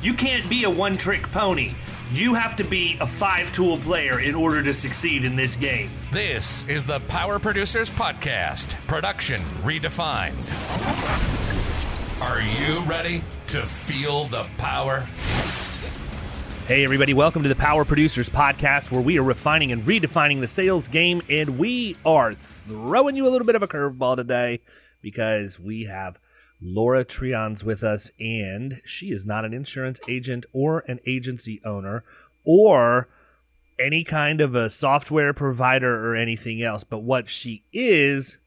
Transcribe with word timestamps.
You 0.00 0.14
can't 0.14 0.48
be 0.48 0.62
a 0.62 0.70
one 0.70 0.96
trick 0.96 1.28
pony. 1.32 1.72
You 2.12 2.32
have 2.34 2.54
to 2.56 2.64
be 2.64 2.96
a 3.00 3.06
five 3.06 3.52
tool 3.52 3.78
player 3.78 4.20
in 4.20 4.36
order 4.36 4.62
to 4.62 4.72
succeed 4.72 5.24
in 5.24 5.34
this 5.34 5.56
game. 5.56 5.90
This 6.12 6.64
is 6.68 6.84
the 6.84 7.00
Power 7.08 7.40
Producers 7.40 7.90
Podcast, 7.90 8.76
production 8.86 9.42
redefined. 9.64 10.36
Are 12.22 12.40
you 12.40 12.78
ready 12.82 13.24
to 13.48 13.62
feel 13.62 14.26
the 14.26 14.46
power? 14.56 15.00
Hey, 16.68 16.84
everybody, 16.84 17.12
welcome 17.12 17.42
to 17.42 17.48
the 17.48 17.56
Power 17.56 17.84
Producers 17.84 18.28
Podcast, 18.28 18.92
where 18.92 19.00
we 19.00 19.18
are 19.18 19.24
refining 19.24 19.72
and 19.72 19.82
redefining 19.84 20.40
the 20.40 20.46
sales 20.46 20.86
game. 20.86 21.22
And 21.28 21.58
we 21.58 21.96
are 22.06 22.34
throwing 22.34 23.16
you 23.16 23.26
a 23.26 23.30
little 23.30 23.46
bit 23.46 23.56
of 23.56 23.64
a 23.64 23.68
curveball 23.68 24.14
today 24.14 24.60
because 25.02 25.58
we 25.58 25.86
have 25.86 26.20
Laura 26.60 27.04
Trion's 27.04 27.62
with 27.62 27.82
us, 27.82 28.10
and 28.18 28.80
she 28.84 29.10
is 29.10 29.24
not 29.24 29.44
an 29.44 29.54
insurance 29.54 30.00
agent 30.08 30.44
or 30.52 30.84
an 30.88 31.00
agency 31.06 31.60
owner 31.64 32.04
or 32.44 33.08
any 33.80 34.02
kind 34.02 34.40
of 34.40 34.54
a 34.54 34.68
software 34.68 35.32
provider 35.32 36.08
or 36.08 36.16
anything 36.16 36.62
else. 36.62 36.82
But 36.82 37.02
what 37.04 37.28
she 37.28 37.64
is, 37.72 38.38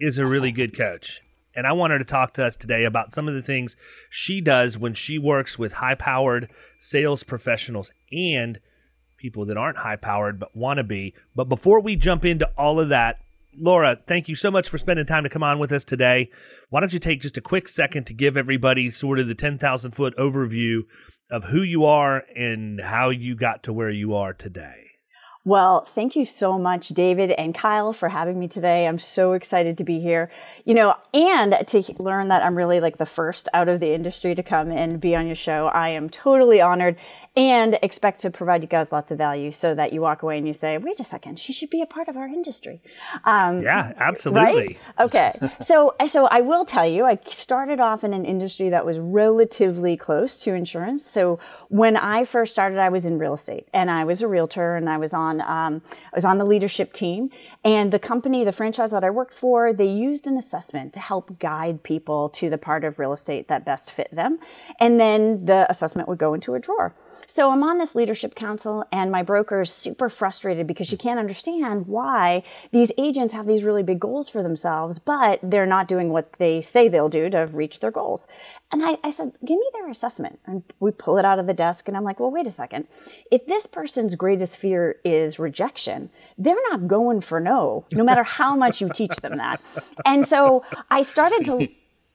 is 0.00 0.18
a 0.18 0.24
really 0.24 0.50
good 0.50 0.76
coach. 0.76 1.20
And 1.54 1.66
I 1.66 1.72
want 1.72 1.92
her 1.92 1.98
to 1.98 2.04
talk 2.04 2.32
to 2.34 2.44
us 2.44 2.56
today 2.56 2.84
about 2.84 3.12
some 3.12 3.28
of 3.28 3.34
the 3.34 3.42
things 3.42 3.76
she 4.08 4.40
does 4.40 4.78
when 4.78 4.94
she 4.94 5.18
works 5.18 5.58
with 5.58 5.74
high 5.74 5.94
powered 5.94 6.48
sales 6.78 7.22
professionals 7.22 7.90
and 8.10 8.60
people 9.18 9.44
that 9.46 9.58
aren't 9.58 9.78
high 9.78 9.96
powered 9.96 10.40
but 10.40 10.56
want 10.56 10.78
to 10.78 10.84
be. 10.84 11.12
But 11.36 11.48
before 11.48 11.80
we 11.80 11.96
jump 11.96 12.24
into 12.24 12.48
all 12.56 12.80
of 12.80 12.88
that, 12.88 13.18
Laura, 13.56 13.96
thank 14.06 14.28
you 14.28 14.34
so 14.34 14.50
much 14.50 14.68
for 14.68 14.78
spending 14.78 15.06
time 15.06 15.24
to 15.24 15.28
come 15.28 15.42
on 15.42 15.58
with 15.58 15.72
us 15.72 15.84
today. 15.84 16.30
Why 16.68 16.80
don't 16.80 16.92
you 16.92 16.98
take 16.98 17.20
just 17.20 17.36
a 17.36 17.40
quick 17.40 17.68
second 17.68 18.04
to 18.04 18.14
give 18.14 18.36
everybody 18.36 18.90
sort 18.90 19.18
of 19.18 19.26
the 19.26 19.34
10,000 19.34 19.90
foot 19.90 20.16
overview 20.16 20.82
of 21.30 21.44
who 21.44 21.62
you 21.62 21.84
are 21.84 22.24
and 22.36 22.80
how 22.80 23.10
you 23.10 23.34
got 23.34 23.62
to 23.64 23.72
where 23.72 23.90
you 23.90 24.14
are 24.14 24.32
today? 24.32 24.89
Well, 25.50 25.84
thank 25.84 26.14
you 26.14 26.26
so 26.26 26.60
much, 26.60 26.90
David 26.90 27.32
and 27.32 27.52
Kyle, 27.52 27.92
for 27.92 28.10
having 28.10 28.38
me 28.38 28.46
today. 28.46 28.86
I'm 28.86 29.00
so 29.00 29.32
excited 29.32 29.76
to 29.78 29.82
be 29.82 29.98
here, 29.98 30.30
you 30.64 30.74
know, 30.74 30.94
and 31.12 31.66
to 31.66 31.82
learn 31.98 32.28
that 32.28 32.44
I'm 32.44 32.54
really 32.54 32.78
like 32.78 32.98
the 32.98 33.04
first 33.04 33.48
out 33.52 33.68
of 33.68 33.80
the 33.80 33.92
industry 33.92 34.36
to 34.36 34.44
come 34.44 34.70
and 34.70 35.00
be 35.00 35.16
on 35.16 35.26
your 35.26 35.34
show. 35.34 35.66
I 35.66 35.88
am 35.88 36.08
totally 36.08 36.60
honored 36.60 36.94
and 37.36 37.80
expect 37.82 38.20
to 38.20 38.30
provide 38.30 38.62
you 38.62 38.68
guys 38.68 38.92
lots 38.92 39.10
of 39.10 39.18
value 39.18 39.50
so 39.50 39.74
that 39.74 39.92
you 39.92 40.00
walk 40.00 40.22
away 40.22 40.38
and 40.38 40.46
you 40.46 40.54
say, 40.54 40.78
wait 40.78 41.00
a 41.00 41.04
second, 41.04 41.40
she 41.40 41.52
should 41.52 41.70
be 41.70 41.82
a 41.82 41.86
part 41.86 42.06
of 42.06 42.16
our 42.16 42.28
industry. 42.28 42.80
Um, 43.24 43.60
yeah, 43.60 43.92
absolutely. 43.96 44.78
Right? 44.98 45.00
Okay. 45.00 45.32
so, 45.60 45.96
so 46.06 46.26
I 46.26 46.42
will 46.42 46.64
tell 46.64 46.86
you, 46.86 47.06
I 47.06 47.18
started 47.26 47.80
off 47.80 48.04
in 48.04 48.14
an 48.14 48.24
industry 48.24 48.68
that 48.70 48.86
was 48.86 48.98
relatively 49.00 49.96
close 49.96 50.38
to 50.44 50.54
insurance. 50.54 51.04
So 51.04 51.40
when 51.68 51.96
I 51.96 52.24
first 52.24 52.52
started, 52.52 52.78
I 52.78 52.88
was 52.88 53.04
in 53.04 53.18
real 53.18 53.34
estate 53.34 53.66
and 53.72 53.90
I 53.90 54.04
was 54.04 54.22
a 54.22 54.28
realtor 54.28 54.76
and 54.76 54.88
I 54.88 54.98
was 54.98 55.12
on 55.12 55.39
um, 55.42 55.82
I 55.90 56.14
was 56.14 56.24
on 56.24 56.38
the 56.38 56.44
leadership 56.44 56.92
team, 56.92 57.30
and 57.64 57.92
the 57.92 57.98
company, 57.98 58.44
the 58.44 58.52
franchise 58.52 58.90
that 58.90 59.04
I 59.04 59.10
worked 59.10 59.34
for, 59.34 59.72
they 59.72 59.88
used 59.88 60.26
an 60.26 60.36
assessment 60.36 60.92
to 60.94 61.00
help 61.00 61.38
guide 61.38 61.82
people 61.82 62.28
to 62.30 62.50
the 62.50 62.58
part 62.58 62.84
of 62.84 62.98
real 62.98 63.12
estate 63.12 63.48
that 63.48 63.64
best 63.64 63.90
fit 63.90 64.08
them, 64.12 64.38
and 64.78 64.98
then 64.98 65.44
the 65.46 65.66
assessment 65.70 66.08
would 66.08 66.18
go 66.18 66.34
into 66.34 66.54
a 66.54 66.58
drawer. 66.58 66.94
So 67.30 67.52
I'm 67.52 67.62
on 67.62 67.78
this 67.78 67.94
leadership 67.94 68.34
council 68.34 68.84
and 68.90 69.12
my 69.12 69.22
broker 69.22 69.60
is 69.60 69.72
super 69.72 70.08
frustrated 70.08 70.66
because 70.66 70.88
she 70.88 70.96
can't 70.96 71.20
understand 71.20 71.86
why 71.86 72.42
these 72.72 72.90
agents 72.98 73.32
have 73.34 73.46
these 73.46 73.62
really 73.62 73.84
big 73.84 74.00
goals 74.00 74.28
for 74.28 74.42
themselves, 74.42 74.98
but 74.98 75.38
they're 75.40 75.64
not 75.64 75.86
doing 75.86 76.10
what 76.10 76.32
they 76.40 76.60
say 76.60 76.88
they'll 76.88 77.08
do 77.08 77.30
to 77.30 77.46
reach 77.52 77.78
their 77.78 77.92
goals. 77.92 78.26
And 78.72 78.84
I, 78.84 78.98
I 79.04 79.10
said, 79.10 79.30
give 79.46 79.58
me 79.58 79.66
their 79.74 79.88
assessment. 79.88 80.40
And 80.44 80.64
we 80.80 80.90
pull 80.90 81.18
it 81.18 81.24
out 81.24 81.38
of 81.38 81.46
the 81.46 81.54
desk 81.54 81.86
and 81.86 81.96
I'm 81.96 82.02
like, 82.02 82.18
well, 82.18 82.32
wait 82.32 82.48
a 82.48 82.50
second. 82.50 82.88
If 83.30 83.46
this 83.46 83.64
person's 83.64 84.16
greatest 84.16 84.56
fear 84.56 84.96
is 85.04 85.38
rejection, 85.38 86.10
they're 86.36 86.56
not 86.70 86.88
going 86.88 87.20
for 87.20 87.38
no, 87.38 87.84
no 87.92 88.02
matter 88.02 88.24
how 88.24 88.56
much 88.56 88.80
you 88.80 88.90
teach 88.92 89.14
them 89.18 89.36
that. 89.36 89.60
And 90.04 90.26
so 90.26 90.64
I 90.90 91.02
started 91.02 91.44
to 91.44 91.68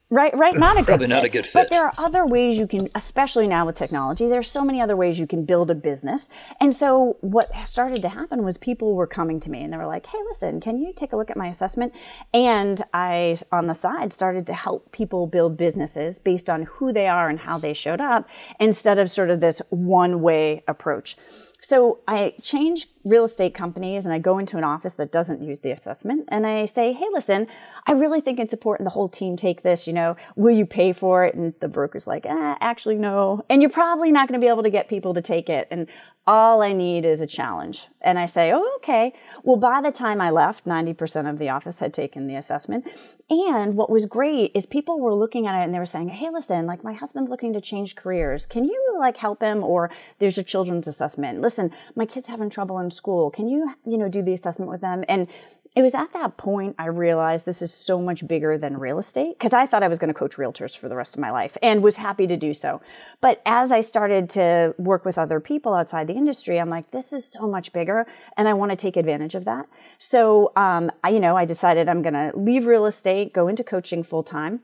Right, 0.08 0.36
right. 0.36 0.56
Not 0.56 0.76
a 0.76 0.80
good 0.80 0.86
Probably 0.86 1.06
fit. 1.06 1.14
not 1.14 1.24
a 1.24 1.28
good 1.28 1.46
fit. 1.46 1.54
But 1.54 1.70
there 1.70 1.84
are 1.84 1.92
other 1.98 2.24
ways 2.24 2.56
you 2.56 2.66
can, 2.68 2.88
especially 2.94 3.48
now 3.48 3.66
with 3.66 3.74
technology, 3.74 4.28
there's 4.28 4.48
so 4.48 4.64
many 4.64 4.80
other 4.80 4.96
ways 4.96 5.18
you 5.18 5.26
can 5.26 5.44
build 5.44 5.68
a 5.70 5.74
business. 5.74 6.28
And 6.60 6.72
so 6.74 7.16
what 7.22 7.50
started 7.66 8.02
to 8.02 8.08
happen 8.08 8.44
was 8.44 8.56
people 8.56 8.94
were 8.94 9.08
coming 9.08 9.40
to 9.40 9.50
me 9.50 9.62
and 9.62 9.72
they 9.72 9.76
were 9.76 9.86
like, 9.86 10.06
hey, 10.06 10.18
listen, 10.28 10.60
can 10.60 10.78
you 10.78 10.92
take 10.94 11.12
a 11.12 11.16
look 11.16 11.30
at 11.30 11.36
my 11.36 11.48
assessment? 11.48 11.92
And 12.32 12.82
I, 12.94 13.36
on 13.50 13.66
the 13.66 13.74
side, 13.74 14.12
started 14.12 14.46
to 14.46 14.54
help 14.54 14.92
people 14.92 15.26
build 15.26 15.56
businesses 15.56 16.20
based 16.20 16.48
on 16.48 16.62
who 16.62 16.92
they 16.92 17.08
are 17.08 17.28
and 17.28 17.40
how 17.40 17.58
they 17.58 17.74
showed 17.74 18.00
up 18.00 18.28
instead 18.60 19.00
of 19.00 19.10
sort 19.10 19.30
of 19.30 19.40
this 19.40 19.60
one 19.70 20.22
way 20.22 20.62
approach. 20.68 21.16
So 21.60 21.98
I 22.06 22.34
change 22.40 22.86
real 23.06 23.24
estate 23.24 23.54
companies 23.54 24.04
and 24.04 24.12
I 24.12 24.18
go 24.18 24.38
into 24.38 24.58
an 24.58 24.64
office 24.64 24.94
that 24.94 25.12
doesn't 25.12 25.40
use 25.40 25.60
the 25.60 25.70
assessment 25.70 26.28
and 26.28 26.44
I 26.44 26.64
say, 26.64 26.92
hey, 26.92 27.06
listen, 27.12 27.46
I 27.86 27.92
really 27.92 28.20
think 28.20 28.40
it's 28.40 28.52
important 28.52 28.84
the 28.84 28.90
whole 28.90 29.08
team 29.08 29.36
take 29.36 29.62
this, 29.62 29.86
you 29.86 29.92
know, 29.92 30.16
will 30.34 30.54
you 30.54 30.66
pay 30.66 30.92
for 30.92 31.24
it? 31.24 31.36
And 31.36 31.54
the 31.60 31.68
broker's 31.68 32.08
like, 32.08 32.26
eh, 32.26 32.54
actually, 32.60 32.96
no. 32.96 33.44
And 33.48 33.62
you're 33.62 33.70
probably 33.70 34.10
not 34.10 34.26
going 34.28 34.38
to 34.38 34.44
be 34.44 34.50
able 34.50 34.64
to 34.64 34.70
get 34.70 34.88
people 34.88 35.14
to 35.14 35.22
take 35.22 35.48
it. 35.48 35.68
And 35.70 35.86
all 36.26 36.60
I 36.60 36.72
need 36.72 37.04
is 37.04 37.20
a 37.20 37.26
challenge. 37.26 37.86
And 38.00 38.18
I 38.18 38.24
say, 38.24 38.52
oh, 38.52 38.72
okay. 38.78 39.12
Well, 39.44 39.56
by 39.56 39.80
the 39.80 39.92
time 39.92 40.20
I 40.20 40.30
left, 40.30 40.64
90% 40.64 41.30
of 41.30 41.38
the 41.38 41.50
office 41.50 41.78
had 41.78 41.94
taken 41.94 42.26
the 42.26 42.34
assessment. 42.34 42.88
And 43.30 43.76
what 43.76 43.90
was 43.90 44.06
great 44.06 44.50
is 44.54 44.66
people 44.66 44.98
were 44.98 45.14
looking 45.14 45.46
at 45.46 45.60
it 45.60 45.64
and 45.64 45.72
they 45.72 45.78
were 45.78 45.86
saying, 45.86 46.08
hey, 46.08 46.28
listen, 46.30 46.66
like 46.66 46.82
my 46.82 46.94
husband's 46.94 47.30
looking 47.30 47.52
to 47.52 47.60
change 47.60 47.94
careers. 47.94 48.44
Can 48.44 48.64
you 48.64 48.96
like 48.98 49.16
help 49.16 49.40
him? 49.40 49.62
Or 49.62 49.90
there's 50.18 50.38
a 50.38 50.42
children's 50.42 50.88
assessment. 50.88 51.40
Listen, 51.40 51.70
my 51.94 52.06
kid's 52.06 52.26
having 52.26 52.50
trouble 52.50 52.80
in 52.80 52.90
school. 52.96 53.30
Can 53.30 53.48
you, 53.48 53.74
you 53.84 53.98
know, 53.98 54.08
do 54.08 54.22
the 54.22 54.32
assessment 54.32 54.70
with 54.70 54.80
them? 54.80 55.04
And 55.08 55.28
it 55.76 55.82
was 55.82 55.94
at 55.94 56.14
that 56.14 56.38
point 56.38 56.74
I 56.78 56.86
realized 56.86 57.44
this 57.44 57.60
is 57.60 57.72
so 57.72 58.00
much 58.00 58.26
bigger 58.26 58.56
than 58.56 58.78
real 58.78 58.98
estate 58.98 59.38
because 59.38 59.52
I 59.52 59.66
thought 59.66 59.82
I 59.82 59.88
was 59.88 59.98
going 59.98 60.08
to 60.08 60.18
coach 60.18 60.36
realtors 60.36 60.76
for 60.76 60.88
the 60.88 60.96
rest 60.96 61.14
of 61.14 61.20
my 61.20 61.30
life 61.30 61.58
and 61.62 61.82
was 61.82 61.98
happy 61.98 62.26
to 62.26 62.36
do 62.36 62.54
so. 62.54 62.80
But 63.20 63.42
as 63.44 63.72
I 63.72 63.82
started 63.82 64.30
to 64.30 64.74
work 64.78 65.04
with 65.04 65.18
other 65.18 65.38
people 65.38 65.74
outside 65.74 66.08
the 66.08 66.14
industry, 66.14 66.58
I'm 66.58 66.70
like, 66.70 66.92
this 66.92 67.12
is 67.12 67.30
so 67.30 67.46
much 67.46 67.74
bigger 67.74 68.06
and 68.38 68.48
I 68.48 68.54
want 68.54 68.70
to 68.70 68.76
take 68.76 68.96
advantage 68.96 69.34
of 69.34 69.44
that. 69.44 69.66
So, 69.98 70.52
um, 70.56 70.90
I, 71.04 71.10
you 71.10 71.20
know, 71.20 71.36
I 71.36 71.44
decided 71.44 71.90
I'm 71.90 72.00
going 72.00 72.14
to 72.14 72.32
leave 72.34 72.64
real 72.64 72.86
estate, 72.86 73.34
go 73.34 73.46
into 73.46 73.62
coaching 73.62 74.02
full 74.02 74.22
time. 74.22 74.60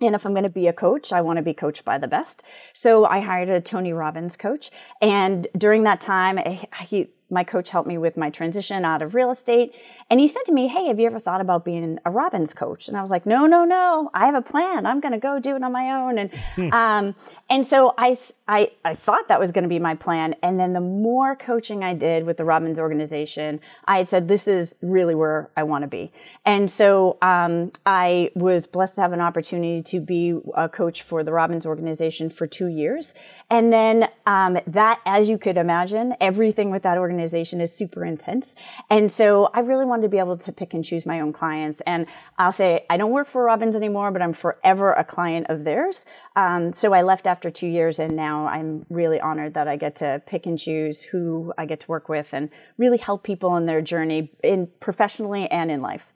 And 0.00 0.14
if 0.14 0.24
I'm 0.24 0.32
going 0.32 0.46
to 0.46 0.52
be 0.52 0.66
a 0.66 0.72
coach, 0.72 1.12
I 1.12 1.20
want 1.20 1.36
to 1.38 1.42
be 1.42 1.52
coached 1.52 1.84
by 1.84 1.98
the 1.98 2.08
best. 2.08 2.42
So 2.72 3.04
I 3.04 3.20
hired 3.20 3.50
a 3.50 3.60
Tony 3.60 3.92
Robbins 3.92 4.36
coach. 4.36 4.70
And 5.02 5.46
during 5.56 5.82
that 5.82 6.00
time, 6.00 6.38
he, 6.86 7.08
my 7.30 7.44
coach 7.44 7.70
helped 7.70 7.86
me 7.86 7.98
with 7.98 8.16
my 8.16 8.30
transition 8.30 8.84
out 8.84 9.02
of 9.02 9.14
real 9.14 9.30
estate. 9.30 9.74
And 10.10 10.18
he 10.18 10.26
said 10.26 10.42
to 10.46 10.52
me, 10.52 10.68
Hey, 10.68 10.86
have 10.86 10.98
you 10.98 11.06
ever 11.06 11.20
thought 11.20 11.40
about 11.40 11.64
being 11.64 11.98
a 12.04 12.10
Robbins 12.10 12.54
coach? 12.54 12.88
And 12.88 12.96
I 12.96 13.02
was 13.02 13.10
like, 13.10 13.26
No, 13.26 13.46
no, 13.46 13.64
no. 13.64 14.10
I 14.14 14.26
have 14.26 14.34
a 14.34 14.42
plan. 14.42 14.86
I'm 14.86 15.00
going 15.00 15.12
to 15.12 15.18
go 15.18 15.38
do 15.38 15.54
it 15.56 15.62
on 15.62 15.72
my 15.72 15.90
own. 15.90 16.18
And, 16.18 16.30
hmm. 16.54 16.72
um, 16.72 17.14
and 17.50 17.66
so 17.66 17.94
I, 17.98 18.16
I, 18.46 18.70
I 18.84 18.94
thought 18.94 19.28
that 19.28 19.38
was 19.38 19.52
going 19.52 19.64
to 19.64 19.68
be 19.68 19.78
my 19.78 19.94
plan. 19.94 20.34
And 20.42 20.58
then 20.58 20.72
the 20.72 20.80
more 20.80 21.36
coaching 21.36 21.84
I 21.84 21.94
did 21.94 22.24
with 22.24 22.38
the 22.38 22.44
Robbins 22.44 22.78
organization, 22.78 23.60
I 23.86 23.98
had 23.98 24.08
said, 24.08 24.28
This 24.28 24.48
is 24.48 24.76
really 24.80 25.14
where 25.14 25.50
I 25.56 25.64
want 25.64 25.82
to 25.82 25.88
be. 25.88 26.10
And 26.46 26.70
so 26.70 27.18
um, 27.20 27.72
I 27.84 28.30
was 28.34 28.66
blessed 28.66 28.94
to 28.94 29.02
have 29.02 29.12
an 29.12 29.20
opportunity 29.20 29.82
to 29.82 30.00
be 30.00 30.38
a 30.54 30.68
coach 30.68 31.02
for 31.02 31.22
the 31.22 31.32
Robbins 31.32 31.66
organization 31.66 32.30
for 32.30 32.46
two 32.46 32.68
years. 32.68 33.12
And 33.50 33.70
then 33.70 34.08
um, 34.24 34.58
that, 34.66 35.00
as 35.04 35.28
you 35.28 35.36
could 35.36 35.58
imagine, 35.58 36.14
everything 36.20 36.70
with 36.70 36.82
that 36.84 36.96
organization 36.96 37.17
is 37.18 37.74
super 37.76 38.04
intense. 38.04 38.54
And 38.90 39.10
so 39.10 39.50
I 39.54 39.60
really 39.60 39.84
wanted 39.84 40.02
to 40.02 40.08
be 40.08 40.18
able 40.18 40.36
to 40.38 40.52
pick 40.52 40.74
and 40.74 40.84
choose 40.84 41.06
my 41.06 41.20
own 41.20 41.32
clients. 41.32 41.80
And 41.86 42.06
I'll 42.38 42.52
say, 42.52 42.86
I 42.90 42.96
don't 42.96 43.10
work 43.10 43.28
for 43.28 43.44
Robbins 43.44 43.76
anymore, 43.76 44.10
but 44.10 44.22
I'm 44.22 44.32
forever 44.32 44.92
a 44.92 45.04
client 45.04 45.46
of 45.48 45.64
theirs. 45.64 46.04
Um, 46.36 46.72
so 46.72 46.92
I 46.92 47.02
left 47.02 47.26
after 47.26 47.50
two 47.50 47.66
years, 47.66 47.98
and 47.98 48.14
now 48.14 48.46
I'm 48.46 48.86
really 48.88 49.20
honored 49.20 49.54
that 49.54 49.68
I 49.68 49.76
get 49.76 49.96
to 49.96 50.22
pick 50.26 50.46
and 50.46 50.58
choose 50.58 51.02
who 51.02 51.52
I 51.58 51.66
get 51.66 51.80
to 51.80 51.88
work 51.88 52.08
with 52.08 52.32
and 52.32 52.50
really 52.76 52.98
help 52.98 53.22
people 53.22 53.56
in 53.56 53.66
their 53.66 53.82
journey 53.82 54.32
in 54.42 54.68
professionally 54.80 55.48
and 55.50 55.70
in 55.70 55.82
life. 55.82 56.12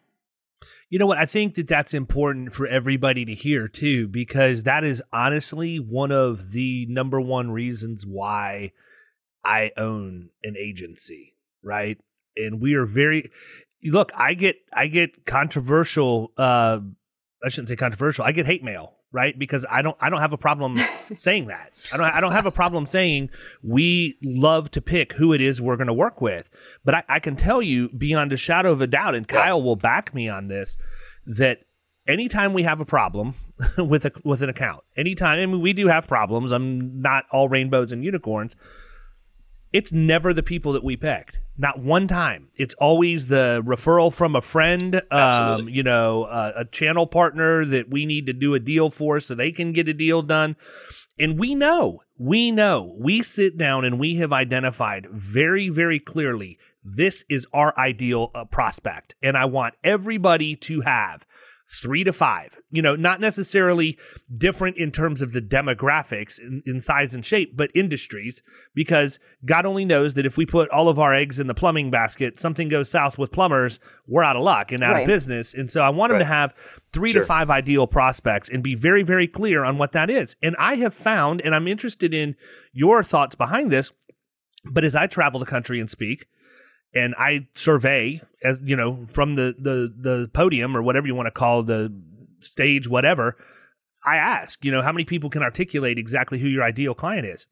You 0.91 0.99
know 0.99 1.07
what? 1.07 1.19
I 1.19 1.27
think 1.27 1.55
that 1.55 1.69
that's 1.69 1.95
important 1.95 2.53
for 2.53 2.67
everybody 2.67 3.25
to 3.25 3.35
hear 3.35 3.67
too, 3.67 4.07
because 4.07 4.63
that 4.65 4.85
is 4.85 5.03
honestly 5.13 5.79
one 5.79 6.13
of 6.13 6.53
the 6.53 6.87
number 6.89 7.21
one 7.21 7.51
reasons 7.51 8.07
why 8.07 8.73
I 9.45 9.73
own 9.77 10.31
an 10.43 10.57
agency, 10.57 11.35
right? 11.63 11.99
And 12.37 12.61
we 12.61 12.75
are 12.75 12.87
very 12.87 13.31
look, 13.85 14.13
I 14.15 14.35
get 14.35 14.57
I 14.73 14.87
get 14.87 15.25
controversial 15.27 16.33
uh 16.37 16.81
I 17.45 17.49
shouldn't 17.49 17.69
say 17.69 17.77
controversial. 17.77 18.25
I 18.25 18.33
get 18.33 18.47
hate 18.47 18.63
mail, 18.63 18.95
right? 19.11 19.37
Because 19.37 19.67
I 19.69 19.83
don't 19.83 19.97
I 20.01 20.11
don't 20.11 20.21
have 20.21 20.33
a 20.33 20.39
problem 20.39 20.81
saying 21.17 21.49
that. 21.49 21.73
I 21.93 21.97
don't 21.97 22.07
I 22.07 22.21
don't 22.21 22.33
have 22.33 22.47
a 22.47 22.53
problem 22.53 22.87
saying 22.87 23.31
we 23.63 24.19
love 24.23 24.71
to 24.73 24.81
pick 24.81 25.15
who 25.15 25.33
it 25.33 25.41
is 25.41 25.61
we're 25.61 25.77
going 25.77 25.89
to 25.89 25.93
work 25.93 26.21
with. 26.21 26.49
But 26.85 26.95
I, 26.95 27.05
I, 27.09 27.21
can 27.21 27.37
tell 27.37 27.61
you 27.61 27.89
beyond 27.91 28.33
a 28.33 28.37
shadow 28.37 28.73
of 28.73 28.81
a 28.81 28.87
doubt, 28.87 29.15
and 29.15 29.27
Kyle 29.27 29.63
will 29.63 29.77
back 29.77 30.15
me 30.15 30.29
on 30.29 30.49
this, 30.49 30.77
that 31.27 31.61
anytime 32.07 32.53
we 32.53 32.63
have 32.63 32.81
a 32.81 32.85
problem 32.85 33.35
with 33.79 34.05
a 34.05 34.13
with 34.25 34.43
an 34.43 34.49
account, 34.49 34.85
anytime 34.97 35.41
I 35.41 35.47
mean 35.47 35.61
we 35.61 35.73
do 35.73 35.89
have 35.89 36.07
problems. 36.07 36.53
I'm 36.53 37.03
not 37.03 37.25
all 37.33 37.49
rainbows 37.49 37.91
and 37.91 38.05
unicorns 38.05 38.55
it's 39.73 39.93
never 39.93 40.35
the 40.35 40.43
people 40.43 40.73
that 40.73 40.85
we 40.85 40.97
picked. 40.97 41.41
Not 41.57 41.81
one 41.81 42.07
time. 42.07 42.49
It's 42.57 42.75
always 42.75 43.27
the 43.27 43.63
referral 43.65 44.13
from 44.13 44.35
a 44.35 44.41
friend, 44.41 45.03
um, 45.11 45.69
you 45.69 45.83
know, 45.83 46.25
uh, 46.25 46.53
a 46.57 46.65
channel 46.65 47.07
partner 47.07 47.65
that 47.65 47.91
we 47.91 48.07
need 48.07 48.27
to 48.27 48.33
do 48.33 48.55
a 48.55 48.61
deal 48.61 48.91
for 48.91 49.21
so 49.21 49.35
they 49.35 49.53
can 49.53 49.73
get 49.73 49.89
a 49.89 49.95
deal 49.95 50.23
done. 50.23 50.57
And 51.19 51.39
we 51.39 51.55
know, 51.55 52.03
we 52.19 52.51
know, 52.51 52.97
we 52.99 53.23
sit 53.23 53.59
down 53.59 53.85
and 53.85 53.99
we 53.99 54.17
have 54.17 54.33
identified 54.33 55.07
very, 55.11 55.69
very 55.69 55.99
clearly 55.99 56.59
this 56.85 57.25
is 57.29 57.47
our 57.53 57.79
ideal 57.79 58.31
uh, 58.35 58.45
prospect. 58.45 59.15
And 59.23 59.37
I 59.37 59.45
want 59.45 59.75
everybody 59.85 60.57
to 60.57 60.81
have 60.81 61.27
three 61.73 62.05
to 62.05 62.13
five. 62.13 62.61
You 62.71 62.83
know, 62.83 62.95
not 62.95 63.21
necessarily 63.21 63.99
different 64.37 64.77
in 64.77 64.93
terms 64.93 65.23
of 65.23 65.33
the 65.33 65.41
demographics 65.41 66.39
in, 66.39 66.63
in, 66.67 66.81
size 66.81 67.15
and 67.15 67.25
shape, 67.25 67.57
but 67.57 67.71
industries, 67.75 68.43
because 68.75 69.19
God 69.45 69.65
only 69.65 69.85
knows 69.85 70.15
that 70.15 70.27
if 70.27 70.37
we 70.37 70.45
put 70.45 70.69
all 70.71 70.89
of 70.89 70.99
our 70.99 71.15
eggs 71.15 71.41
in 71.41 71.47
the 71.47 71.55
plumbing 71.55 71.91
basket, 71.91 72.39
something 72.39 72.69
goes 72.69 72.91
south 72.91 73.17
with 73.17 73.33
plumbers, 73.33 73.81
we're 74.07 74.23
out 74.23 74.37
of 74.37 74.43
luck 74.43 74.71
and 74.71 74.85
out 74.85 74.93
right. 74.93 75.03
of 75.03 75.07
business. 75.07 75.55
And 75.55 75.71
so 75.71 75.81
I 75.81 75.89
want 75.89 76.13
right. 76.13 76.19
them 76.19 76.27
to 76.27 76.33
have 76.33 76.55
three 76.93 77.11
sure. 77.11 77.23
to 77.23 77.27
five 77.27 77.49
ideal 77.49 77.87
prospects 77.87 78.51
and 78.51 78.63
be 78.63 78.75
very, 78.75 79.03
very 79.03 79.27
clear 79.27 79.65
on 79.65 79.79
what 79.79 79.93
that 79.93 80.11
is. 80.11 80.37
And 80.43 80.55
I 80.59 80.77
have 80.77 80.93
found, 80.93 81.41
and 81.41 81.55
I'm 81.55 81.67
interested 81.67 82.13
in 82.13 82.37
your 82.73 83.03
thoughts 83.03 83.35
behind 83.35 83.71
this, 83.71 83.93
but 84.65 84.85
as 84.85 84.95
I 84.95 85.07
travel 85.07 85.41
the 85.41 85.47
country 85.47 85.81
and 85.81 85.89
speak, 85.89 86.27
and 86.95 87.15
I 87.19 87.47
survey 87.55 88.23
as 88.43 88.59
you 88.63 88.77
know 88.77 89.07
from 89.09 89.35
the 89.35 89.55
the 89.59 89.93
the 89.97 90.31
podium 90.33 90.77
or 90.77 90.83
whatever 90.83 91.07
you 91.07 91.15
want 91.15 91.27
to 91.27 91.33
call 91.33 91.63
the 91.63 91.93
stage 92.41 92.89
whatever 92.89 93.37
I 94.05 94.17
ask 94.17 94.65
you 94.65 94.73
know 94.73 94.83
how 94.83 94.93
many 94.93 95.05
people 95.05 95.31
can 95.31 95.43
articulate 95.43 95.99
exactly 95.99 96.39
who 96.39 96.49
your 96.49 96.65
ideal 96.65 96.95
client 96.95 97.27
is? 97.27 97.47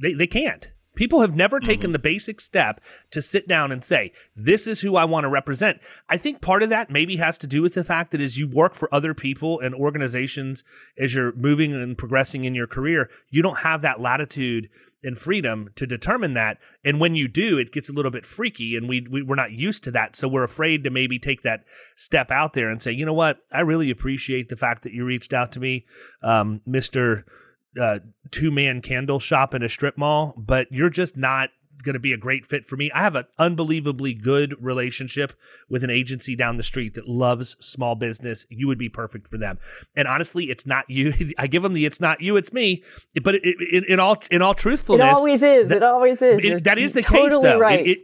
They 0.00 0.14
they 0.14 0.26
can't 0.26 0.71
people 0.94 1.20
have 1.20 1.34
never 1.34 1.58
mm-hmm. 1.58 1.66
taken 1.66 1.92
the 1.92 1.98
basic 1.98 2.40
step 2.40 2.80
to 3.10 3.22
sit 3.22 3.48
down 3.48 3.72
and 3.72 3.84
say 3.84 4.12
this 4.36 4.66
is 4.66 4.80
who 4.80 4.96
I 4.96 5.04
want 5.04 5.24
to 5.24 5.28
represent 5.28 5.80
I 6.08 6.16
think 6.16 6.40
part 6.40 6.62
of 6.62 6.70
that 6.70 6.90
maybe 6.90 7.16
has 7.16 7.38
to 7.38 7.46
do 7.46 7.62
with 7.62 7.74
the 7.74 7.84
fact 7.84 8.10
that 8.12 8.20
as 8.20 8.38
you 8.38 8.48
work 8.48 8.74
for 8.74 8.92
other 8.94 9.14
people 9.14 9.60
and 9.60 9.74
organizations 9.74 10.64
as 10.98 11.14
you're 11.14 11.32
moving 11.34 11.72
and 11.72 11.96
progressing 11.96 12.44
in 12.44 12.54
your 12.54 12.66
career 12.66 13.10
you 13.30 13.42
don't 13.42 13.60
have 13.60 13.82
that 13.82 14.00
latitude 14.00 14.68
and 15.02 15.18
freedom 15.18 15.70
to 15.74 15.86
determine 15.86 16.34
that. 16.34 16.58
And 16.84 17.00
when 17.00 17.14
you 17.14 17.28
do, 17.28 17.58
it 17.58 17.72
gets 17.72 17.88
a 17.88 17.92
little 17.92 18.10
bit 18.10 18.24
freaky, 18.24 18.76
and 18.76 18.88
we, 18.88 19.06
we 19.10 19.22
we're 19.22 19.34
not 19.34 19.52
used 19.52 19.84
to 19.84 19.90
that, 19.92 20.16
so 20.16 20.28
we're 20.28 20.44
afraid 20.44 20.84
to 20.84 20.90
maybe 20.90 21.18
take 21.18 21.42
that 21.42 21.64
step 21.96 22.30
out 22.30 22.52
there 22.52 22.70
and 22.70 22.80
say, 22.80 22.92
you 22.92 23.04
know 23.04 23.12
what, 23.12 23.38
I 23.50 23.60
really 23.60 23.90
appreciate 23.90 24.48
the 24.48 24.56
fact 24.56 24.82
that 24.82 24.92
you 24.92 25.04
reached 25.04 25.32
out 25.32 25.52
to 25.52 25.60
me, 25.60 25.86
um, 26.22 26.60
Mister 26.66 27.24
uh, 27.80 28.00
Two 28.30 28.50
Man 28.50 28.80
Candle 28.82 29.20
Shop 29.20 29.54
in 29.54 29.62
a 29.62 29.68
strip 29.68 29.96
mall, 29.96 30.34
but 30.36 30.68
you're 30.70 30.90
just 30.90 31.16
not 31.16 31.50
going 31.82 31.94
to 31.94 32.00
be 32.00 32.12
a 32.12 32.16
great 32.16 32.46
fit 32.46 32.66
for 32.66 32.76
me. 32.76 32.90
I 32.94 33.02
have 33.02 33.16
an 33.16 33.24
unbelievably 33.38 34.14
good 34.14 34.54
relationship 34.60 35.32
with 35.68 35.84
an 35.84 35.90
agency 35.90 36.36
down 36.36 36.56
the 36.56 36.62
street 36.62 36.94
that 36.94 37.08
loves 37.08 37.56
small 37.60 37.94
business. 37.94 38.46
You 38.48 38.68
would 38.68 38.78
be 38.78 38.88
perfect 38.88 39.28
for 39.28 39.38
them. 39.38 39.58
And 39.94 40.08
honestly, 40.08 40.50
it's 40.50 40.66
not 40.66 40.88
you. 40.88 41.12
I 41.38 41.46
give 41.46 41.62
them 41.62 41.74
the 41.74 41.84
"it's 41.84 42.00
not 42.00 42.20
you, 42.20 42.36
it's 42.36 42.52
me." 42.52 42.82
But 43.22 43.36
it, 43.36 43.42
it, 43.44 43.88
in 43.88 44.00
all 44.00 44.16
in 44.30 44.42
all 44.42 44.54
truthfulness, 44.54 45.04
it 45.04 45.16
always 45.16 45.42
is. 45.42 45.68
That, 45.68 45.78
it 45.78 45.82
always 45.82 46.22
is. 46.22 46.44
It, 46.44 46.64
that 46.64 46.78
is 46.78 46.92
the 46.92 47.02
totally 47.02 47.30
case, 47.30 47.52
though. 47.52 47.58
Right. 47.58 47.98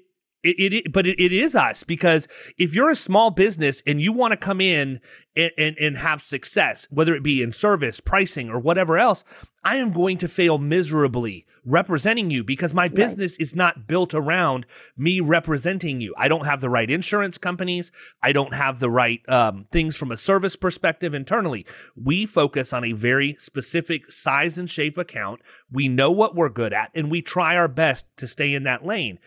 It, 0.44 0.72
it, 0.72 0.92
but 0.92 1.06
it, 1.06 1.20
it 1.20 1.32
is 1.32 1.56
us 1.56 1.82
because 1.82 2.28
if 2.56 2.72
you're 2.72 2.90
a 2.90 2.94
small 2.94 3.30
business 3.30 3.82
and 3.86 4.00
you 4.00 4.12
want 4.12 4.32
to 4.32 4.36
come 4.36 4.60
in 4.60 5.00
and, 5.34 5.50
and, 5.58 5.76
and 5.78 5.96
have 5.98 6.22
success, 6.22 6.86
whether 6.90 7.14
it 7.14 7.24
be 7.24 7.42
in 7.42 7.52
service, 7.52 7.98
pricing, 7.98 8.48
or 8.48 8.60
whatever 8.60 8.98
else, 8.98 9.24
I 9.64 9.76
am 9.76 9.92
going 9.92 10.16
to 10.18 10.28
fail 10.28 10.58
miserably 10.58 11.44
representing 11.64 12.30
you 12.30 12.42
because 12.42 12.72
my 12.72 12.88
business 12.88 13.32
right. 13.34 13.42
is 13.42 13.54
not 13.54 13.86
built 13.86 14.14
around 14.14 14.64
me 14.96 15.20
representing 15.20 16.00
you. 16.00 16.14
I 16.16 16.28
don't 16.28 16.46
have 16.46 16.60
the 16.60 16.70
right 16.70 16.90
insurance 16.90 17.36
companies. 17.36 17.92
I 18.22 18.32
don't 18.32 18.54
have 18.54 18.78
the 18.78 18.90
right 18.90 19.20
um, 19.28 19.66
things 19.70 19.96
from 19.96 20.10
a 20.10 20.16
service 20.16 20.56
perspective 20.56 21.14
internally. 21.14 21.66
We 21.94 22.26
focus 22.26 22.72
on 22.72 22.84
a 22.84 22.92
very 22.92 23.36
specific 23.38 24.10
size 24.10 24.56
and 24.56 24.70
shape 24.70 24.96
account. 24.96 25.40
We 25.70 25.88
know 25.88 26.10
what 26.10 26.34
we're 26.34 26.48
good 26.48 26.72
at, 26.72 26.90
and 26.94 27.10
we 27.10 27.22
try 27.22 27.56
our 27.56 27.68
best 27.68 28.06
to 28.16 28.26
stay 28.26 28.54
in 28.54 28.62
that 28.62 28.86
lane 28.86 29.18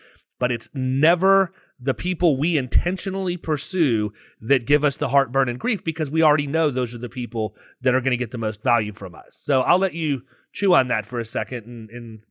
but 0.42 0.50
it's 0.50 0.68
never 0.74 1.52
the 1.78 1.94
people 1.94 2.36
we 2.36 2.58
intentionally 2.58 3.36
pursue 3.36 4.12
that 4.40 4.66
give 4.66 4.82
us 4.82 4.96
the 4.96 5.10
heartburn 5.10 5.48
and 5.48 5.60
grief 5.60 5.84
because 5.84 6.10
we 6.10 6.20
already 6.20 6.48
know 6.48 6.68
those 6.68 6.92
are 6.92 6.98
the 6.98 7.08
people 7.08 7.54
that 7.80 7.94
are 7.94 8.00
going 8.00 8.10
to 8.10 8.16
get 8.16 8.32
the 8.32 8.38
most 8.38 8.60
value 8.60 8.92
from 8.92 9.14
us. 9.14 9.36
So 9.36 9.60
I'll 9.60 9.78
let 9.78 9.94
you 9.94 10.22
chew 10.52 10.74
on 10.74 10.88
that 10.88 11.06
for 11.06 11.20
a 11.20 11.24
second 11.24 11.66
and, 11.66 11.90
and 11.90 12.22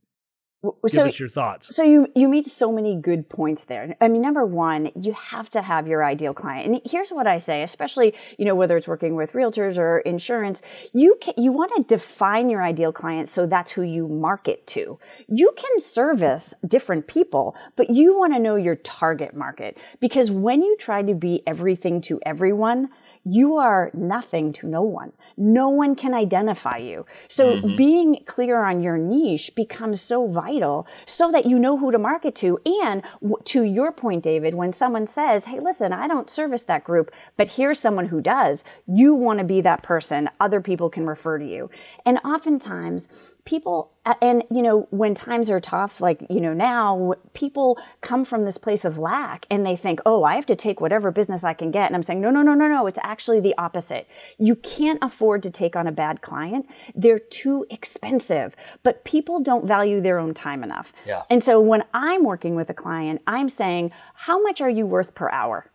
Give 0.62 0.72
so, 0.92 1.06
us 1.06 1.18
your 1.18 1.28
thoughts. 1.28 1.74
So 1.74 1.82
you 1.82 2.06
you 2.14 2.28
made 2.28 2.46
so 2.46 2.72
many 2.72 2.94
good 2.94 3.28
points 3.28 3.64
there. 3.64 3.96
I 4.00 4.06
mean, 4.06 4.22
number 4.22 4.46
one, 4.46 4.92
you 4.94 5.12
have 5.12 5.50
to 5.50 5.62
have 5.62 5.88
your 5.88 6.04
ideal 6.04 6.32
client. 6.32 6.66
And 6.66 6.80
here's 6.84 7.10
what 7.10 7.26
I 7.26 7.38
say, 7.38 7.62
especially 7.62 8.14
you 8.38 8.44
know 8.44 8.54
whether 8.54 8.76
it's 8.76 8.86
working 8.86 9.16
with 9.16 9.32
realtors 9.32 9.76
or 9.76 9.98
insurance, 10.00 10.62
you 10.92 11.18
can, 11.20 11.34
you 11.36 11.50
want 11.50 11.72
to 11.76 11.82
define 11.82 12.48
your 12.48 12.62
ideal 12.62 12.92
client 12.92 13.28
so 13.28 13.44
that's 13.44 13.72
who 13.72 13.82
you 13.82 14.06
market 14.06 14.64
to. 14.68 15.00
You 15.28 15.52
can 15.56 15.80
service 15.80 16.54
different 16.66 17.08
people, 17.08 17.56
but 17.74 17.90
you 17.90 18.16
want 18.16 18.32
to 18.34 18.38
know 18.38 18.54
your 18.54 18.76
target 18.76 19.34
market 19.34 19.76
because 19.98 20.30
when 20.30 20.62
you 20.62 20.76
try 20.78 21.02
to 21.02 21.14
be 21.14 21.42
everything 21.44 22.00
to 22.02 22.20
everyone, 22.24 22.88
you 23.24 23.56
are 23.56 23.90
nothing 23.94 24.52
to 24.54 24.66
no 24.66 24.82
one. 24.82 25.12
No 25.36 25.68
one 25.68 25.94
can 25.94 26.12
identify 26.12 26.76
you. 26.78 27.06
So 27.28 27.56
mm-hmm. 27.56 27.76
being 27.76 28.24
clear 28.26 28.64
on 28.64 28.82
your 28.82 28.98
niche 28.98 29.54
becomes 29.54 30.00
so 30.00 30.26
vital 30.26 30.86
so 31.06 31.30
that 31.30 31.46
you 31.46 31.58
know 31.58 31.78
who 31.78 31.92
to 31.92 31.98
market 31.98 32.34
to. 32.36 32.58
And 32.64 33.02
to 33.44 33.62
your 33.62 33.92
point, 33.92 34.24
David, 34.24 34.54
when 34.54 34.72
someone 34.72 35.06
says, 35.06 35.46
Hey, 35.46 35.60
listen, 35.60 35.92
I 35.92 36.08
don't 36.08 36.28
service 36.28 36.64
that 36.64 36.84
group, 36.84 37.12
but 37.36 37.50
here's 37.50 37.78
someone 37.78 38.06
who 38.06 38.20
does, 38.20 38.64
you 38.86 39.14
want 39.14 39.38
to 39.38 39.44
be 39.44 39.60
that 39.60 39.82
person. 39.82 40.28
Other 40.40 40.60
people 40.60 40.90
can 40.90 41.06
refer 41.06 41.38
to 41.38 41.46
you. 41.46 41.70
And 42.04 42.18
oftentimes 42.24 43.31
people 43.44 43.90
and 44.20 44.44
you 44.50 44.62
know 44.62 44.86
when 44.90 45.14
times 45.14 45.50
are 45.50 45.58
tough 45.58 46.00
like 46.00 46.24
you 46.30 46.40
know 46.40 46.52
now 46.52 47.12
people 47.34 47.76
come 48.00 48.24
from 48.24 48.44
this 48.44 48.56
place 48.56 48.84
of 48.84 48.98
lack 48.98 49.46
and 49.50 49.66
they 49.66 49.74
think 49.74 50.00
oh 50.06 50.22
i 50.22 50.36
have 50.36 50.46
to 50.46 50.54
take 50.54 50.80
whatever 50.80 51.10
business 51.10 51.42
i 51.42 51.52
can 51.52 51.70
get. 51.72 51.86
And 51.86 51.96
i'm 51.96 52.04
saying 52.04 52.20
no 52.20 52.30
no 52.30 52.42
no 52.42 52.54
no 52.54 52.68
no 52.68 52.86
it's 52.86 53.00
actually 53.02 53.40
the 53.40 53.54
opposite. 53.58 54.06
You 54.38 54.54
can't 54.54 54.98
afford 55.02 55.42
to 55.42 55.50
take 55.50 55.74
on 55.74 55.86
a 55.86 55.92
bad 55.92 56.22
client. 56.22 56.68
They're 56.94 57.18
too 57.18 57.66
expensive. 57.68 58.54
But 58.82 59.04
people 59.04 59.40
don't 59.40 59.66
value 59.66 60.00
their 60.00 60.18
own 60.18 60.34
time 60.34 60.62
enough. 60.62 60.92
Yeah. 61.04 61.22
and 61.28 61.42
so 61.42 61.60
when 61.60 61.82
i'm 61.92 62.22
working 62.24 62.54
with 62.54 62.70
a 62.70 62.74
client 62.74 63.20
i'm 63.26 63.48
saying 63.48 63.90
how 64.14 64.40
much 64.42 64.60
are 64.60 64.70
you 64.70 64.86
worth 64.86 65.14
per 65.14 65.28
hour 65.30 65.71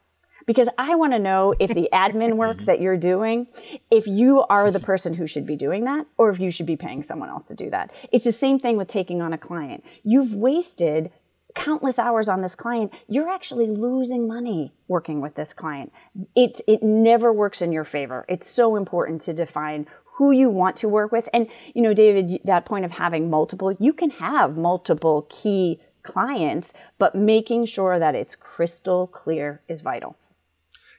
because 0.47 0.69
I 0.77 0.95
want 0.95 1.13
to 1.13 1.19
know 1.19 1.53
if 1.59 1.69
the 1.75 1.89
admin 1.93 2.37
work 2.37 2.57
mm-hmm. 2.57 2.65
that 2.65 2.81
you're 2.81 2.97
doing, 2.97 3.45
if 3.91 4.07
you 4.07 4.43
are 4.49 4.71
the 4.71 4.79
person 4.91 5.13
who 5.13 5.27
should 5.27 5.45
be 5.45 5.55
doing 5.55 5.85
that 5.85 6.07
or 6.17 6.31
if 6.31 6.39
you 6.39 6.49
should 6.49 6.65
be 6.65 6.77
paying 6.77 7.03
someone 7.03 7.29
else 7.29 7.47
to 7.49 7.53
do 7.53 7.69
that. 7.69 7.91
It's 8.11 8.25
the 8.25 8.31
same 8.31 8.57
thing 8.57 8.77
with 8.77 8.87
taking 8.87 9.21
on 9.21 9.33
a 9.33 9.37
client. 9.37 9.83
You've 10.03 10.33
wasted 10.33 11.11
countless 11.53 11.99
hours 11.99 12.29
on 12.29 12.41
this 12.41 12.55
client. 12.55 12.93
You're 13.07 13.29
actually 13.29 13.67
losing 13.67 14.27
money 14.27 14.73
working 14.87 15.21
with 15.21 15.35
this 15.35 15.53
client. 15.53 15.91
It, 16.35 16.61
it 16.67 16.81
never 16.81 17.33
works 17.33 17.61
in 17.61 17.71
your 17.71 17.83
favor. 17.83 18.25
It's 18.29 18.47
so 18.47 18.75
important 18.75 19.21
to 19.21 19.33
define 19.33 19.87
who 20.17 20.31
you 20.31 20.49
want 20.49 20.75
to 20.77 20.87
work 20.87 21.11
with. 21.11 21.27
And, 21.33 21.47
you 21.73 21.81
know, 21.81 21.93
David, 21.93 22.41
that 22.45 22.65
point 22.65 22.85
of 22.85 22.91
having 22.91 23.29
multiple, 23.29 23.75
you 23.79 23.93
can 23.93 24.11
have 24.11 24.57
multiple 24.57 25.27
key 25.29 25.79
clients, 26.03 26.73
but 26.97 27.15
making 27.15 27.65
sure 27.65 27.99
that 27.99 28.15
it's 28.15 28.35
crystal 28.35 29.07
clear 29.07 29.61
is 29.67 29.81
vital. 29.81 30.15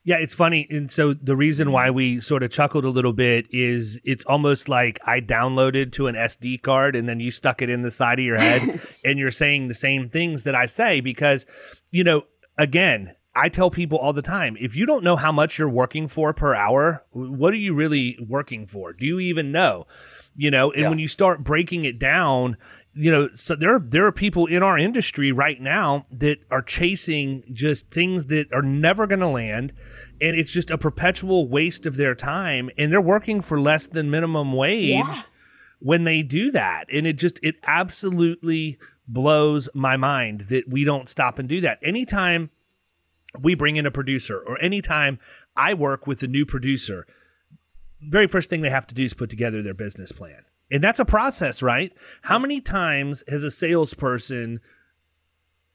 Yeah, 0.05 0.17
it's 0.17 0.35
funny. 0.35 0.67
And 0.71 0.91
so 0.91 1.13
the 1.13 1.37
reason 1.37 1.73
why 1.73 1.89
mm-hmm. 1.89 1.97
we 1.97 2.21
sort 2.21 2.43
of 2.43 2.51
chuckled 2.51 2.85
a 2.85 2.91
little 2.91 3.13
bit 3.13 3.47
is 3.51 4.01
it's 4.05 4.25
almost 4.25 4.69
like 4.69 4.99
I 5.07 5.21
downloaded 5.21 5.93
to 5.93 6.07
an 6.07 6.15
SD 6.15 6.63
card 6.63 6.97
and 6.97 7.09
then 7.09 7.21
you 7.21 7.31
stuck 7.31 7.61
it 7.63 7.71
in 7.71 7.83
the 7.83 7.91
side 7.91 8.19
of 8.19 8.25
your 8.25 8.39
head 8.39 8.81
and 9.05 9.19
you're 9.19 9.31
saying 9.31 9.69
the 9.69 9.75
same 9.75 10.09
things 10.09 10.45
that 10.45 10.55
I 10.55 10.67
say 10.67 11.01
because, 11.01 11.47
you 11.91 12.05
know, 12.05 12.25
again, 12.57 13.15
I 13.35 13.49
tell 13.49 13.71
people 13.71 13.99
all 13.99 14.13
the 14.13 14.23
time 14.23 14.57
if 14.59 14.75
you 14.75 14.85
don't 14.85 15.05
know 15.05 15.15
how 15.15 15.31
much 15.31 15.59
you're 15.59 15.69
working 15.69 16.09
for 16.09 16.33
per 16.33 16.55
hour, 16.55 17.05
what 17.11 17.53
are 17.53 17.57
you 17.57 17.73
really 17.73 18.19
working 18.27 18.67
for? 18.67 18.93
Do 18.93 19.07
you 19.07 19.21
even 19.21 19.53
know? 19.53 19.87
You 20.35 20.51
know, 20.51 20.73
and 20.73 20.83
yeah. 20.83 20.89
when 20.89 20.99
you 20.99 21.09
start 21.09 21.45
breaking 21.45 21.85
it 21.85 21.99
down, 21.99 22.57
you 23.01 23.13
know, 23.13 23.29
so 23.37 23.55
there 23.55 23.79
there 23.79 24.05
are 24.07 24.13
people 24.13 24.47
in 24.47 24.61
our 24.61 24.77
industry 24.77 25.31
right 25.31 25.61
now 25.61 26.05
that 26.11 26.39
are 26.51 26.61
chasing 26.61 27.45
just 27.53 27.93
things 27.93 28.25
that 28.25 28.53
are 28.53 28.63
never 28.63 29.07
going 29.07 29.21
to 29.21 29.29
land, 29.29 29.73
and 30.21 30.37
it's 30.37 30.53
just 30.53 30.69
a 30.69 30.77
perpetual 30.77 31.49
waste 31.49 31.87
of 31.87 31.97
their 31.97 32.17
time, 32.17 32.71
and 32.77 32.91
they're 32.91 33.01
working 33.01 33.41
for 33.41 33.61
less 33.61 33.87
than 33.87 34.11
minimum 34.11 34.53
wage 34.53 34.97
yeah. 34.97 35.23
when 35.79 36.03
they 36.03 36.23
do 36.23 36.51
that, 36.51 36.87
and 36.93 37.07
it 37.07 37.13
just 37.13 37.39
it 37.41 37.55
absolutely 37.69 38.79
blows 39.07 39.69
my 39.75 39.97
mind 39.97 40.47
that 40.49 40.69
we 40.69 40.83
don't 40.83 41.09
stop 41.09 41.39
and 41.39 41.49
do 41.49 41.61
that. 41.61 41.79
Anytime 41.85 42.51
we 43.41 43.55
bring 43.55 43.77
in 43.77 43.87
a 43.87 43.93
producer, 43.93 44.43
or 44.45 44.61
anytime 44.61 45.21
I 45.57 45.73
work 45.73 46.09
with 46.09 46.25
a 46.25 46.27
new 46.27 46.45
producer, 46.45 47.07
very 48.01 48.27
first 48.27 48.51
thing 48.51 48.63
they 48.63 48.71
have 48.71 48.89
to 48.89 48.95
do 48.95 49.05
is 49.05 49.15
put 49.15 49.31
together 49.31 49.63
their 49.63 49.73
business 49.73 50.11
plan 50.11 50.43
and 50.71 50.83
that's 50.83 50.99
a 50.99 51.05
process, 51.05 51.63
right? 51.63 51.93
How 52.23 52.39
many 52.39 52.61
times 52.61 53.25
has 53.29 53.45
a 53.45 53.51
salesperson 53.51 54.61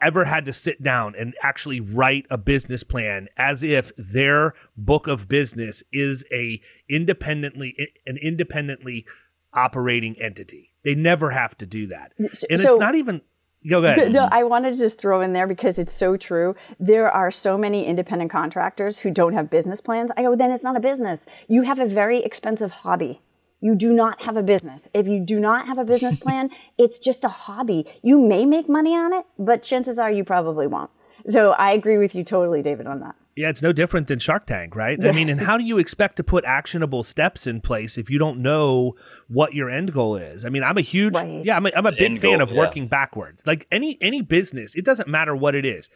ever 0.02 0.26
had 0.26 0.46
to 0.46 0.54
sit 0.54 0.84
down 0.84 1.16
and 1.18 1.34
actually 1.42 1.80
write 1.80 2.26
a 2.30 2.38
business 2.38 2.84
plan 2.84 3.30
as 3.38 3.64
if 3.64 3.92
their 3.98 4.54
book 4.76 5.08
of 5.08 5.28
business 5.28 5.82
is 5.92 6.26
a 6.32 6.62
independently 6.90 7.96
an 8.06 8.18
independently 8.18 9.06
operating 9.54 10.20
entity? 10.22 10.74
They 10.84 10.96
never 10.96 11.32
have 11.32 11.58
to 11.60 11.66
do 11.66 11.88
that. 11.88 12.14
And 12.18 12.36
so, 12.36 12.46
it's 12.50 12.78
not 12.78 12.96
even 12.96 13.22
Go 13.68 13.84
ahead. 13.84 14.12
No, 14.14 14.28
I 14.32 14.44
wanted 14.44 14.74
to 14.74 14.78
just 14.78 15.00
throw 15.00 15.22
in 15.22 15.34
there 15.34 15.48
because 15.48 15.80
it's 15.80 15.94
so 15.94 16.18
true. 16.18 16.56
There 16.80 17.10
are 17.10 17.32
so 17.32 17.58
many 17.58 17.86
independent 17.86 18.30
contractors 18.30 19.00
who 19.00 19.10
don't 19.10 19.34
have 19.34 19.50
business 19.50 19.82
plans. 19.82 20.12
I 20.18 20.24
go, 20.24 20.36
then 20.36 20.52
it's 20.52 20.64
not 20.64 20.76
a 20.76 20.80
business. 20.80 21.28
You 21.48 21.64
have 21.64 21.80
a 21.80 21.86
very 21.86 22.24
expensive 22.24 22.72
hobby 22.72 23.22
you 23.64 23.76
do 23.76 23.94
not 23.94 24.22
have 24.24 24.36
a 24.36 24.44
business. 24.44 24.90
If 24.94 25.08
you 25.08 25.22
do 25.22 25.40
not 25.40 25.68
have 25.68 25.78
a 25.78 25.86
business 25.86 26.16
plan, 26.24 26.50
it's 26.78 27.00
just 27.00 27.24
a 27.24 27.30
hobby. 27.30 27.86
You 28.04 28.20
may 28.20 28.46
make 28.46 28.68
money 28.68 28.94
on 28.94 29.14
it, 29.14 29.26
but 29.40 29.64
chances 29.64 29.98
are 29.98 30.12
you 30.12 30.26
probably 30.26 30.68
won't. 30.68 30.92
So 31.28 31.52
I 31.52 31.72
agree 31.72 31.98
with 31.98 32.14
you 32.14 32.26
totally, 32.26 32.62
David, 32.62 32.88
on 32.88 33.00
that. 33.00 33.16
Yeah, 33.38 33.50
it's 33.50 33.62
no 33.62 33.72
different 33.72 34.08
than 34.08 34.20
Shark 34.20 34.46
Tank, 34.46 34.76
right? 34.76 35.00
Yeah. 35.02 35.08
I 35.08 35.12
mean, 35.14 35.30
and 35.30 35.40
how 35.40 35.58
do 35.58 35.64
you 35.64 35.78
expect 35.78 36.18
to 36.18 36.24
put 36.24 36.44
actionable 36.44 37.04
steps 37.04 37.48
in 37.48 37.62
place 37.62 37.98
if 37.98 38.10
you 38.10 38.20
don't 38.20 38.40
know 38.40 38.96
what 39.30 39.54
your 39.54 39.70
end 39.70 39.94
goal 39.94 40.18
is? 40.18 40.44
I 40.44 40.50
mean, 40.50 40.62
I'm 40.62 40.78
a 40.78 40.82
huge, 40.82 41.16
right. 41.16 41.44
yeah, 41.44 41.56
I'm 41.56 41.66
a, 41.66 41.72
I'm 41.74 41.86
a 41.86 41.94
big 41.94 42.20
fan 42.20 42.40
goal, 42.40 42.42
of 42.42 42.52
working 42.52 42.84
yeah. 42.84 42.90
backwards. 42.90 43.48
Like 43.48 43.66
any 43.72 43.98
any 44.02 44.22
business, 44.22 44.76
it 44.76 44.84
doesn't 44.84 45.08
matter 45.08 45.36
what 45.36 45.56
it 45.56 45.66
is. 45.66 45.90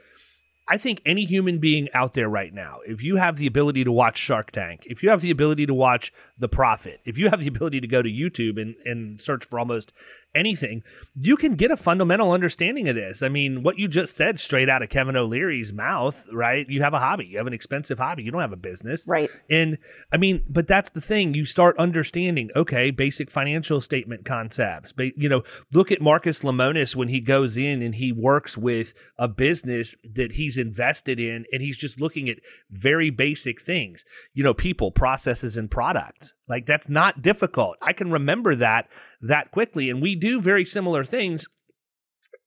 I 0.70 0.78
think 0.78 1.02
any 1.06 1.24
human 1.24 1.60
being 1.60 1.88
out 1.94 2.14
there 2.14 2.28
right 2.28 2.54
now, 2.54 2.80
if 2.86 3.02
you 3.02 3.16
have 3.16 3.38
the 3.38 3.48
ability 3.48 3.84
to 3.86 3.92
watch 3.92 4.18
Shark 4.18 4.52
Tank, 4.52 4.84
if 4.86 5.02
you 5.02 5.10
have 5.10 5.22
the 5.22 5.32
ability 5.32 5.66
to 5.66 5.74
watch 5.74 6.12
The 6.38 6.50
Profit, 6.50 7.00
if 7.06 7.18
you 7.18 7.30
have 7.30 7.40
the 7.40 7.48
ability 7.48 7.80
to 7.82 7.88
go 7.88 8.02
to 8.02 8.10
YouTube 8.10 8.62
and, 8.62 8.76
and 8.84 9.22
search 9.22 9.46
for 9.46 9.60
almost 9.60 9.94
anything, 10.36 10.84
you 11.16 11.38
can 11.38 11.56
get 11.56 11.72
a 11.72 11.78
fundamental 11.78 12.32
understanding 12.32 12.90
of 12.90 12.96
this. 12.96 13.24
I 13.24 13.30
mean, 13.30 13.64
what 13.64 13.80
you 13.80 13.88
just 13.88 14.16
said 14.16 14.40
straight 14.40 14.70
out 14.70 14.84
of 14.84 14.90
Kevin 14.90 15.16
O'Leary's 15.16 15.72
mouth, 15.72 16.28
right? 16.34 16.68
You 16.70 16.82
have 16.82 16.94
a 16.94 17.00
hobby, 17.00 17.26
you 17.26 17.38
have 17.38 17.48
an 17.48 17.54
expensive 17.54 17.98
hobby, 17.98 18.24
you 18.24 18.32
don't 18.32 18.42
have 18.42 18.54
a 18.54 18.58
business. 18.58 19.06
Right. 19.08 19.30
And 19.50 19.78
I 20.12 20.18
mean, 20.18 20.44
but 20.50 20.68
that's 20.68 20.90
the 20.90 21.02
thing. 21.02 21.34
You 21.34 21.46
start 21.46 21.78
understanding, 21.80 22.50
okay, 22.56 22.92
basic 22.92 23.32
financial 23.32 23.80
statement 23.80 24.26
concepts. 24.26 24.92
But, 24.92 25.18
you 25.18 25.30
know, 25.30 25.44
look 25.74 25.92
at 25.92 26.02
Marcus 26.02 26.42
Lemonis 26.42 26.96
when 26.96 27.08
he 27.08 27.22
goes 27.22 27.58
in 27.58 27.82
and 27.82 27.96
he 27.96 28.12
works 28.12 28.58
with 28.58 28.94
a 29.18 29.28
business 29.28 29.96
that 30.04 30.34
he's 30.34 30.57
invested 30.58 31.20
in 31.20 31.46
and 31.52 31.62
he's 31.62 31.78
just 31.78 32.00
looking 32.00 32.30
at 32.30 32.40
very 32.70 33.10
basic 33.10 33.62
things, 33.62 34.04
you 34.34 34.44
know, 34.44 34.54
people, 34.54 34.92
processes, 34.92 35.58
and 35.58 35.70
products. 35.70 36.34
Like 36.48 36.66
that's 36.66 36.90
not 36.90 37.22
difficult. 37.22 37.78
I 37.82 37.94
can 37.94 38.12
remember 38.12 38.56
that 38.56 38.90
that 39.22 39.52
quickly. 39.52 39.90
And 39.90 40.02
we 40.02 40.16
do 40.16 40.40
very 40.40 40.66
similar 40.66 41.04
things 41.04 41.48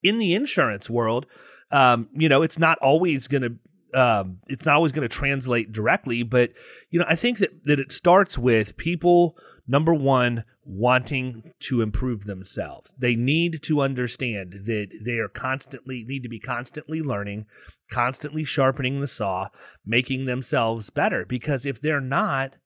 in 0.03 0.19
the 0.19 0.35
insurance 0.35 0.89
world. 0.89 1.27
Um, 1.73 2.09
you 2.13 2.29
know, 2.29 2.43
it's 2.43 2.59
not 2.59 2.79
always 2.79 3.29
going 3.29 3.43
to 3.43 3.57
um, 3.93 4.39
it's 4.47 4.65
not 4.65 4.77
always 4.77 4.93
going 4.93 5.09
to 5.09 5.15
translate 5.15 5.73
directly, 5.73 6.23
but 6.23 6.53
you 6.91 6.99
know, 6.99 7.07
I 7.09 7.17
think 7.17 7.39
that 7.39 7.65
that 7.65 7.81
it 7.81 7.93
starts 7.93 8.39
with 8.39 8.77
people 8.77 9.37
number 9.67 9.95
one 9.95 10.45
wanting 10.65 11.53
to 11.61 11.81
improve 11.81 12.25
themselves. 12.25 12.95
They 12.99 13.15
need 13.15 13.63
to 13.63 13.81
understand 13.81 14.63
that 14.65 14.89
they 15.05 15.19
are 15.19 15.29
constantly 15.29 16.05
need 16.07 16.23
to 16.23 16.29
be 16.29 16.41
constantly 16.41 17.01
learning, 17.03 17.47
constantly 17.91 18.45
sharpening 18.45 19.01
the 19.01 19.09
saw, 19.09 19.49
making 19.85 20.25
themselves 20.27 20.91
better. 20.91 21.25
Because 21.25 21.67
if 21.67 21.81
they're 21.81 22.01
not, 22.01 22.57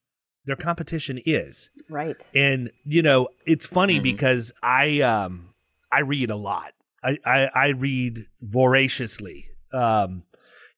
their 0.45 0.57
competition 0.57 1.21
is. 1.25 1.71
Right. 1.89 2.17
And 2.35 2.71
you 2.85 3.03
know, 3.03 3.29
it's 3.47 3.67
funny 3.67 3.95
mm-hmm. 3.95 4.03
because 4.03 4.53
I 4.63 5.01
um 5.01 5.55
I 5.91 6.01
read 6.01 6.31
a 6.31 6.37
lot. 6.37 6.73
I 7.03 7.19
I, 7.25 7.51
I 7.55 7.69
read 7.69 8.27
voraciously. 8.41 9.47
Um 9.73 10.25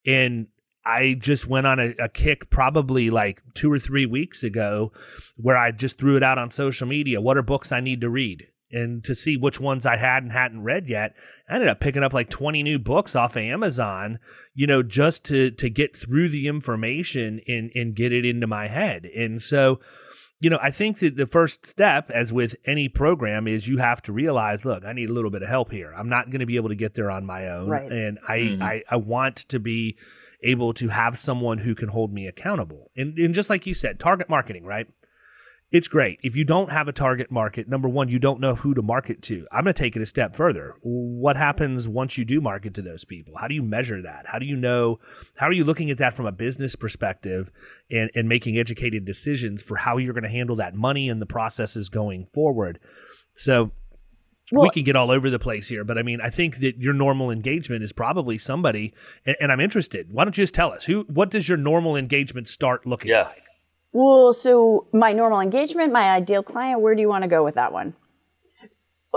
and 0.06 0.46
I 0.84 1.14
just 1.14 1.48
went 1.48 1.66
on 1.66 1.80
a, 1.80 1.94
a, 1.98 2.08
kick 2.08 2.48
probably 2.48 3.10
like 3.10 3.42
two 3.54 3.72
or 3.72 3.78
three 3.80 4.06
weeks 4.06 4.44
ago 4.44 4.92
where 5.36 5.56
I 5.56 5.72
just 5.72 5.98
threw 5.98 6.16
it 6.16 6.22
out 6.22 6.38
on 6.38 6.48
social 6.52 6.86
media. 6.86 7.20
What 7.20 7.36
are 7.36 7.42
books 7.42 7.72
I 7.72 7.80
need 7.80 8.00
to 8.02 8.08
read? 8.08 8.46
And 8.76 9.02
to 9.04 9.14
see 9.14 9.36
which 9.36 9.58
ones 9.58 9.86
I 9.86 9.96
had 9.96 10.22
and 10.22 10.32
hadn't 10.32 10.62
read 10.62 10.86
yet, 10.86 11.14
I 11.48 11.54
ended 11.54 11.68
up 11.68 11.80
picking 11.80 12.02
up 12.02 12.12
like 12.12 12.28
20 12.28 12.62
new 12.62 12.78
books 12.78 13.16
off 13.16 13.36
of 13.36 13.42
Amazon, 13.42 14.18
you 14.54 14.66
know, 14.66 14.82
just 14.82 15.24
to 15.26 15.50
to 15.52 15.70
get 15.70 15.96
through 15.96 16.28
the 16.28 16.46
information 16.46 17.40
and 17.48 17.70
and 17.74 17.94
get 17.94 18.12
it 18.12 18.24
into 18.24 18.46
my 18.46 18.68
head. 18.68 19.06
And 19.06 19.40
so, 19.40 19.80
you 20.40 20.50
know, 20.50 20.58
I 20.60 20.70
think 20.70 20.98
that 20.98 21.16
the 21.16 21.26
first 21.26 21.64
step, 21.64 22.10
as 22.10 22.32
with 22.32 22.56
any 22.66 22.88
program, 22.88 23.48
is 23.48 23.66
you 23.66 23.78
have 23.78 24.02
to 24.02 24.12
realize, 24.12 24.64
look, 24.64 24.84
I 24.84 24.92
need 24.92 25.08
a 25.08 25.12
little 25.12 25.30
bit 25.30 25.42
of 25.42 25.48
help 25.48 25.72
here. 25.72 25.94
I'm 25.96 26.10
not 26.10 26.26
going 26.30 26.40
to 26.40 26.46
be 26.46 26.56
able 26.56 26.68
to 26.68 26.74
get 26.74 26.92
there 26.94 27.10
on 27.10 27.24
my 27.24 27.48
own, 27.48 27.68
right. 27.68 27.90
and 27.90 28.18
I, 28.28 28.38
mm-hmm. 28.38 28.62
I 28.62 28.82
I 28.90 28.96
want 28.96 29.36
to 29.48 29.58
be 29.58 29.96
able 30.42 30.74
to 30.74 30.88
have 30.88 31.18
someone 31.18 31.58
who 31.58 31.74
can 31.74 31.88
hold 31.88 32.12
me 32.12 32.26
accountable. 32.26 32.90
And, 32.96 33.18
and 33.18 33.34
just 33.34 33.50
like 33.50 33.66
you 33.66 33.74
said, 33.74 33.98
target 33.98 34.28
marketing, 34.28 34.64
right? 34.64 34.86
It's 35.72 35.88
great. 35.88 36.20
If 36.22 36.36
you 36.36 36.44
don't 36.44 36.70
have 36.70 36.86
a 36.86 36.92
target 36.92 37.30
market, 37.30 37.68
number 37.68 37.88
one, 37.88 38.08
you 38.08 38.20
don't 38.20 38.38
know 38.38 38.54
who 38.54 38.72
to 38.74 38.82
market 38.82 39.20
to. 39.22 39.48
I'm 39.50 39.64
going 39.64 39.74
to 39.74 39.78
take 39.78 39.96
it 39.96 40.02
a 40.02 40.06
step 40.06 40.36
further. 40.36 40.76
What 40.82 41.36
happens 41.36 41.88
once 41.88 42.16
you 42.16 42.24
do 42.24 42.40
market 42.40 42.72
to 42.74 42.82
those 42.82 43.04
people? 43.04 43.34
How 43.36 43.48
do 43.48 43.54
you 43.54 43.64
measure 43.64 44.00
that? 44.02 44.26
How 44.28 44.38
do 44.38 44.46
you 44.46 44.54
know? 44.54 45.00
How 45.36 45.46
are 45.46 45.52
you 45.52 45.64
looking 45.64 45.90
at 45.90 45.98
that 45.98 46.14
from 46.14 46.26
a 46.26 46.32
business 46.32 46.76
perspective 46.76 47.50
and, 47.90 48.10
and 48.14 48.28
making 48.28 48.56
educated 48.56 49.04
decisions 49.04 49.60
for 49.60 49.76
how 49.76 49.96
you're 49.96 50.14
going 50.14 50.22
to 50.22 50.30
handle 50.30 50.56
that 50.56 50.76
money 50.76 51.08
and 51.08 51.20
the 51.20 51.26
processes 51.26 51.88
going 51.88 52.26
forward? 52.26 52.78
So 53.34 53.72
well, 54.52 54.62
we 54.62 54.70
can 54.70 54.84
get 54.84 54.94
all 54.94 55.10
over 55.10 55.30
the 55.30 55.40
place 55.40 55.66
here, 55.66 55.82
but 55.82 55.98
I 55.98 56.02
mean, 56.02 56.20
I 56.20 56.30
think 56.30 56.58
that 56.58 56.78
your 56.78 56.94
normal 56.94 57.32
engagement 57.32 57.82
is 57.82 57.92
probably 57.92 58.38
somebody, 58.38 58.94
and, 59.24 59.36
and 59.40 59.50
I'm 59.50 59.58
interested. 59.58 60.12
Why 60.12 60.24
don't 60.24 60.38
you 60.38 60.44
just 60.44 60.54
tell 60.54 60.70
us 60.70 60.84
who? 60.84 61.02
What 61.08 61.30
does 61.30 61.48
your 61.48 61.58
normal 61.58 61.96
engagement 61.96 62.46
start 62.46 62.86
looking 62.86 63.10
yeah. 63.10 63.24
like? 63.24 63.42
Well, 63.92 64.32
so 64.32 64.86
my 64.92 65.12
normal 65.12 65.40
engagement, 65.40 65.92
my 65.92 66.10
ideal 66.10 66.42
client. 66.42 66.80
Where 66.80 66.94
do 66.94 67.00
you 67.00 67.08
want 67.08 67.22
to 67.22 67.28
go 67.28 67.42
with 67.44 67.54
that 67.54 67.72
one? 67.72 67.94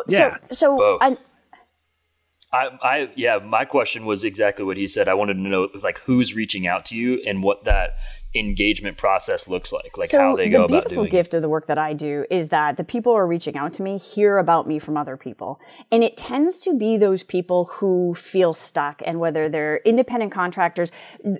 Yeah. 0.07 0.37
So, 0.49 0.53
so 0.53 0.77
Both. 0.77 1.01
I, 1.03 1.17
I, 2.51 2.69
I, 2.81 3.09
yeah, 3.15 3.37
my 3.37 3.65
question 3.65 4.05
was 4.05 4.23
exactly 4.23 4.65
what 4.65 4.77
he 4.77 4.87
said. 4.87 5.07
I 5.07 5.13
wanted 5.13 5.35
to 5.35 5.41
know 5.41 5.69
like 5.83 5.99
who's 5.99 6.33
reaching 6.33 6.65
out 6.65 6.85
to 6.85 6.95
you 6.95 7.21
and 7.25 7.43
what 7.43 7.65
that 7.65 7.91
engagement 8.35 8.95
process 8.95 9.47
looks 9.47 9.73
like, 9.73 9.97
like 9.97 10.09
so 10.09 10.19
how 10.19 10.35
they 10.35 10.45
the 10.45 10.51
go 10.51 10.65
about 10.65 10.83
beautiful 10.83 11.03
doing. 11.03 11.11
gift 11.11 11.33
of 11.33 11.41
the 11.41 11.49
work 11.49 11.67
that 11.67 11.79
I 11.79 11.93
do 11.93 12.25
is 12.29 12.49
that 12.49 12.77
the 12.77 12.83
people 12.83 13.13
who 13.13 13.17
are 13.17 13.27
reaching 13.27 13.57
out 13.57 13.73
to 13.73 13.83
me 13.83 13.97
hear 13.97 14.37
about 14.37 14.67
me 14.67 14.77
from 14.77 14.97
other 14.97 15.17
people, 15.17 15.59
and 15.91 16.03
it 16.03 16.15
tends 16.15 16.59
to 16.61 16.77
be 16.77 16.97
those 16.97 17.23
people 17.23 17.65
who 17.73 18.13
feel 18.15 18.53
stuck, 18.53 19.01
and 19.05 19.19
whether 19.19 19.49
they're 19.49 19.77
independent 19.77 20.31
contractors, 20.31 20.91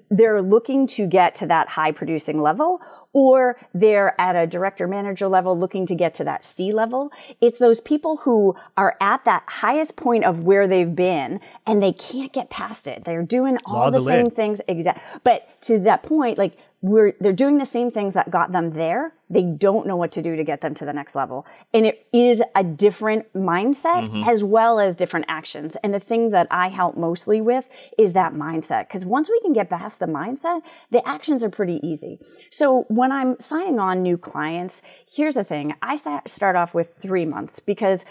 they're 0.09 0.41
looking 0.41 0.88
to 0.88 1.05
get 1.05 1.36
to 1.36 1.48
that 1.48 1.69
high 1.69 1.91
producing 1.91 2.41
level, 2.41 2.81
or 3.13 3.59
they're 3.73 4.19
at 4.19 4.35
a 4.35 4.47
director 4.47 4.87
manager 4.87 5.27
level 5.27 5.57
looking 5.57 5.85
to 5.85 5.95
get 5.95 6.13
to 6.15 6.23
that 6.23 6.43
C 6.43 6.71
level. 6.71 7.11
It's 7.41 7.59
those 7.59 7.81
people 7.81 8.17
who 8.17 8.55
are 8.75 8.95
at 8.99 9.25
that 9.25 9.43
highest 9.47 9.95
point 9.95 10.25
of 10.25 10.43
where 10.43 10.67
they've 10.67 10.95
been 10.95 11.39
and 11.65 11.81
they 11.81 11.93
can't 11.93 12.33
get 12.33 12.49
past 12.49 12.87
it. 12.87 13.05
They're 13.05 13.23
doing 13.23 13.57
all 13.65 13.91
the 13.91 13.99
the 13.99 14.05
same 14.05 14.29
things 14.29 14.61
exact 14.67 15.01
but 15.23 15.61
to 15.61 15.79
that 15.79 16.03
point 16.03 16.37
like 16.37 16.57
we're 16.81 17.13
they're 17.19 17.33
doing 17.33 17.57
the 17.57 17.65
same 17.65 17.91
things 17.91 18.13
that 18.13 18.31
got 18.31 18.51
them 18.51 18.71
there. 18.71 19.13
They 19.29 19.43
don't 19.43 19.86
know 19.86 19.95
what 19.98 20.12
to 20.13 20.21
do 20.21 20.36
to 20.36 20.43
get 20.43 20.62
them 20.62 20.74
to 20.75 20.86
the 20.86 20.93
next 20.93 21.13
level. 21.13 21.45
And 21.74 21.86
it 21.86 22.07
is 22.13 22.41
a 22.55 22.63
different 22.63 23.31
mindset 23.33 24.09
mm-hmm. 24.09 24.24
as 24.27 24.43
well 24.43 24.79
as 24.79 24.95
different 24.95 25.25
actions. 25.27 25.77
And 25.83 25.93
the 25.93 26.00
thing 26.00 26.31
that 26.31 26.48
i 26.50 26.69
help 26.69 26.95
mostly 26.98 27.41
with 27.41 27.67
is 27.98 28.13
that 28.13 28.33
mindset. 28.33 28.88
Because 28.88 29.05
once 29.05 29.29
we 29.29 29.39
can 29.41 29.53
get 29.53 29.69
past 29.69 30.00
the 30.00 30.05
mindset 30.05 30.62
the 30.89 31.07
actions 31.07 31.43
are 31.43 31.50
pretty 31.50 31.79
easy. 31.86 32.19
So 32.50 32.86
when 32.88 33.12
i'm 33.12 33.39
signing 33.39 33.79
on 33.79 34.01
new 34.01 34.17
clients 34.17 34.81
here's 35.12 35.36
the 35.36 35.43
thing. 35.43 35.74
I 35.81 35.95
start 35.95 36.55
off 36.55 36.74
with 36.74 36.95
three 37.01 37.25
months 37.25 37.59
because 37.59 38.05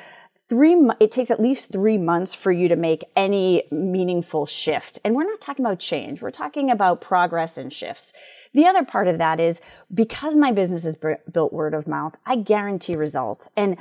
three 0.49 0.77
it 1.01 1.11
takes 1.11 1.31
at 1.31 1.41
least 1.41 1.71
three 1.71 1.99
months 1.99 2.35
for 2.35 2.51
you 2.51 2.69
to 2.69 2.77
make 2.77 3.05
any 3.15 3.65
meaningful 3.71 4.47
shift. 4.47 4.99
And 5.05 5.15
we're 5.15 5.25
not 5.25 5.41
talking 5.41 5.65
about 5.65 5.79
change. 5.79 6.23
We're 6.23 6.31
talking 6.31 6.71
about 6.71 7.01
progress 7.01 7.59
and 7.59 7.73
shifts 7.73 8.13
the 8.53 8.67
other 8.67 8.85
part 8.85 9.09
of 9.09 9.19
that 9.19 9.41
is 9.41 9.61
because 9.93 10.37
my 10.37 10.53
business 10.53 10.85
is 10.85 10.97
built 11.33 11.53
word 11.53 11.75
of 11.75 11.87
mouth 11.87 12.15
i 12.27 12.37
guarantee 12.37 12.95
results. 12.95 13.51
And 13.57 13.77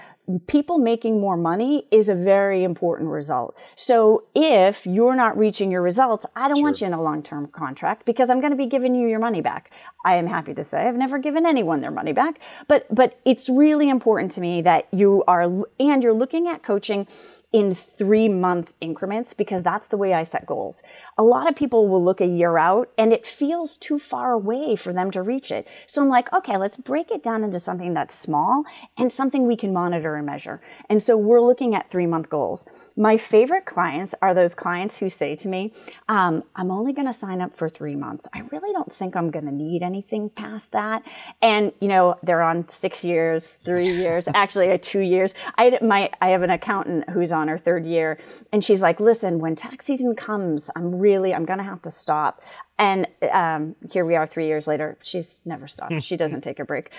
people 0.48 0.78
making 0.78 1.22
more 1.22 1.38
money 1.38 1.88
is 1.90 2.10
a 2.10 2.16
very 2.16 2.66
important 2.66 3.10
result. 3.10 3.56
So 3.76 4.26
if 4.36 4.86
you're 4.86 5.16
not 5.16 5.38
reaching 5.38 5.72
your 5.72 5.82
results 5.82 6.26
i 6.36 6.48
don't 6.48 6.62
want 6.62 6.82
you 6.82 6.88
in 6.88 6.94
a 6.94 7.02
long-term 7.02 7.48
contract 7.48 8.06
because 8.06 8.30
i'm 8.30 8.40
going 8.40 8.52
to 8.52 8.58
be 8.58 8.66
giving 8.66 8.96
you 8.96 9.08
your 9.08 9.20
money 9.20 9.42
back. 9.42 9.72
I 10.06 10.16
am 10.16 10.28
happy 10.28 10.54
to 10.54 10.64
say 10.64 10.88
i've 10.88 10.96
never 10.96 11.18
given 11.18 11.46
anyone 11.46 11.82
their 11.82 11.92
money 11.92 12.14
back. 12.14 12.40
But 12.68 12.94
but 12.94 13.20
it's 13.26 13.50
really 13.50 13.90
important 13.90 14.32
to 14.34 14.42
me 14.42 14.62
that 14.62 14.88
you 14.92 15.24
are 15.28 15.44
and 15.80 16.04
you're 16.04 16.14
looking 16.14 16.48
at 16.48 16.64
coaching 16.64 17.08
in 17.54 17.74
three 17.74 18.28
month 18.28 18.74
increments 18.82 19.34
because 19.34 19.64
that's 19.64 19.88
the 19.88 19.96
way 19.96 20.14
I 20.14 20.24
set 20.24 20.46
goals. 20.46 20.84
A 21.18 21.24
lot 21.24 21.48
of 21.48 21.56
people 21.56 21.88
will 21.88 22.04
look 22.04 22.20
a 22.20 22.26
year 22.26 22.58
out 22.58 22.90
and 22.98 23.14
it 23.14 23.26
feels 23.26 23.78
too 23.78 23.98
far 24.00 24.34
away 24.34 24.76
for 24.76 24.92
them 24.92 25.12
to 25.12 25.22
reach 25.22 25.50
it. 25.50 25.66
So 25.86 26.02
I'm 26.02 26.10
like, 26.10 26.32
okay, 26.34 26.58
let's 26.58 26.76
break 26.76 27.10
it 27.10 27.24
down 27.24 27.46
into 27.46 27.58
something 27.60 27.94
that's 27.94 28.14
small 28.14 28.64
and 28.98 29.12
something 29.12 29.48
we 29.48 29.56
can 29.56 29.72
monitor 29.72 30.16
and 30.16 30.26
measure. 30.26 30.62
And 30.90 31.02
so 31.02 31.16
we're 31.16 31.40
looking 31.40 31.74
at 31.74 31.90
three 31.90 32.06
month 32.06 32.30
goals. 32.30 32.66
My 32.98 33.16
favorite 33.16 33.66
clients 33.66 34.14
are 34.22 34.34
those 34.34 34.54
clients 34.54 34.98
who 34.98 35.10
say 35.10 35.36
to 35.38 35.48
me, 35.48 35.74
um, 36.10 36.44
I'm 36.56 36.70
only 36.70 36.92
going 36.92 37.08
to 37.08 37.14
sign 37.14 37.40
up 37.40 37.56
for 37.56 37.70
three 37.70 37.96
months. 37.96 38.28
I 38.34 38.40
really 38.52 38.74
don't 38.74 38.94
think 38.94 39.16
I'm 39.16 39.32
going 39.32 39.46
to 39.46 39.54
need 39.54 39.84
anything 39.84 40.30
past 40.30 40.74
that. 40.74 41.04
And, 41.42 41.72
you 41.80 41.88
know, 41.88 42.18
they're 42.24 42.42
on 42.42 42.68
six 42.68 43.06
years, 43.06 43.56
three 43.64 43.88
years, 43.88 44.28
actually 44.36 44.78
two 44.80 45.00
years. 45.00 45.34
I, 45.58 45.80
my, 45.82 46.10
I 46.20 46.30
have 46.30 46.42
an 46.42 46.50
accountant 46.50 47.10
who's 47.10 47.32
on 47.32 47.37
her 47.48 47.60
third 47.60 47.86
year 47.86 48.18
and 48.52 48.64
she's 48.64 48.82
like, 48.82 49.00
listen, 49.00 49.38
when 49.38 49.56
tax 49.56 49.86
season 49.86 50.16
comes, 50.16 50.72
I'm 50.76 50.96
really, 50.96 51.32
I'm 51.36 51.46
going 51.46 51.60
to 51.60 51.64
have 51.64 51.84
to 51.84 51.92
stop. 51.92 52.42
And 52.80 53.08
um, 53.32 53.76
here 53.92 54.04
we 54.04 54.16
are 54.16 54.26
three 54.26 54.48
years 54.48 54.66
later. 54.66 54.98
She's 55.04 55.40
never 55.46 55.68
stopped. 55.68 56.02
she 56.02 56.18
doesn't 56.18 56.42
take 56.42 56.60
a 56.60 56.66
break. 56.66 56.90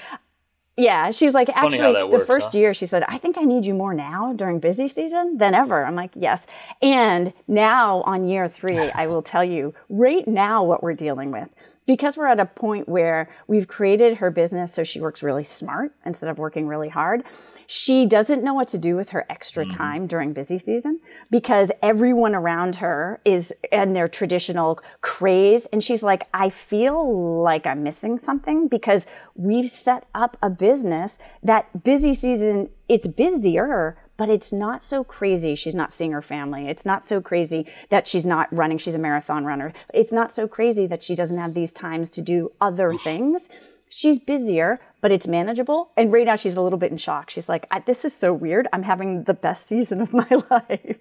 Yeah, 0.79 1.11
she's 1.11 1.35
like, 1.35 1.49
Funny 1.49 1.75
actually, 1.75 1.93
that 1.95 2.19
the 2.21 2.25
first 2.25 2.53
huh? 2.53 2.59
year, 2.59 2.73
she 2.73 2.87
said, 2.87 3.03
I 3.09 3.19
think 3.19 3.37
I 3.37 3.43
need 3.43 3.65
you 3.65 3.75
more 3.75 3.95
now 3.95 4.33
during 4.33 4.61
busy 4.61 4.87
season 4.87 5.37
than 5.37 5.53
ever. 5.53 5.85
I'm 5.85 5.97
like, 5.97 6.13
yes. 6.15 6.47
And 6.81 7.33
now 7.49 8.03
on 8.03 8.29
year 8.29 8.49
three, 8.49 8.79
I 8.79 9.09
will 9.09 9.23
tell 9.23 9.43
you 9.43 9.75
right 9.89 10.27
now 10.29 10.63
what 10.63 10.81
we're 10.81 10.95
dealing 10.95 11.33
with. 11.33 11.49
Because 11.85 12.17
we're 12.17 12.29
at 12.29 12.39
a 12.39 12.47
point 12.47 12.89
where 12.89 13.29
we've 13.49 13.67
created 13.67 14.19
her 14.19 14.31
business 14.31 14.73
so 14.73 14.85
she 14.85 15.01
works 15.01 15.21
really 15.21 15.43
smart 15.43 15.93
instead 16.07 16.31
of 16.31 16.39
working 16.39 16.69
really 16.69 16.91
hard. 16.91 17.25
She 17.71 18.07
doesn't 18.07 18.43
know 18.43 18.55
what 18.55 18.69
to 18.69 18.79
do 18.79 18.97
with 18.97 19.11
her 19.11 19.27
extra 19.29 19.67
mm-hmm. 19.67 19.77
time 19.77 20.07
during 20.07 20.33
busy 20.33 20.57
season 20.57 21.01
because 21.31 21.71
everyone 21.83 22.35
around 22.35 22.77
her 22.77 23.21
is 23.27 23.53
in 23.71 23.93
their 23.93 24.09
traditional 24.09 24.81
craze. 25.03 25.67
And 25.67 25.85
she's 25.85 26.03
like, 26.03 26.27
I 26.33 26.49
feel 26.49 27.43
like 27.43 27.67
I'm 27.67 27.83
missing 27.83 28.19
something 28.19 28.69
because 28.69 29.07
we've 29.35 29.69
set 29.69 30.07
up 30.15 30.39
a 30.43 30.49
business 30.49 31.19
that 31.43 31.85
busy 31.85 32.15
season, 32.15 32.71
it's 32.89 33.07
busier, 33.07 33.99
but 34.17 34.31
it's 34.31 34.51
not 34.51 34.83
so 34.83 35.05
crazy. 35.05 35.55
She's 35.55 35.75
not 35.75 35.93
seeing 35.93 36.13
her 36.13 36.23
family. 36.23 36.69
It's 36.69 36.87
not 36.87 37.05
so 37.05 37.21
crazy 37.21 37.67
that 37.91 38.09
she's 38.09 38.25
not 38.25 38.51
running. 38.51 38.79
She's 38.79 38.95
a 38.95 38.99
marathon 38.99 39.45
runner. 39.45 39.75
It's 39.93 40.13
not 40.13 40.33
so 40.33 40.49
crazy 40.49 40.87
that 40.87 41.03
she 41.03 41.15
doesn't 41.15 41.37
have 41.37 41.53
these 41.53 41.75
times 41.75 42.09
to 42.11 42.23
do 42.23 42.51
other 42.63 42.95
things. 42.95 43.51
She's 43.91 44.19
busier, 44.19 44.81
but 45.01 45.13
it's 45.13 45.27
manageable. 45.27 45.91
And 45.97 46.13
right 46.13 46.27
now 46.27 46.37
she's 46.37 46.57
a 46.57 46.63
little 46.63 46.79
bit 46.79 46.91
in 46.91 46.99
shock. 46.99 47.31
She's 47.31 47.49
like, 47.49 47.67
this 47.87 48.05
is 48.05 48.15
so 48.15 48.33
weird. 48.33 48.67
I'm 48.73 48.83
having 48.83 49.25
the 49.25 49.35
best 49.35 49.67
season 49.67 50.01
of 50.01 50.13
my 50.13 50.29
life. 50.51 50.99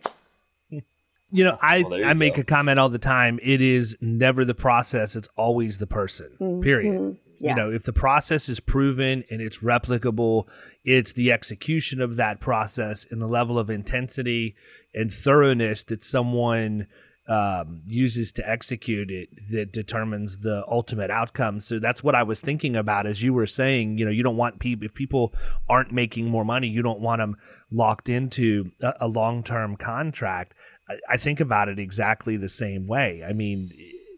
You 1.30 1.44
know, 1.44 1.58
I, 1.62 1.84
Well, 1.84 2.00
you 2.00 2.06
I 2.06 2.14
make 2.14 2.38
a 2.38 2.44
comment 2.44 2.80
all 2.80 2.90
the 2.90 3.00
time. 3.00 3.40
It 3.44 3.62
is 3.62 3.98
never 4.00 4.46
the 4.46 4.56
process, 4.56 5.16
it's 5.16 5.28
always 5.36 5.78
the 5.78 5.88
person, 5.88 6.38
mm-hmm. 6.40 6.62
period. 6.62 7.18
Yeah. 7.40 7.52
You 7.52 7.56
know, 7.56 7.72
if 7.72 7.84
the 7.84 7.94
process 7.94 8.50
is 8.50 8.60
proven 8.60 9.24
and 9.30 9.42
it's 9.42 9.60
replicable, 9.60 10.46
it's 10.84 11.14
the 11.14 11.32
execution 11.32 12.02
of 12.02 12.16
that 12.16 12.40
process 12.40 13.06
and 13.12 13.22
the 13.22 13.28
level 13.28 13.60
of 13.60 13.70
intensity 13.70 14.56
and 14.96 15.14
thoroughness 15.14 15.84
that 15.84 16.04
someone 16.04 16.88
um, 17.28 17.82
uses 17.86 18.32
to 18.34 18.50
execute 18.50 19.12
it 19.12 19.30
that 19.50 19.74
determines 19.74 20.40
the 20.40 20.64
ultimate 20.68 21.12
outcome. 21.12 21.60
So 21.60 21.80
that's 21.80 22.04
what 22.04 22.16
I 22.16 22.24
was 22.24 22.40
thinking 22.40 22.76
about 22.76 23.06
as 23.06 23.22
you 23.22 23.34
were 23.34 23.48
saying. 23.48 23.98
You 23.98 24.06
know, 24.06 24.12
you 24.12 24.24
don't 24.24 24.38
want 24.38 24.60
people 24.60 24.86
if 24.86 24.94
people 24.94 25.34
aren't 25.68 25.92
making 25.92 26.30
more 26.30 26.46
money, 26.46 26.68
you 26.68 26.82
don't 26.82 27.02
want 27.02 27.20
them 27.20 27.36
locked 27.70 28.08
into 28.08 28.72
a, 28.82 28.94
a 29.02 29.08
long 29.08 29.44
term 29.44 29.76
contract. 29.76 30.54
I, 30.90 30.98
I 31.10 31.18
think 31.18 31.40
about 31.40 31.68
it 31.70 31.80
exactly 31.80 32.38
the 32.38 32.50
same 32.50 32.88
way. 32.88 33.24
I 33.28 33.34
mean, 33.34 33.72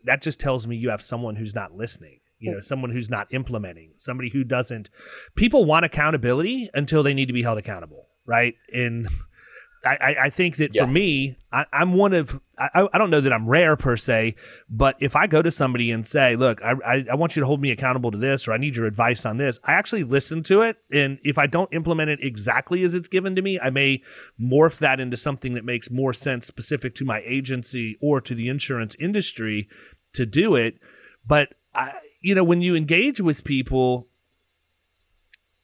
that 0.04 0.22
just 0.22 0.40
tells 0.40 0.68
me 0.68 0.76
you 0.76 0.90
have 0.92 1.02
someone 1.02 1.36
who's 1.36 1.56
not 1.56 1.76
listening. 1.76 2.20
You 2.42 2.54
know, 2.54 2.62
someone 2.62 2.92
who's 2.92 3.10
not 3.10 3.28
implementing, 3.34 3.92
somebody 3.98 4.30
who 4.30 4.46
doesn't. 4.46 4.90
People 5.36 5.66
want 5.66 5.84
accountability 5.84 6.70
until 6.74 7.04
they 7.04 7.14
need 7.14 7.26
to 7.26 7.34
be 7.34 7.44
held 7.44 7.58
accountable, 7.58 8.08
right? 8.26 8.56
And 8.74 9.10
I, 9.86 10.16
I, 10.24 10.30
think 10.30 10.58
that 10.58 10.72
Yeah. 10.74 10.84
for 10.84 10.92
me, 10.92 11.38
I, 11.54 11.66
I'm 11.72 11.94
one 11.94 12.14
of 12.14 12.40
I, 12.58 12.88
I 12.92 12.98
don't 12.98 13.10
know 13.10 13.22
that 13.22 13.32
I'm 13.32 13.48
rare 13.48 13.78
per 13.78 13.96
se, 13.96 14.36
but 14.70 14.98
if 15.00 15.16
I 15.16 15.26
go 15.26 15.42
to 15.42 15.52
somebody 15.52 15.90
and 15.92 16.06
say, 16.06 16.36
"Look, 16.36 16.62
I, 16.62 16.74
I, 16.86 17.06
I 17.12 17.16
want 17.16 17.36
you 17.36 17.40
to 17.40 17.46
hold 17.46 17.62
me 17.62 17.72
accountable 17.72 18.12
to 18.12 18.18
this, 18.18 18.48
or 18.48 18.52
I 18.52 18.58
need 18.58 18.76
your 18.76 18.86
advice 18.86 19.26
on 19.26 19.38
this," 19.38 19.58
I 19.64 19.74
actually 19.74 20.04
listen 20.04 20.44
to 20.44 20.62
it, 20.62 20.78
and 20.92 21.20
if 21.24 21.38
I 21.38 21.48
don't 21.48 21.74
implement 21.74 22.10
it 22.10 22.20
exactly 22.22 22.84
as 22.84 22.94
it's 22.94 23.08
given 23.08 23.36
to 23.36 23.42
me, 23.42 23.58
I 23.60 23.70
may 23.70 24.02
morph 24.40 24.80
that 24.80 25.00
into 25.00 25.16
something 25.16 25.54
that 25.54 25.64
makes 25.64 25.90
more 25.90 26.12
sense 26.12 26.46
specific 26.46 26.94
to 26.96 27.06
my 27.06 27.22
agency 27.26 27.98
or 28.02 28.20
to 28.20 28.36
the 28.36 28.50
insurance 28.50 28.96
industry 29.00 29.70
to 30.14 30.26
do 30.26 30.56
it. 30.56 30.80
But 31.26 31.54
I, 31.74 31.94
you 32.22 32.36
know, 32.36 32.44
when 32.44 32.62
you 32.62 32.76
engage 32.76 33.22
with 33.22 33.46
people, 33.46 34.10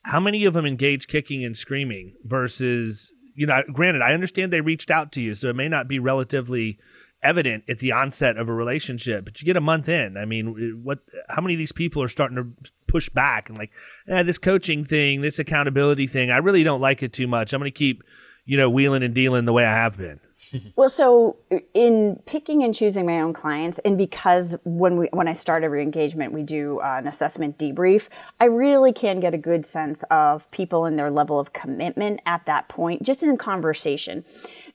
how 0.04 0.20
many 0.20 0.46
of 0.46 0.54
them 0.54 0.66
engage 0.66 1.08
kicking 1.08 1.44
and 1.44 1.58
screaming 1.58 2.14
versus 2.24 3.12
you 3.36 3.46
know 3.46 3.62
granted 3.72 4.02
i 4.02 4.14
understand 4.14 4.52
they 4.52 4.62
reached 4.62 4.90
out 4.90 5.12
to 5.12 5.22
you 5.22 5.36
so 5.36 5.50
it 5.50 5.56
may 5.56 5.68
not 5.68 5.88
be 5.88 6.00
relatively 6.00 6.80
evident 7.22 7.64
at 7.68 7.80
the 7.80 7.92
onset 7.92 8.38
of 8.38 8.48
a 8.50 8.54
relationship 8.54 9.26
but 9.26 9.42
you 9.42 9.46
get 9.46 9.58
a 9.58 9.62
month 9.62 9.90
in. 9.90 10.16
I 10.16 10.26
mean 10.26 10.82
what 10.84 11.00
how 11.30 11.42
many 11.42 11.56
of 11.56 11.58
these 11.58 11.72
people 11.72 12.04
are 12.04 12.08
starting 12.08 12.38
to 12.38 12.72
push 12.88 13.10
back 13.10 13.50
and 13.50 13.58
like 13.58 13.72
eh, 14.08 14.24
this 14.24 14.38
coaching 14.38 14.86
thing 14.86 15.22
this 15.22 15.40
accountability 15.40 16.08
thing 16.08 16.30
i 16.30 16.38
really 16.38 16.64
don't 16.64 16.82
like 16.82 17.02
it 17.02 17.14
too 17.14 17.28
much. 17.28 17.52
I'm 17.52 17.60
going 17.60 17.72
to 17.72 17.78
keep 17.78 18.04
you 18.46 18.58
know 18.58 18.70
wheeling 18.70 19.04
and 19.04 19.14
dealing 19.14 19.46
the 19.46 19.54
way 19.54 19.66
i 19.66 19.74
have 19.74 19.98
been 19.98 20.20
Well, 20.76 20.90
so 20.90 21.38
in 21.74 22.20
picking 22.26 22.64
and 22.64 22.74
choosing 22.76 23.06
my 23.06 23.22
own 23.22 23.34
clients, 23.34 23.80
and 23.80 23.98
because 23.98 24.58
when 24.66 24.98
we 24.98 25.08
when 25.12 25.28
I 25.28 25.34
start 25.34 25.64
every 25.64 25.82
engagement, 25.82 26.34
we 26.34 26.44
do 26.44 26.80
uh, 26.80 26.98
an 27.00 27.08
assessment 27.08 27.58
debrief. 27.58 28.10
I 28.40 28.46
really 28.46 28.92
can 28.92 29.20
get 29.20 29.34
a 29.34 29.38
good 29.38 29.66
sense 29.66 30.04
of 30.12 30.50
people 30.52 30.86
and 30.86 31.00
their 31.00 31.10
level 31.12 31.40
of 31.40 31.54
commitment 31.54 32.20
at 32.26 32.46
that 32.46 32.68
point, 32.68 33.04
just 33.04 33.24
in 33.24 33.38
conversation. 33.38 34.26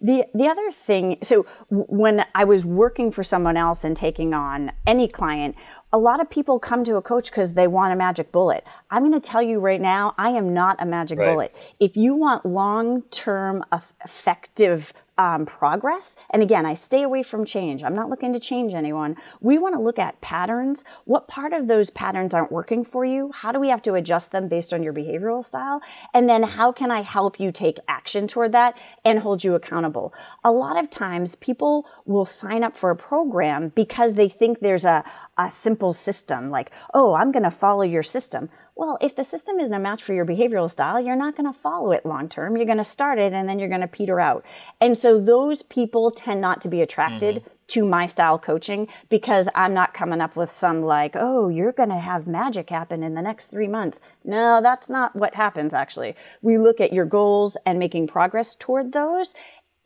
The 0.00 0.24
the 0.34 0.46
other 0.48 0.70
thing, 0.70 1.18
so 1.22 1.44
when 1.68 2.24
I 2.34 2.44
was 2.44 2.64
working 2.64 3.10
for 3.12 3.22
someone 3.22 3.56
else 3.58 3.84
and 3.84 3.94
taking 3.96 4.32
on 4.32 4.72
any 4.86 5.06
client, 5.08 5.54
a 5.92 5.98
lot 5.98 6.20
of 6.20 6.30
people 6.30 6.58
come 6.58 6.84
to 6.84 6.96
a 6.96 7.02
coach 7.02 7.30
because 7.30 7.52
they 7.54 7.66
want 7.66 7.92
a 7.92 7.96
magic 7.96 8.32
bullet. 8.32 8.64
I'm 8.90 9.02
going 9.06 9.20
to 9.20 9.28
tell 9.28 9.42
you 9.42 9.58
right 9.58 9.80
now, 9.80 10.14
I 10.16 10.30
am 10.30 10.54
not 10.54 10.76
a 10.80 10.86
magic 10.86 11.18
Right. 11.18 11.26
bullet. 11.32 11.54
If 11.80 11.96
you 11.96 12.14
want 12.14 12.46
long 12.46 13.02
term 13.10 13.64
effective 13.72 14.94
um, 15.20 15.44
progress, 15.44 16.16
and 16.30 16.42
again, 16.42 16.64
I 16.64 16.72
stay 16.72 17.02
away 17.02 17.22
from 17.22 17.44
change. 17.44 17.84
I'm 17.84 17.94
not 17.94 18.08
looking 18.08 18.32
to 18.32 18.40
change 18.40 18.72
anyone. 18.72 19.16
We 19.42 19.58
want 19.58 19.74
to 19.74 19.80
look 19.80 19.98
at 19.98 20.18
patterns. 20.22 20.82
What 21.04 21.28
part 21.28 21.52
of 21.52 21.68
those 21.68 21.90
patterns 21.90 22.32
aren't 22.32 22.50
working 22.50 22.86
for 22.86 23.04
you? 23.04 23.30
How 23.34 23.52
do 23.52 23.60
we 23.60 23.68
have 23.68 23.82
to 23.82 23.92
adjust 23.92 24.32
them 24.32 24.48
based 24.48 24.72
on 24.72 24.82
your 24.82 24.94
behavioral 24.94 25.44
style? 25.44 25.82
And 26.14 26.26
then 26.26 26.42
how 26.42 26.72
can 26.72 26.90
I 26.90 27.02
help 27.02 27.38
you 27.38 27.52
take 27.52 27.76
action 27.86 28.28
toward 28.28 28.52
that 28.52 28.78
and 29.04 29.18
hold 29.18 29.44
you 29.44 29.54
accountable? 29.54 30.14
A 30.42 30.50
lot 30.50 30.82
of 30.82 30.88
times 30.88 31.34
people 31.34 31.86
will 32.06 32.24
sign 32.24 32.64
up 32.64 32.74
for 32.74 32.88
a 32.88 32.96
program 32.96 33.72
because 33.74 34.14
they 34.14 34.30
think 34.30 34.60
there's 34.60 34.86
a, 34.86 35.04
a 35.36 35.50
simple 35.50 35.92
system 35.92 36.48
like, 36.48 36.70
oh, 36.94 37.12
I'm 37.12 37.30
going 37.30 37.42
to 37.42 37.50
follow 37.50 37.82
your 37.82 38.02
system. 38.02 38.48
Well, 38.80 38.96
if 39.02 39.14
the 39.14 39.24
system 39.24 39.60
isn't 39.60 39.76
a 39.76 39.78
match 39.78 40.02
for 40.02 40.14
your 40.14 40.24
behavioral 40.24 40.70
style, 40.70 40.98
you're 40.98 41.14
not 41.14 41.36
going 41.36 41.52
to 41.52 41.58
follow 41.58 41.92
it 41.92 42.06
long 42.06 42.30
term. 42.30 42.56
You're 42.56 42.64
going 42.64 42.78
to 42.78 42.82
start 42.84 43.18
it 43.18 43.34
and 43.34 43.46
then 43.46 43.58
you're 43.58 43.68
going 43.68 43.82
to 43.82 43.86
peter 43.86 44.18
out. 44.18 44.42
And 44.80 44.96
so 44.96 45.20
those 45.20 45.60
people 45.60 46.10
tend 46.10 46.40
not 46.40 46.62
to 46.62 46.70
be 46.70 46.80
attracted 46.80 47.36
mm-hmm. 47.36 47.48
to 47.68 47.84
my 47.84 48.06
style 48.06 48.38
coaching 48.38 48.88
because 49.10 49.50
I'm 49.54 49.74
not 49.74 49.92
coming 49.92 50.22
up 50.22 50.34
with 50.34 50.54
some 50.54 50.80
like, 50.80 51.14
oh, 51.14 51.50
you're 51.50 51.72
going 51.72 51.90
to 51.90 51.98
have 51.98 52.26
magic 52.26 52.70
happen 52.70 53.02
in 53.02 53.12
the 53.12 53.20
next 53.20 53.48
three 53.48 53.68
months. 53.68 54.00
No, 54.24 54.62
that's 54.62 54.88
not 54.88 55.14
what 55.14 55.34
happens 55.34 55.74
actually. 55.74 56.16
We 56.40 56.56
look 56.56 56.80
at 56.80 56.90
your 56.90 57.04
goals 57.04 57.58
and 57.66 57.78
making 57.78 58.06
progress 58.06 58.54
toward 58.54 58.94
those. 58.94 59.34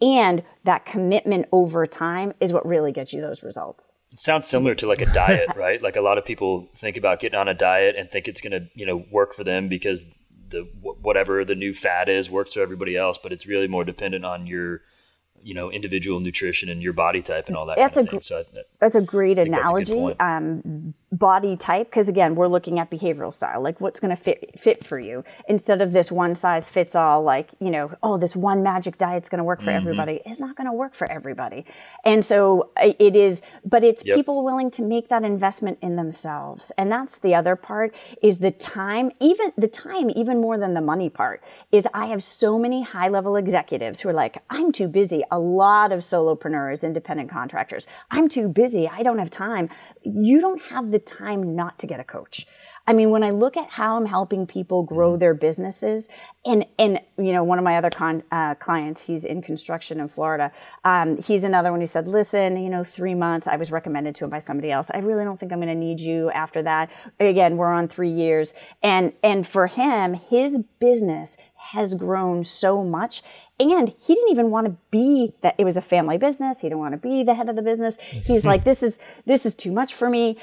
And 0.04 0.42
that 0.64 0.84
commitment 0.84 1.46
over 1.50 1.86
time 1.86 2.34
is 2.38 2.52
what 2.52 2.66
really 2.66 2.92
gets 2.92 3.14
you 3.14 3.22
those 3.22 3.42
results. 3.42 3.94
It 4.12 4.20
sounds 4.20 4.46
similar 4.46 4.74
to 4.74 4.86
like 4.86 5.00
a 5.00 5.06
diet, 5.06 5.48
right? 5.56 5.80
Like 5.80 5.96
a 5.96 6.02
lot 6.02 6.18
of 6.18 6.26
people 6.26 6.68
think 6.76 6.98
about 6.98 7.20
getting 7.20 7.38
on 7.38 7.48
a 7.48 7.54
diet 7.54 7.96
and 7.96 8.10
think 8.10 8.28
it's 8.28 8.42
going 8.42 8.52
to, 8.52 8.68
you 8.74 8.84
know, 8.84 9.06
work 9.10 9.32
for 9.32 9.44
them 9.44 9.66
because 9.66 10.04
the 10.50 10.68
whatever 10.82 11.42
the 11.42 11.54
new 11.54 11.72
fad 11.72 12.10
is 12.10 12.30
works 12.30 12.52
for 12.52 12.60
everybody 12.60 12.98
else, 12.98 13.16
but 13.20 13.32
it's 13.32 13.46
really 13.46 13.66
more 13.66 13.82
dependent 13.82 14.26
on 14.26 14.46
your, 14.46 14.82
you 15.42 15.54
know, 15.54 15.72
individual 15.72 16.20
nutrition 16.20 16.68
and 16.68 16.82
your 16.82 16.92
body 16.92 17.22
type 17.22 17.48
and 17.48 17.56
all 17.56 17.64
that. 17.64 17.78
That's 17.78 17.96
kind 17.96 18.06
a 18.06 18.08
of 18.08 18.10
gr- 18.10 18.16
thing. 18.16 18.22
So 18.22 18.38
I, 18.40 18.62
That's 18.80 18.94
a 18.96 19.00
great 19.00 19.38
think 19.38 19.52
that's 19.52 19.70
a 19.70 19.74
analogy. 19.74 20.16
Um, 20.20 20.92
body 21.18 21.56
type, 21.56 21.88
because 21.90 22.08
again, 22.08 22.34
we're 22.34 22.48
looking 22.48 22.78
at 22.78 22.90
behavioral 22.90 23.32
style, 23.32 23.62
like 23.62 23.80
what's 23.80 24.00
going 24.00 24.14
to 24.14 24.22
fit 24.22 24.58
fit 24.58 24.86
for 24.86 24.98
you, 24.98 25.24
instead 25.48 25.80
of 25.80 25.92
this 25.92 26.10
one 26.10 26.34
size 26.34 26.68
fits 26.70 26.94
all. 26.94 27.22
Like 27.22 27.50
you 27.60 27.70
know, 27.70 27.92
oh, 28.02 28.18
this 28.18 28.34
one 28.34 28.62
magic 28.62 28.98
diet's 28.98 29.28
going 29.28 29.38
to 29.38 29.44
work 29.44 29.60
for 29.60 29.70
Mm-hmm. 29.70 29.76
everybody. 29.78 30.20
It's 30.26 30.40
not 30.40 30.56
going 30.56 30.66
to 30.66 30.72
work 30.72 30.94
for 30.94 31.10
everybody, 31.10 31.64
and 32.04 32.24
so 32.24 32.70
it 32.82 33.16
is. 33.16 33.42
But 33.64 33.84
it's 33.84 34.04
Yep. 34.04 34.16
people 34.16 34.44
willing 34.44 34.70
to 34.72 34.82
make 34.82 35.08
that 35.08 35.22
investment 35.24 35.78
in 35.80 35.96
themselves, 35.96 36.72
and 36.76 36.90
that's 36.90 37.18
the 37.18 37.34
other 37.34 37.56
part. 37.56 37.94
Is 38.22 38.38
the 38.38 38.50
time, 38.50 39.10
even 39.20 39.52
the 39.56 39.68
time, 39.68 40.10
even 40.10 40.40
more 40.40 40.58
than 40.58 40.74
the 40.74 40.80
money 40.80 41.08
part. 41.10 41.42
Is 41.72 41.86
I 41.94 42.06
have 42.06 42.22
so 42.22 42.58
many 42.58 42.82
high 42.82 43.08
level 43.08 43.36
executives 43.36 44.00
who 44.00 44.08
are 44.08 44.12
like, 44.12 44.42
I'm 44.50 44.72
too 44.72 44.88
busy. 44.88 45.22
A 45.30 45.38
lot 45.38 45.92
of 45.92 46.00
solopreneurs, 46.00 46.82
independent 46.82 47.30
contractors. 47.30 47.86
I'm 48.10 48.28
too 48.28 48.48
busy. 48.48 48.88
I 48.88 49.02
don't 49.02 49.18
have 49.18 49.30
time. 49.30 49.68
You 50.02 50.40
don't 50.40 50.62
have 50.62 50.90
the 50.90 50.98
time 51.06 51.54
not 51.54 51.78
to 51.80 51.86
get 51.86 52.00
a 52.00 52.04
coach. 52.04 52.46
I 52.86 52.92
mean, 52.92 53.10
when 53.10 53.22
I 53.22 53.30
look 53.30 53.56
at 53.56 53.70
how 53.70 53.96
I'm 53.96 54.06
helping 54.06 54.46
people 54.46 54.82
grow 54.82 55.16
their 55.16 55.32
businesses, 55.32 56.08
and 56.44 56.66
and 56.78 57.00
you 57.16 57.32
know, 57.32 57.42
one 57.42 57.58
of 57.58 57.64
my 57.64 57.76
other 57.78 57.88
con, 57.88 58.22
uh, 58.30 58.54
clients, 58.56 59.02
he's 59.02 59.24
in 59.24 59.40
construction 59.40 60.00
in 60.00 60.08
Florida. 60.08 60.52
Um, 60.84 61.16
he's 61.16 61.44
another 61.44 61.70
one 61.70 61.80
who 61.80 61.86
said, 61.86 62.06
"Listen, 62.06 62.62
you 62.62 62.68
know, 62.68 62.84
three 62.84 63.14
months. 63.14 63.46
I 63.46 63.56
was 63.56 63.70
recommended 63.70 64.14
to 64.16 64.24
him 64.24 64.30
by 64.30 64.38
somebody 64.38 64.70
else. 64.70 64.90
I 64.92 64.98
really 64.98 65.24
don't 65.24 65.40
think 65.40 65.52
I'm 65.52 65.60
going 65.60 65.68
to 65.68 65.74
need 65.74 65.98
you 65.98 66.30
after 66.30 66.62
that. 66.62 66.90
Again, 67.18 67.56
we're 67.56 67.72
on 67.72 67.88
three 67.88 68.10
years, 68.10 68.52
and 68.82 69.12
and 69.22 69.48
for 69.48 69.66
him, 69.66 70.14
his 70.14 70.58
business 70.78 71.38
has 71.72 71.94
grown 71.94 72.44
so 72.44 72.84
much 72.84 73.22
and 73.58 73.94
he 73.98 74.14
didn't 74.14 74.30
even 74.30 74.50
want 74.50 74.66
to 74.66 74.76
be 74.90 75.32
that 75.40 75.54
it 75.56 75.64
was 75.64 75.78
a 75.78 75.80
family 75.80 76.18
business 76.18 76.60
he 76.60 76.68
didn't 76.68 76.78
want 76.78 76.92
to 76.92 76.98
be 76.98 77.22
the 77.22 77.34
head 77.34 77.48
of 77.48 77.56
the 77.56 77.62
business 77.62 77.98
he's 78.00 78.44
like 78.50 78.64
this 78.64 78.82
is 78.82 79.00
this 79.24 79.46
is 79.46 79.54
too 79.54 79.72
much 79.72 79.94
for 79.94 80.10
me 80.10 80.36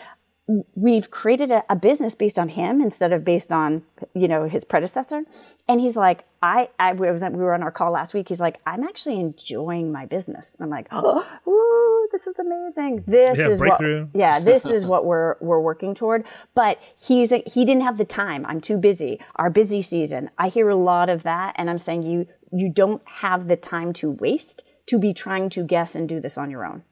we've 0.76 1.10
created 1.12 1.52
a, 1.52 1.64
a 1.70 1.76
business 1.76 2.16
based 2.16 2.38
on 2.40 2.50
him 2.50 2.82
instead 2.82 3.12
of 3.14 3.24
based 3.24 3.52
on 3.52 3.84
you 4.14 4.28
know 4.28 4.46
his 4.48 4.64
predecessor. 4.64 5.24
And 5.68 5.80
he's 5.80 5.96
like 5.96 6.26
i 6.42 6.70
i 6.80 6.94
we 6.94 7.10
was- 7.12 7.22
we 7.24 7.30
were 7.38 7.54
on 7.54 7.64
our 7.64 7.72
call 7.72 7.92
last 7.92 8.14
week. 8.14 8.28
He's 8.30 8.40
like 8.40 8.58
i'm 8.66 8.84
actually 8.84 9.20
enjoying 9.20 9.92
my 9.92 10.06
business. 10.06 10.56
And 10.56 10.64
i'm 10.66 10.70
like 10.70 10.88
oh 10.92 11.26
ooh, 11.48 12.08
this 12.12 12.28
is 12.28 12.38
amazing. 12.40 13.04
This 13.08 13.38
Yeah, 13.38 13.50
is 13.50 13.60
what 13.62 13.82
yeah 14.14 14.40
this 14.52 14.66
is 14.66 14.86
what 14.86 15.06
we're 15.06 15.36
we're 15.40 15.60
working 15.62 15.94
toward. 15.96 16.26
But 16.56 16.80
he's 17.00 17.30
he 17.30 17.66
didn't 17.66 17.82
have 17.84 17.98
the 17.98 18.06
time. 18.06 18.46
I'm 18.46 18.62
too 18.62 18.78
busy. 18.78 19.20
Our 19.36 19.50
busy 19.50 19.82
season. 19.82 20.30
I 20.38 20.50
hear 20.50 20.70
a 20.70 20.76
lot 20.76 21.10
of 21.10 21.24
that. 21.24 21.54
And 21.58 21.70
i'm 21.70 21.80
saying 21.80 22.04
you 22.04 22.28
you 22.52 22.70
don't 22.70 23.02
have 23.24 23.48
the 23.48 23.56
time 23.56 23.94
to 23.94 24.12
waste 24.12 24.64
to 24.88 25.00
be 25.00 25.14
trying 25.14 25.50
to 25.52 25.64
guess 25.64 25.96
and 25.96 26.10
do 26.10 26.20
this 26.20 26.38
on 26.38 26.50
your 26.52 26.66
own 26.66 26.84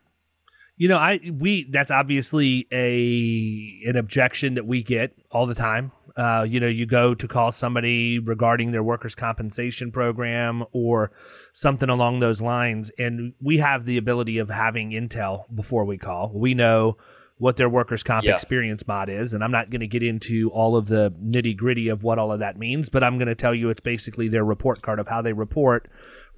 You 0.80 0.88
know, 0.88 0.98
I 0.98 1.20
we 1.32 1.66
that's 1.70 1.92
obviously 1.92 2.66
a 2.72 3.88
an 3.88 3.98
objection 3.98 4.54
that 4.56 4.66
we 4.66 4.82
get 4.82 5.14
all 5.30 5.46
the 5.46 5.54
time. 5.54 5.92
Uh, 6.16 6.46
you 6.50 6.60
know, 6.60 6.68
you 6.68 6.86
go 6.86 7.14
to 7.14 7.28
call 7.28 7.52
somebody 7.52 8.18
regarding 8.18 8.72
their 8.72 8.82
workers' 8.82 9.14
compensation 9.14 9.92
program 9.92 10.64
or 10.72 11.12
something 11.54 11.90
along 11.90 12.20
those 12.22 12.42
lines, 12.42 12.92
and 12.98 13.34
we 13.42 13.58
have 13.58 13.86
the 13.86 13.98
ability 13.98 14.38
of 14.38 14.50
having 14.50 14.92
intel 14.92 15.44
before 15.54 15.84
we 15.84 15.98
call. 15.98 16.32
We 16.34 16.54
know 16.54 16.98
what 17.38 17.56
their 17.56 17.70
workers' 17.70 18.04
comp 18.04 18.26
Yeah. 18.26 18.34
experience 18.34 18.86
mod 18.86 19.08
is, 19.10 19.32
and 19.34 19.44
I'm 19.44 19.52
not 19.52 19.70
going 19.70 19.80
to 19.82 19.88
get 19.88 20.04
into 20.04 20.50
all 20.50 20.76
of 20.76 20.88
the 20.88 21.12
nitty 21.24 21.56
gritty 21.56 21.88
of 21.88 22.04
what 22.04 22.20
all 22.20 22.34
of 22.34 22.40
that 22.40 22.58
means, 22.58 22.90
but 22.90 23.02
I'm 23.02 23.18
going 23.18 23.30
to 23.30 23.36
tell 23.36 23.56
you 23.56 23.70
it's 23.70 23.80
basically 23.80 24.28
their 24.28 24.44
report 24.44 24.82
card 24.82 25.00
of 25.00 25.08
how 25.08 25.22
they 25.22 25.32
report 25.32 25.90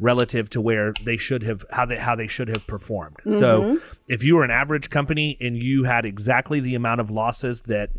relative 0.02 0.50
to 0.50 0.60
where 0.60 0.94
they 1.04 1.16
should 1.16 1.44
have 1.44 1.64
how 1.72 1.86
they 1.86 1.98
how 1.98 2.16
they 2.16 2.28
should 2.28 2.50
have 2.50 2.66
performed. 2.68 3.18
So 3.28 3.62
mm-hmm. 3.62 3.78
if 4.08 4.24
you 4.24 4.36
were 4.36 4.44
an 4.44 4.52
average 4.52 4.90
company 4.90 5.38
and 5.40 5.56
you 5.56 5.84
had 5.84 6.06
exactly 6.06 6.60
the 6.60 6.76
amount 6.76 7.00
of 7.00 7.10
losses 7.12 7.62
that 7.68 7.92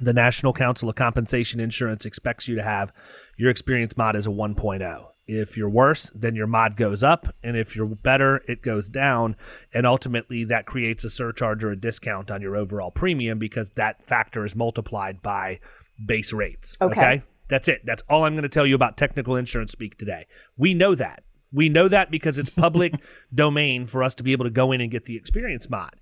the 0.00 0.14
National 0.14 0.54
Council 0.54 0.88
of 0.88 0.94
Compensation 0.94 1.60
Insurance 1.60 2.06
expects 2.06 2.48
you 2.48 2.56
to 2.56 2.62
have, 2.62 2.92
your 3.36 3.50
experience 3.50 3.94
mod 3.94 4.16
is 4.16 4.26
a 4.26 4.30
1.0. 4.30 5.06
If 5.26 5.56
you're 5.56 5.68
worse, 5.68 6.10
then 6.14 6.34
your 6.34 6.46
mod 6.46 6.76
goes 6.76 7.02
up, 7.02 7.34
and 7.44 7.56
if 7.56 7.76
you're 7.76 7.86
better, 7.86 8.42
it 8.48 8.62
goes 8.62 8.88
down, 8.88 9.36
and 9.72 9.86
ultimately 9.86 10.44
that 10.44 10.66
creates 10.66 11.04
a 11.04 11.10
surcharge 11.10 11.62
or 11.62 11.70
a 11.70 11.76
discount 11.76 12.30
on 12.30 12.40
your 12.40 12.56
overall 12.56 12.90
premium 12.90 13.38
because 13.38 13.70
that 13.76 14.04
factor 14.04 14.44
is 14.44 14.56
multiplied 14.56 15.22
by 15.22 15.60
base 16.04 16.32
rates. 16.32 16.76
Okay. 16.80 17.22
That's 17.52 17.68
it. 17.68 17.82
That's 17.84 18.02
all 18.08 18.24
I'm 18.24 18.32
going 18.32 18.42
to 18.44 18.48
tell 18.48 18.66
you 18.66 18.74
about 18.74 18.96
technical 18.96 19.36
insurance 19.36 19.72
speak 19.72 19.98
today. 19.98 20.24
We 20.56 20.72
know 20.74 20.94
that. 20.94 21.22
We 21.54 21.68
know 21.68 21.86
that 21.86 22.10
because 22.10 22.38
it's 22.38 22.48
public 22.48 22.94
domain 23.34 23.86
for 23.86 24.02
us 24.02 24.14
to 24.14 24.22
be 24.22 24.32
able 24.32 24.46
to 24.46 24.50
go 24.50 24.72
in 24.72 24.80
and 24.80 24.90
get 24.90 25.04
the 25.04 25.16
experience 25.16 25.68
mod. 25.68 25.94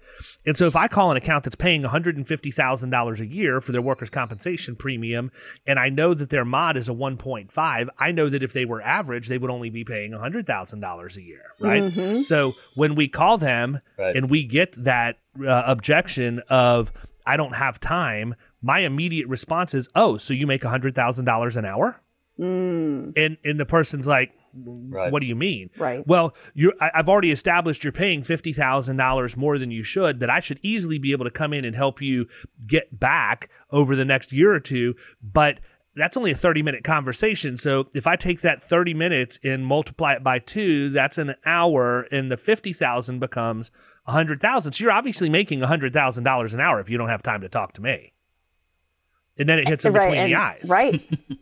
And 0.47 0.57
so 0.57 0.67
if 0.67 0.77
I 0.77 0.87
call 0.87 1.11
an 1.11 1.17
account 1.17 1.43
that's 1.43 1.57
paying 1.57 1.83
$150,000 1.83 3.21
a 3.21 3.27
year 3.27 3.61
for 3.61 3.73
their 3.73 3.83
workers' 3.83 4.11
compensation 4.11 4.77
premium, 4.77 5.31
and 5.67 5.79
I 5.79 5.89
know 5.89 6.15
that 6.15 6.31
their 6.31 6.45
mod 6.45 6.77
is 6.77 6.89
a 6.89 6.93
1.5, 6.93 7.89
I 7.99 8.13
know 8.13 8.29
that 8.29 8.43
if 8.45 8.53
they 8.53 8.65
were 8.65 8.81
average, 8.83 9.27
they 9.29 9.39
would 9.39 9.51
only 9.51 9.71
be 9.71 9.85
paying 9.85 10.13
$100,000 10.13 11.17
a 11.17 11.23
year, 11.23 11.43
right? 11.59 12.25
So 12.25 12.55
when 12.77 12.95
we 12.95 13.09
call 13.09 13.39
them 13.39 13.81
Right. 13.99 14.17
and 14.17 14.31
we 14.31 14.45
get 14.45 14.73
that 14.85 15.19
uh, 15.45 15.65
objection 15.67 16.43
of, 16.49 16.93
I 17.27 17.37
don't 17.37 17.55
have 17.57 17.81
time, 17.81 18.35
my 18.63 18.81
immediate 18.81 19.29
response 19.29 19.75
is, 19.75 19.89
oh, 19.95 20.17
so 20.17 20.35
you 20.35 20.47
make 20.47 20.63
$100,000 20.63 21.57
an 21.57 21.65
hour? 21.65 22.01
Mm. 22.39 23.13
And, 23.17 23.37
and 23.45 23.61
the 23.61 23.67
person's 23.67 24.07
like, 24.07 24.33
Right. 24.53 25.13
what 25.13 25.21
do 25.21 25.27
you 25.27 25.37
mean? 25.37 25.71
Right. 25.79 26.05
Well, 26.07 26.35
you're, 26.55 26.73
I, 26.81 26.91
I've 26.95 27.09
already 27.09 27.31
established 27.31 27.85
you're 27.85 27.93
paying 27.93 28.25
fifty 28.25 28.53
thousand 28.53 28.97
dollars 28.97 29.37
more 29.37 29.59
than 29.59 29.71
you 29.71 29.85
should. 29.85 30.19
That 30.19 30.29
I 30.29 30.41
should 30.41 30.59
easily 30.65 30.99
be 30.99 31.13
able 31.13 31.25
to 31.25 31.31
come 31.31 31.53
in 31.53 31.65
and 31.65 31.77
help 31.77 32.03
you 32.03 32.27
get 32.67 32.99
back 32.99 33.49
over 33.71 33.95
the 33.95 34.05
next 34.05 34.33
year 34.33 34.53
or 34.53 34.59
two. 34.59 34.97
But 35.23 35.61
that's 35.95 36.17
only 36.17 36.33
a 36.33 36.37
thirty 36.37 36.63
minute 36.63 36.83
conversation. 36.83 37.57
So 37.57 37.87
if 37.95 38.09
I 38.09 38.17
take 38.17 38.41
that 38.41 38.61
thirty 38.61 38.93
minutes 38.93 39.39
and 39.45 39.65
multiply 39.65 40.15
it 40.15 40.25
by 40.25 40.41
two, 40.41 40.89
that's 40.91 41.17
an 41.17 41.37
hour, 41.47 42.09
and 42.11 42.29
the 42.29 42.37
fifty 42.37 42.73
thousand 42.73 43.21
becomes 43.21 43.71
a 44.05 44.11
hundred 44.11 44.41
thousand. 44.41 44.73
So 44.73 44.83
you're 44.83 44.93
obviously 44.93 45.29
making 45.29 45.63
a 45.63 45.69
hundred 45.69 45.93
thousand 45.93 46.25
dollars 46.25 46.55
an 46.55 46.61
hour 46.61 46.81
if 46.81 46.91
you 46.91 46.99
don't 46.99 47.09
have 47.09 47.23
time 47.23 47.43
to 47.43 47.49
talk 47.49 47.73
to 47.75 47.83
me. 47.83 48.15
And 49.41 49.49
then 49.49 49.59
it 49.59 49.67
hits 49.67 49.83
them 49.83 49.95
between 49.95 50.15
and- 50.15 50.31
the 50.31 50.37
eyes. 50.37 50.63
right 50.69 51.03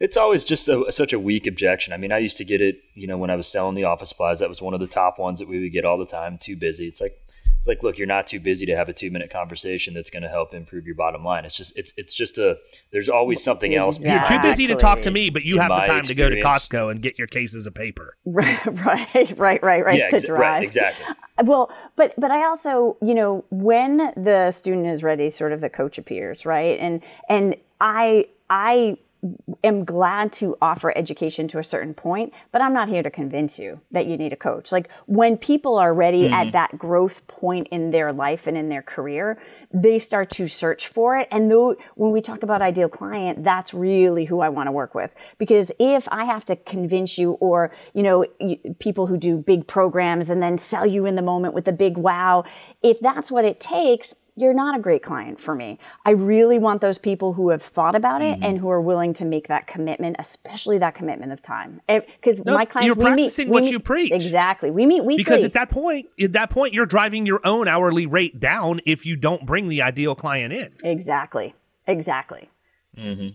It's 0.00 0.16
always 0.16 0.44
just 0.44 0.66
a, 0.66 0.90
such 0.90 1.12
a 1.12 1.18
weak 1.18 1.46
objection. 1.46 1.92
I 1.92 1.98
mean, 1.98 2.10
I 2.10 2.16
used 2.18 2.38
to 2.38 2.44
get 2.44 2.62
it, 2.62 2.80
you 2.94 3.06
know, 3.06 3.18
when 3.18 3.28
I 3.28 3.36
was 3.36 3.46
selling 3.46 3.74
the 3.74 3.84
office 3.84 4.08
supplies. 4.08 4.38
That 4.38 4.48
was 4.48 4.62
one 4.62 4.72
of 4.72 4.80
the 4.80 4.86
top 4.86 5.18
ones 5.18 5.40
that 5.40 5.48
we 5.48 5.60
would 5.60 5.72
get 5.72 5.84
all 5.84 5.98
the 5.98 6.06
time. 6.06 6.38
Too 6.38 6.56
busy. 6.56 6.86
It's 6.88 7.02
like, 7.02 7.12
it's 7.60 7.68
like, 7.68 7.82
look, 7.82 7.98
you're 7.98 8.06
not 8.06 8.26
too 8.26 8.40
busy 8.40 8.64
to 8.64 8.74
have 8.74 8.88
a 8.88 8.94
two 8.94 9.10
minute 9.10 9.28
conversation 9.30 9.92
that's 9.92 10.08
going 10.08 10.22
to 10.22 10.30
help 10.30 10.54
improve 10.54 10.86
your 10.86 10.94
bottom 10.94 11.22
line. 11.22 11.44
It's 11.44 11.54
just, 11.54 11.78
it's, 11.78 11.92
it's 11.98 12.14
just 12.14 12.38
a, 12.38 12.56
there's 12.90 13.10
always 13.10 13.40
mm, 13.40 13.44
something 13.44 13.74
else. 13.74 13.98
Exactly. 13.98 14.34
You're 14.34 14.42
too 14.42 14.48
busy 14.48 14.66
to 14.68 14.76
talk 14.76 15.02
to 15.02 15.10
me, 15.10 15.28
but 15.28 15.44
you 15.44 15.56
In 15.56 15.60
have 15.60 15.68
the 15.68 15.74
my 15.76 15.84
time 15.84 16.04
to 16.04 16.14
go 16.14 16.30
to 16.30 16.38
experience- 16.38 16.66
Costco 16.68 16.90
and 16.90 17.02
get 17.02 17.18
your 17.18 17.26
cases 17.26 17.66
of 17.66 17.74
paper. 17.74 18.16
right, 18.24 18.64
right, 18.66 19.38
right, 19.38 19.62
right, 19.62 19.84
right. 19.84 19.98
Yeah, 19.98 20.10
the 20.10 20.16
exa- 20.16 20.26
drive. 20.26 20.40
right, 20.40 20.62
exactly. 20.62 21.04
Uh, 21.38 21.44
well, 21.44 21.70
but 21.96 22.14
but 22.18 22.30
I 22.30 22.46
also, 22.46 22.96
you 23.02 23.14
know, 23.14 23.44
when 23.50 23.98
the 24.16 24.50
student 24.52 24.86
is 24.86 25.02
ready, 25.02 25.28
sort 25.28 25.52
of 25.52 25.60
the 25.60 25.68
coach 25.68 25.98
appears, 25.98 26.46
right? 26.46 26.80
And 26.80 27.02
and 27.28 27.56
I 27.78 28.26
I 28.48 28.96
am 29.62 29.84
glad 29.84 30.32
to 30.32 30.56
offer 30.62 30.96
education 30.96 31.46
to 31.48 31.58
a 31.58 31.64
certain 31.64 31.94
point, 31.94 32.32
but 32.52 32.62
I'm 32.62 32.72
not 32.72 32.88
here 32.88 33.02
to 33.02 33.10
convince 33.10 33.58
you 33.58 33.80
that 33.90 34.06
you 34.06 34.16
need 34.16 34.32
a 34.32 34.36
coach. 34.36 34.72
Like 34.72 34.90
when 35.06 35.36
people 35.36 35.76
are 35.76 35.92
ready 35.92 36.28
at 36.28 36.48
mm. 36.48 36.52
that 36.52 36.78
growth 36.78 37.26
point 37.26 37.68
in 37.70 37.90
their 37.90 38.12
life 38.12 38.46
and 38.46 38.56
in 38.56 38.68
their 38.68 38.82
career, 38.82 39.40
they 39.72 39.98
start 39.98 40.30
to 40.30 40.48
search 40.48 40.88
for 40.88 41.18
it. 41.18 41.28
And 41.30 41.50
though 41.50 41.76
when 41.94 42.12
we 42.12 42.20
talk 42.20 42.42
about 42.42 42.62
ideal 42.62 42.88
client, 42.88 43.44
that's 43.44 43.74
really 43.74 44.24
who 44.24 44.40
I 44.40 44.48
want 44.48 44.66
to 44.68 44.72
work 44.72 44.94
with. 44.94 45.10
Because 45.38 45.70
if 45.78 46.08
I 46.10 46.24
have 46.24 46.44
to 46.46 46.56
convince 46.56 47.18
you 47.18 47.32
or, 47.32 47.72
you 47.94 48.02
know, 48.02 48.26
people 48.78 49.06
who 49.06 49.16
do 49.16 49.36
big 49.36 49.66
programs 49.66 50.30
and 50.30 50.42
then 50.42 50.58
sell 50.58 50.86
you 50.86 51.06
in 51.06 51.14
the 51.14 51.22
moment 51.22 51.54
with 51.54 51.66
the 51.66 51.72
big 51.72 51.96
wow, 51.96 52.44
if 52.82 52.98
that's 53.00 53.30
what 53.30 53.44
it 53.44 53.60
takes, 53.60 54.14
you're 54.40 54.54
not 54.54 54.76
a 54.76 54.80
great 54.80 55.02
client 55.02 55.40
for 55.40 55.54
me. 55.54 55.78
I 56.04 56.10
really 56.10 56.58
want 56.58 56.80
those 56.80 56.98
people 56.98 57.34
who 57.34 57.50
have 57.50 57.62
thought 57.62 57.94
about 57.94 58.22
it 58.22 58.38
and 58.42 58.58
who 58.58 58.70
are 58.70 58.80
willing 58.80 59.12
to 59.14 59.24
make 59.24 59.48
that 59.48 59.66
commitment, 59.66 60.16
especially 60.18 60.78
that 60.78 60.94
commitment 60.94 61.32
of 61.32 61.42
time. 61.42 61.80
Because 61.86 62.38
No, 62.44 62.54
my 62.54 62.64
clients, 62.64 62.86
you're 62.86 62.94
we 63.04 63.10
meet, 63.10 63.22
practicing 63.24 63.48
we 63.48 63.52
what 63.52 63.62
meet- 63.64 63.72
you 63.72 63.80
preach. 63.80 64.12
Exactly. 64.12 64.70
We 64.70 64.86
meet 64.86 65.04
weekly. 65.04 65.22
Because 65.22 65.44
at 65.44 65.52
that 65.52 65.70
point, 65.70 66.06
at 66.20 66.32
that 66.32 66.50
point, 66.50 66.74
you're 66.74 66.86
driving 66.86 67.26
your 67.26 67.40
own 67.44 67.68
hourly 67.68 68.06
rate 68.06 68.40
down 68.40 68.80
if 68.86 69.04
you 69.04 69.14
don't 69.16 69.44
bring 69.46 69.68
the 69.68 69.82
ideal 69.82 70.14
client 70.14 70.52
in. 70.52 70.70
exactly. 70.82 71.54
Exactly. 71.86 72.48
Mm-hmm. 72.96 73.28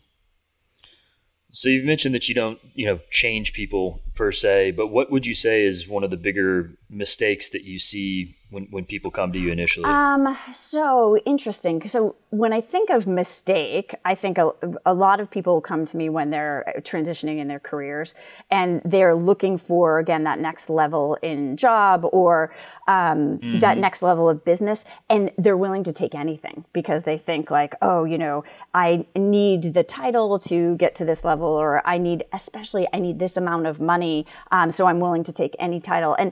So 1.52 1.70
you've 1.70 1.86
mentioned 1.86 2.14
that 2.16 2.28
you 2.28 2.36
don't, 2.36 2.60
you 2.74 2.86
know, 2.86 3.00
change 3.10 3.54
people 3.54 4.02
per 4.14 4.32
se, 4.34 4.72
but 4.72 4.88
what 4.88 5.10
would 5.10 5.26
you 5.26 5.34
say 5.34 5.64
is 5.64 5.88
one 5.88 6.04
of 6.04 6.10
the 6.10 6.18
bigger 6.18 6.72
mistakes 6.90 7.48
that 7.50 7.64
you 7.64 7.80
see 7.80 8.36
when, 8.50 8.68
when 8.70 8.86
people 8.86 9.12
come 9.12 9.32
to 9.34 9.40
you 9.40 9.52
initially? 9.52 9.86
Um, 9.86 10.38
so 10.52 11.18
interesting. 11.26 11.88
So 11.88 12.16
when 12.30 12.54
I 12.54 12.62
think 12.62 12.90
of 12.90 13.08
mistake, 13.08 13.96
I 14.06 14.14
think 14.14 14.38
a, 14.38 14.52
a 14.86 14.94
lot 14.94 15.20
of 15.20 15.32
people 15.32 15.62
come 15.62 15.86
to 15.86 15.98
me 15.98 16.10
when 16.10 16.30
they're 16.30 16.74
transitioning 16.80 17.40
in 17.40 17.48
their 17.48 17.60
careers 17.60 18.14
and 18.52 18.82
they're 18.86 19.16
looking 19.16 19.58
for, 19.58 20.00
again, 20.00 20.24
that 20.26 20.40
next 20.40 20.70
level 20.70 21.16
in 21.22 21.58
job 21.58 22.06
or 22.12 22.54
um, 22.88 23.60
that 23.60 23.78
next 23.78 24.02
level 24.02 24.30
of 24.30 24.46
business. 24.46 24.86
And 25.10 25.32
they're 25.38 25.58
willing 25.58 25.84
to 25.84 25.94
take 25.94 26.14
anything 26.14 26.66
because 26.72 27.04
they 27.04 27.18
think 27.18 27.50
like, 27.50 27.74
oh, 27.82 28.04
you 28.04 28.18
know, 28.18 28.44
I 28.74 29.06
need 29.16 29.74
the 29.74 29.84
title 29.84 30.38
to 30.40 30.76
get 30.78 30.94
to 30.96 31.06
this 31.06 31.24
level 31.24 31.48
or 31.48 31.86
I 31.88 31.98
need, 31.98 32.26
especially 32.32 32.88
I 32.94 33.00
need 33.00 33.20
this 33.20 33.38
amount 33.38 33.66
of 33.66 33.80
money. 33.80 34.26
Um, 34.52 34.72
so 34.72 34.86
I'm 34.86 35.00
willing 35.00 35.24
to 35.24 35.34
take 35.34 35.56
any 35.58 35.80
title. 35.80 36.16
And 36.20 36.32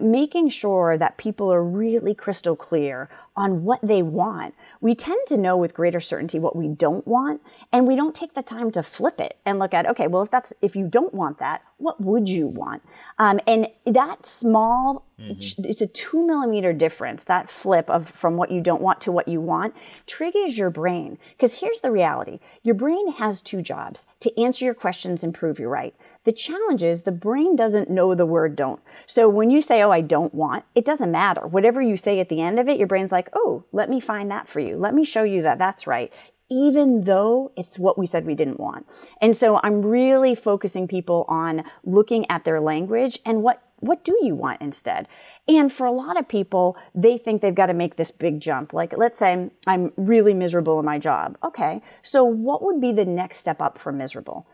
making 0.00 0.48
sure 0.48 0.96
that 0.96 1.16
people 1.16 1.52
are 1.52 1.62
really 1.62 2.14
crystal 2.14 2.56
clear 2.56 3.08
on 3.36 3.64
what 3.64 3.80
they 3.82 4.02
want. 4.02 4.54
We 4.80 4.94
tend 4.94 5.26
to 5.26 5.36
know 5.36 5.56
with 5.56 5.74
greater 5.74 6.00
certainty 6.00 6.38
what 6.38 6.56
we 6.56 6.68
don't 6.68 7.06
want, 7.06 7.42
and 7.72 7.86
we 7.86 7.96
don't 7.96 8.14
take 8.14 8.34
the 8.34 8.42
time 8.42 8.70
to 8.72 8.82
flip 8.82 9.20
it 9.20 9.36
and 9.44 9.58
look 9.58 9.74
at, 9.74 9.86
okay, 9.86 10.06
well, 10.06 10.22
if 10.22 10.30
that's, 10.30 10.54
if 10.62 10.74
you 10.74 10.86
don't 10.86 11.12
want 11.12 11.38
that, 11.38 11.62
what 11.78 12.00
would 12.00 12.28
you 12.28 12.46
want? 12.46 12.82
Um, 13.18 13.40
and 13.46 13.68
that 13.84 14.24
small, 14.24 15.04
it's 15.18 15.80
a 15.82 15.86
two 15.86 16.26
millimeter 16.26 16.72
difference, 16.72 17.24
that 17.24 17.50
flip 17.50 17.90
of 17.90 18.08
from 18.08 18.36
what 18.36 18.50
you 18.50 18.60
don't 18.60 18.80
want 18.80 19.00
to 19.02 19.12
what 19.12 19.28
you 19.28 19.40
want 19.40 19.74
triggers 20.06 20.56
your 20.56 20.70
brain. 20.70 21.18
Because 21.36 21.60
here's 21.60 21.80
the 21.82 21.90
reality. 21.90 22.40
Your 22.62 22.74
brain 22.74 23.12
has 23.12 23.42
two 23.42 23.60
jobs, 23.60 24.08
to 24.20 24.40
answer 24.40 24.64
your 24.64 24.74
questions 24.74 25.22
and 25.22 25.34
prove 25.34 25.58
you're 25.58 25.68
right. 25.68 25.94
The 26.26 26.32
challenge 26.32 26.82
is 26.82 27.02
the 27.02 27.12
brain 27.12 27.54
doesn't 27.54 27.88
know 27.88 28.14
the 28.14 28.26
word 28.26 28.56
don't. 28.56 28.80
So 29.06 29.28
when 29.28 29.48
you 29.48 29.62
say, 29.62 29.80
oh, 29.80 29.92
I 29.92 30.00
don't 30.00 30.34
want, 30.34 30.64
it 30.74 30.84
doesn't 30.84 31.12
matter. 31.12 31.46
Whatever 31.46 31.80
you 31.80 31.96
say 31.96 32.18
at 32.18 32.28
the 32.28 32.42
end 32.42 32.58
of 32.58 32.68
it, 32.68 32.78
your 32.78 32.88
brain's 32.88 33.12
like, 33.12 33.30
oh, 33.32 33.64
let 33.70 33.88
me 33.88 34.00
find 34.00 34.28
that 34.32 34.48
for 34.48 34.58
you. 34.58 34.76
Let 34.76 34.92
me 34.92 35.04
show 35.04 35.22
you 35.22 35.42
that 35.42 35.58
that's 35.58 35.86
right. 35.86 36.12
Even 36.50 37.04
though 37.04 37.52
it's 37.56 37.78
what 37.78 37.96
we 37.96 38.06
said 38.06 38.26
we 38.26 38.34
didn't 38.34 38.58
want. 38.58 38.86
And 39.20 39.36
so 39.36 39.60
I'm 39.62 39.82
really 39.82 40.34
focusing 40.34 40.88
people 40.88 41.24
on 41.28 41.62
looking 41.84 42.28
at 42.28 42.44
their 42.44 42.60
language 42.60 43.20
and 43.24 43.44
what, 43.44 43.62
what 43.78 44.04
do 44.04 44.18
you 44.20 44.34
want 44.34 44.60
instead? 44.60 45.06
And 45.46 45.72
for 45.72 45.86
a 45.86 45.92
lot 45.92 46.18
of 46.18 46.26
people, 46.26 46.76
they 46.92 47.18
think 47.18 47.40
they've 47.40 47.54
got 47.54 47.66
to 47.66 47.74
make 47.74 47.96
this 47.96 48.10
big 48.10 48.40
jump. 48.40 48.72
Like, 48.72 48.94
let's 48.96 49.18
say 49.18 49.50
I'm 49.66 49.92
really 49.96 50.34
miserable 50.34 50.80
in 50.80 50.84
my 50.84 50.98
job. 50.98 51.38
Okay. 51.44 51.82
So 52.02 52.24
what 52.24 52.64
would 52.64 52.80
be 52.80 52.92
the 52.92 53.04
next 53.04 53.36
step 53.38 53.62
up 53.62 53.78
from 53.78 53.98
miserable? 53.98 54.48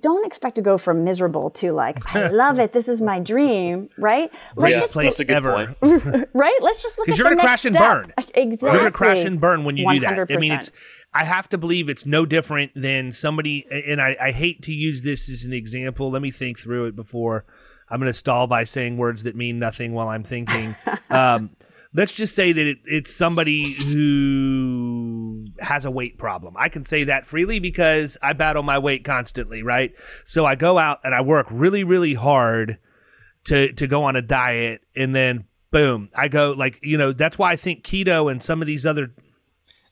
Don't 0.00 0.26
expect 0.26 0.56
to 0.56 0.62
go 0.62 0.78
from 0.78 1.04
miserable 1.04 1.50
to 1.50 1.72
like 1.72 2.14
I 2.14 2.28
love 2.28 2.58
it. 2.58 2.72
This 2.72 2.88
is 2.88 3.00
my 3.00 3.18
dream, 3.20 3.88
right? 3.98 4.30
Let's 4.32 4.74
Greatest 4.74 4.82
just 4.82 4.92
place 4.92 5.04
That's 5.16 5.20
a 5.20 5.24
good 5.24 5.36
ever. 5.36 5.74
point. 5.80 6.28
right. 6.34 6.58
Let's 6.60 6.82
just 6.82 6.98
look 6.98 7.08
at 7.08 7.12
Because 7.12 7.18
you're 7.18 7.30
the 7.30 7.36
gonna 7.36 7.48
next 7.48 7.62
crash 7.62 7.64
and 7.64 7.74
step. 7.74 7.88
burn. 7.88 8.12
Exactly. 8.34 8.70
You're 8.70 8.78
gonna 8.78 8.90
crash 8.90 9.24
and 9.24 9.40
burn 9.40 9.64
when 9.64 9.76
you 9.76 9.90
do 9.92 10.00
that. 10.00 10.30
I 10.30 10.36
mean, 10.36 10.52
it's. 10.52 10.70
I 11.14 11.24
have 11.24 11.48
to 11.50 11.58
believe 11.58 11.88
it's 11.88 12.04
no 12.04 12.26
different 12.26 12.72
than 12.74 13.10
somebody, 13.12 13.64
and 13.70 14.02
I, 14.02 14.16
I 14.20 14.32
hate 14.32 14.62
to 14.64 14.72
use 14.72 15.00
this 15.00 15.30
as 15.30 15.44
an 15.44 15.54
example. 15.54 16.10
Let 16.10 16.20
me 16.20 16.30
think 16.30 16.58
through 16.58 16.86
it 16.86 16.96
before 16.96 17.46
I'm 17.88 18.00
going 18.00 18.10
to 18.10 18.18
stall 18.18 18.46
by 18.46 18.64
saying 18.64 18.98
words 18.98 19.22
that 19.22 19.36
mean 19.36 19.58
nothing 19.58 19.92
while 19.92 20.08
I'm 20.08 20.24
thinking. 20.24 20.76
um, 21.10 21.50
let's 21.96 22.14
just 22.14 22.34
say 22.34 22.52
that 22.52 22.66
it, 22.66 22.78
it's 22.84 23.14
somebody 23.14 23.64
who 23.74 25.46
has 25.60 25.84
a 25.84 25.90
weight 25.90 26.18
problem. 26.18 26.54
I 26.58 26.68
can 26.68 26.84
say 26.84 27.04
that 27.04 27.26
freely 27.26 27.58
because 27.58 28.16
I 28.22 28.32
battle 28.34 28.62
my 28.62 28.78
weight 28.78 29.04
constantly, 29.04 29.62
right? 29.62 29.92
So 30.24 30.44
I 30.44 30.54
go 30.54 30.78
out 30.78 31.00
and 31.04 31.14
I 31.14 31.22
work 31.22 31.46
really, 31.50 31.84
really 31.84 32.14
hard 32.14 32.78
to 33.44 33.72
to 33.72 33.86
go 33.86 34.04
on 34.04 34.16
a 34.16 34.22
diet, 34.22 34.82
and 34.94 35.14
then 35.14 35.44
boom, 35.70 36.08
I 36.14 36.28
go 36.28 36.52
like 36.56 36.78
you 36.82 36.96
know 36.98 37.12
that's 37.12 37.38
why 37.38 37.52
I 37.52 37.56
think 37.56 37.84
keto 37.84 38.30
and 38.30 38.42
some 38.42 38.60
of 38.60 38.66
these 38.66 38.84
other 38.84 39.12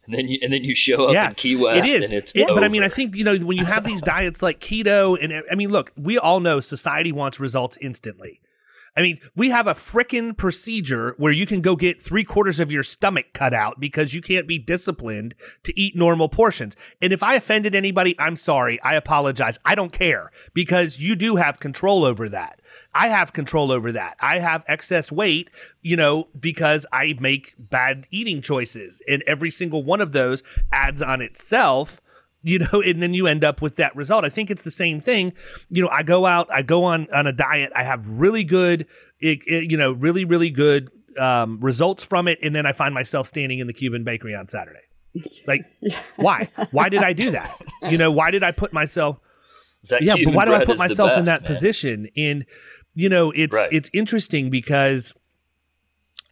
And 0.07 0.15
then 0.15 0.29
you 0.29 0.39
and 0.43 0.53
then 0.53 0.65
you 0.65 0.75
show 0.75 1.07
up 1.07 1.29
in 1.31 1.35
Key 1.37 1.57
West 1.57 1.89
it 1.89 2.03
is. 2.03 2.11
and 2.11 2.19
it's 2.19 2.35
It- 2.35 2.49
but 2.49 2.65
I 2.65 2.69
mean, 2.69 2.83
I 2.83 2.89
think 2.89 3.17
you 3.17 3.25
know 3.25 3.37
when 3.39 3.57
you 3.57 3.65
have 3.65 3.85
these 3.85 4.03
diets 4.15 4.43
like 4.43 4.61
keto, 4.61 5.17
and 5.23 5.33
I 5.51 5.55
mean, 5.55 5.71
look, 5.71 5.93
we 5.97 6.19
all 6.19 6.41
know 6.41 6.61
society 6.61 7.13
wants 7.13 7.39
results 7.41 7.79
instantly. 7.81 8.41
I 8.97 9.03
mean, 9.03 9.19
we 9.35 9.51
have 9.51 9.67
a 9.67 9.75
frickin' 9.75 10.37
procedure 10.37 11.15
where 11.19 11.33
you 11.33 11.47
can 11.47 11.61
go 11.61 11.75
get 11.75 12.01
three 12.01 12.23
quarters 12.23 12.61
of 12.61 12.71
your 12.71 12.85
stomach 12.85 13.33
cut 13.33 13.53
out 13.53 13.81
because 13.81 14.15
you 14.15 14.23
can't 14.23 14.47
be 14.47 14.59
disciplined 14.59 15.35
to 15.65 15.79
eat 15.79 15.97
normal 15.97 16.29
portions. 16.29 16.77
And 17.03 17.13
if 17.13 17.23
I 17.23 17.35
offended 17.35 17.75
anybody, 17.75 18.15
I'm 18.21 18.37
sorry. 18.37 18.81
I 18.83 18.95
apologize. 18.95 19.59
I 19.65 19.75
don't 19.75 19.93
care 19.93 20.31
because 20.53 21.01
you 21.01 21.17
do 21.17 21.37
have 21.37 21.59
control 21.59 22.05
over 22.05 22.29
that. 22.29 22.61
I 22.95 23.09
have 23.09 23.33
control 23.33 23.73
over 23.73 23.91
that. 23.93 24.17
I 24.21 24.39
have 24.39 24.63
excess 24.69 25.11
weight, 25.11 25.51
you 25.83 25.97
know, 25.97 26.29
because 26.39 26.87
I 26.93 27.17
make 27.19 27.55
bad 27.59 28.07
eating 28.13 28.43
choices. 28.43 29.03
And 29.09 29.25
every 29.27 29.51
single 29.51 29.83
one 29.83 30.01
of 30.01 30.13
those 30.13 30.45
adds 30.73 31.03
on 31.03 31.21
itself 31.21 32.01
you 32.47 32.59
know 32.61 32.81
and 32.81 33.03
then 33.03 33.13
you 33.15 33.27
end 33.27 33.43
up 33.43 33.61
with 33.63 33.77
that 33.77 33.97
result. 33.97 34.25
I 34.25 34.29
think 34.29 34.51
it's 34.51 34.63
the 34.63 34.71
same 34.71 35.01
thing. 35.01 35.33
You 35.71 35.83
know 35.83 35.89
i 35.89 36.03
go 36.05 36.25
out 36.27 36.49
i 36.53 36.63
go 36.63 36.85
on 36.85 37.09
on 37.13 37.27
a 37.27 37.33
diet 37.33 37.73
i 37.75 37.83
have 37.83 38.07
really 38.07 38.45
good 38.45 38.87
it, 39.21 39.41
it- 39.47 39.71
you 39.71 39.77
know 39.77 39.93
really 39.93 40.25
really 40.25 40.51
good 40.51 40.91
um, 41.19 41.59
results 41.61 42.03
from 42.05 42.27
it 42.29 42.39
and 42.43 42.55
then 42.57 42.67
i 42.67 42.73
find 42.73 42.93
myself 42.93 43.27
standing 43.29 43.59
in 43.61 43.67
the 43.69 43.73
cuban 43.73 44.03
bakery 44.05 44.35
on 44.35 44.47
saturday. 44.49 44.81
Like 45.47 45.63
why? 46.17 46.49
Why 46.73 46.89
did 46.89 47.03
i 47.03 47.13
do 47.13 47.31
that? 47.31 47.51
You 47.83 47.97
know 47.99 48.11
why 48.11 48.31
did 48.31 48.43
i 48.45 48.51
put 48.51 48.73
myself 48.73 49.19
That 49.91 50.03
yeah 50.03 50.15
Cuban 50.17 50.35
but 50.35 50.37
why 50.37 50.45
do 50.47 50.55
i 50.55 50.65
put 50.65 50.75
is 50.75 50.81
the 50.81 50.89
myself 50.89 51.17
in 51.19 51.25
that 51.27 51.43
man. 51.43 51.53
position? 51.53 52.09
And 52.17 52.45
you 52.95 53.09
know 53.09 53.31
it's 53.31 53.55
Right. 53.57 53.69
it's 53.73 53.91
interesting 53.95 54.51
because 54.51 55.13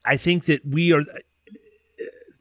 i 0.04 0.16
think 0.16 0.46
that 0.46 0.66
we 0.66 0.92
are 0.92 1.04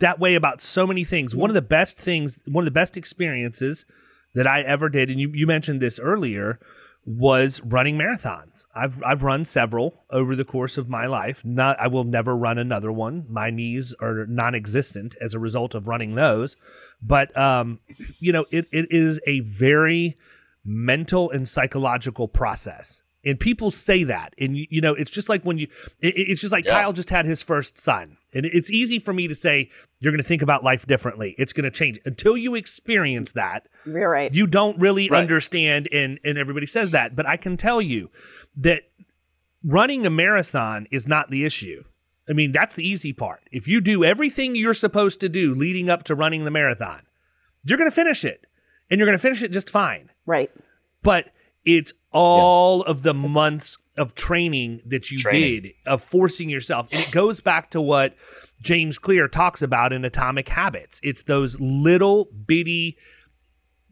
that 0.01 0.19
way 0.19 0.35
about 0.35 0.61
so 0.61 0.85
many 0.85 1.03
things. 1.03 1.35
One 1.35 1.49
of 1.49 1.53
the 1.53 1.61
best 1.61 1.97
things 1.97 2.37
one 2.45 2.63
of 2.63 2.65
the 2.65 2.71
best 2.71 2.97
experiences 2.97 3.85
that 4.33 4.47
i 4.47 4.61
ever 4.61 4.89
did 4.89 5.09
and 5.09 5.19
you, 5.19 5.29
you 5.33 5.45
mentioned 5.45 5.81
this 5.81 5.99
earlier 5.99 6.59
was 7.03 7.61
running 7.63 7.97
marathons. 7.97 8.65
I've 8.75 9.01
i've 9.03 9.23
run 9.23 9.45
several 9.45 10.03
over 10.11 10.35
the 10.35 10.45
course 10.45 10.77
of 10.77 10.87
my 10.87 11.07
life. 11.07 11.43
Not 11.43 11.79
i 11.79 11.87
will 11.87 12.03
never 12.03 12.35
run 12.35 12.57
another 12.57 12.91
one. 12.91 13.25
My 13.29 13.49
knees 13.49 13.95
are 13.99 14.25
non-existent 14.27 15.15
as 15.19 15.33
a 15.33 15.39
result 15.39 15.73
of 15.73 15.87
running 15.87 16.15
those. 16.15 16.55
But 17.01 17.35
um 17.37 17.79
you 18.19 18.31
know 18.31 18.45
it, 18.51 18.65
it 18.71 18.87
is 18.91 19.19
a 19.25 19.39
very 19.39 20.17
mental 20.63 21.31
and 21.31 21.49
psychological 21.49 22.27
process 22.27 23.01
and 23.23 23.39
people 23.39 23.69
say 23.71 24.03
that 24.03 24.33
and 24.39 24.57
you, 24.57 24.65
you 24.69 24.81
know 24.81 24.93
it's 24.93 25.11
just 25.11 25.29
like 25.29 25.43
when 25.43 25.57
you 25.57 25.67
it, 25.99 26.13
it's 26.17 26.41
just 26.41 26.51
like 26.51 26.65
Yeah. 26.65 26.73
kyle 26.73 26.93
just 26.93 27.09
had 27.09 27.25
his 27.25 27.41
first 27.41 27.77
son 27.77 28.17
and 28.33 28.45
it's 28.45 28.69
easy 28.71 28.97
for 28.99 29.13
me 29.13 29.27
to 29.27 29.35
say 29.35 29.69
you're 29.99 30.11
going 30.11 30.21
to 30.21 30.27
think 30.27 30.41
about 30.41 30.63
life 30.63 30.85
differently 30.87 31.35
it's 31.37 31.53
going 31.53 31.63
to 31.65 31.71
change 31.71 31.99
until 32.05 32.35
you 32.35 32.55
experience 32.55 33.33
that 33.33 33.67
You're 33.85 34.09
right. 34.09 34.33
you 34.33 34.47
don't 34.47 34.79
really 34.79 35.09
Right. 35.09 35.19
understand 35.19 35.87
and 35.91 36.19
and 36.23 36.37
everybody 36.37 36.65
says 36.65 36.91
that 36.91 37.15
but 37.15 37.25
i 37.27 37.37
can 37.37 37.57
tell 37.57 37.81
you 37.81 38.09
that 38.57 38.83
running 39.63 40.05
a 40.05 40.09
marathon 40.09 40.87
is 40.91 41.07
not 41.07 41.29
the 41.29 41.45
issue 41.45 41.83
I 42.29 42.33
mean, 42.33 42.51
that's 42.53 42.75
the 42.75 42.87
easy 42.87 43.11
part. 43.13 43.41
If 43.51 43.67
you 43.67 43.81
do 43.81 44.03
everything 44.05 44.55
you're 44.55 44.75
supposed 44.75 45.19
to 45.21 45.27
do 45.27 45.53
leading 45.55 45.89
up 45.89 46.03
to 46.03 46.15
running 46.15 46.45
the 46.45 46.51
marathon, 46.51 47.01
you're 47.65 47.79
going 47.79 47.89
to 47.89 47.93
finish 47.95 48.23
it 48.23 48.45
and 48.89 48.99
you're 48.99 49.07
going 49.07 49.17
to 49.17 49.21
finish 49.21 49.41
it 49.41 49.51
just 49.51 49.69
fine. 49.69 50.11
Right. 50.25 50.49
But 51.01 51.31
it's 51.65 51.91
all 52.11 52.83
of 52.83 53.03
the 53.03 53.13
months 53.13 53.77
of 53.97 54.15
training 54.15 54.81
that 54.85 55.11
you 55.11 55.19
Training. 55.19 55.61
did, 55.61 55.73
of 55.85 56.03
forcing 56.03 56.49
yourself. 56.49 56.91
And 56.91 57.01
it 57.01 57.11
goes 57.11 57.41
back 57.41 57.69
to 57.71 57.81
what 57.81 58.15
James 58.61 58.99
Clear 58.99 59.27
talks 59.27 59.61
about 59.61 59.91
in 59.93 60.05
Atomic 60.05 60.49
Habits. 60.49 60.99
It's 61.03 61.23
those 61.23 61.59
little 61.59 62.25
bitty, 62.25 62.97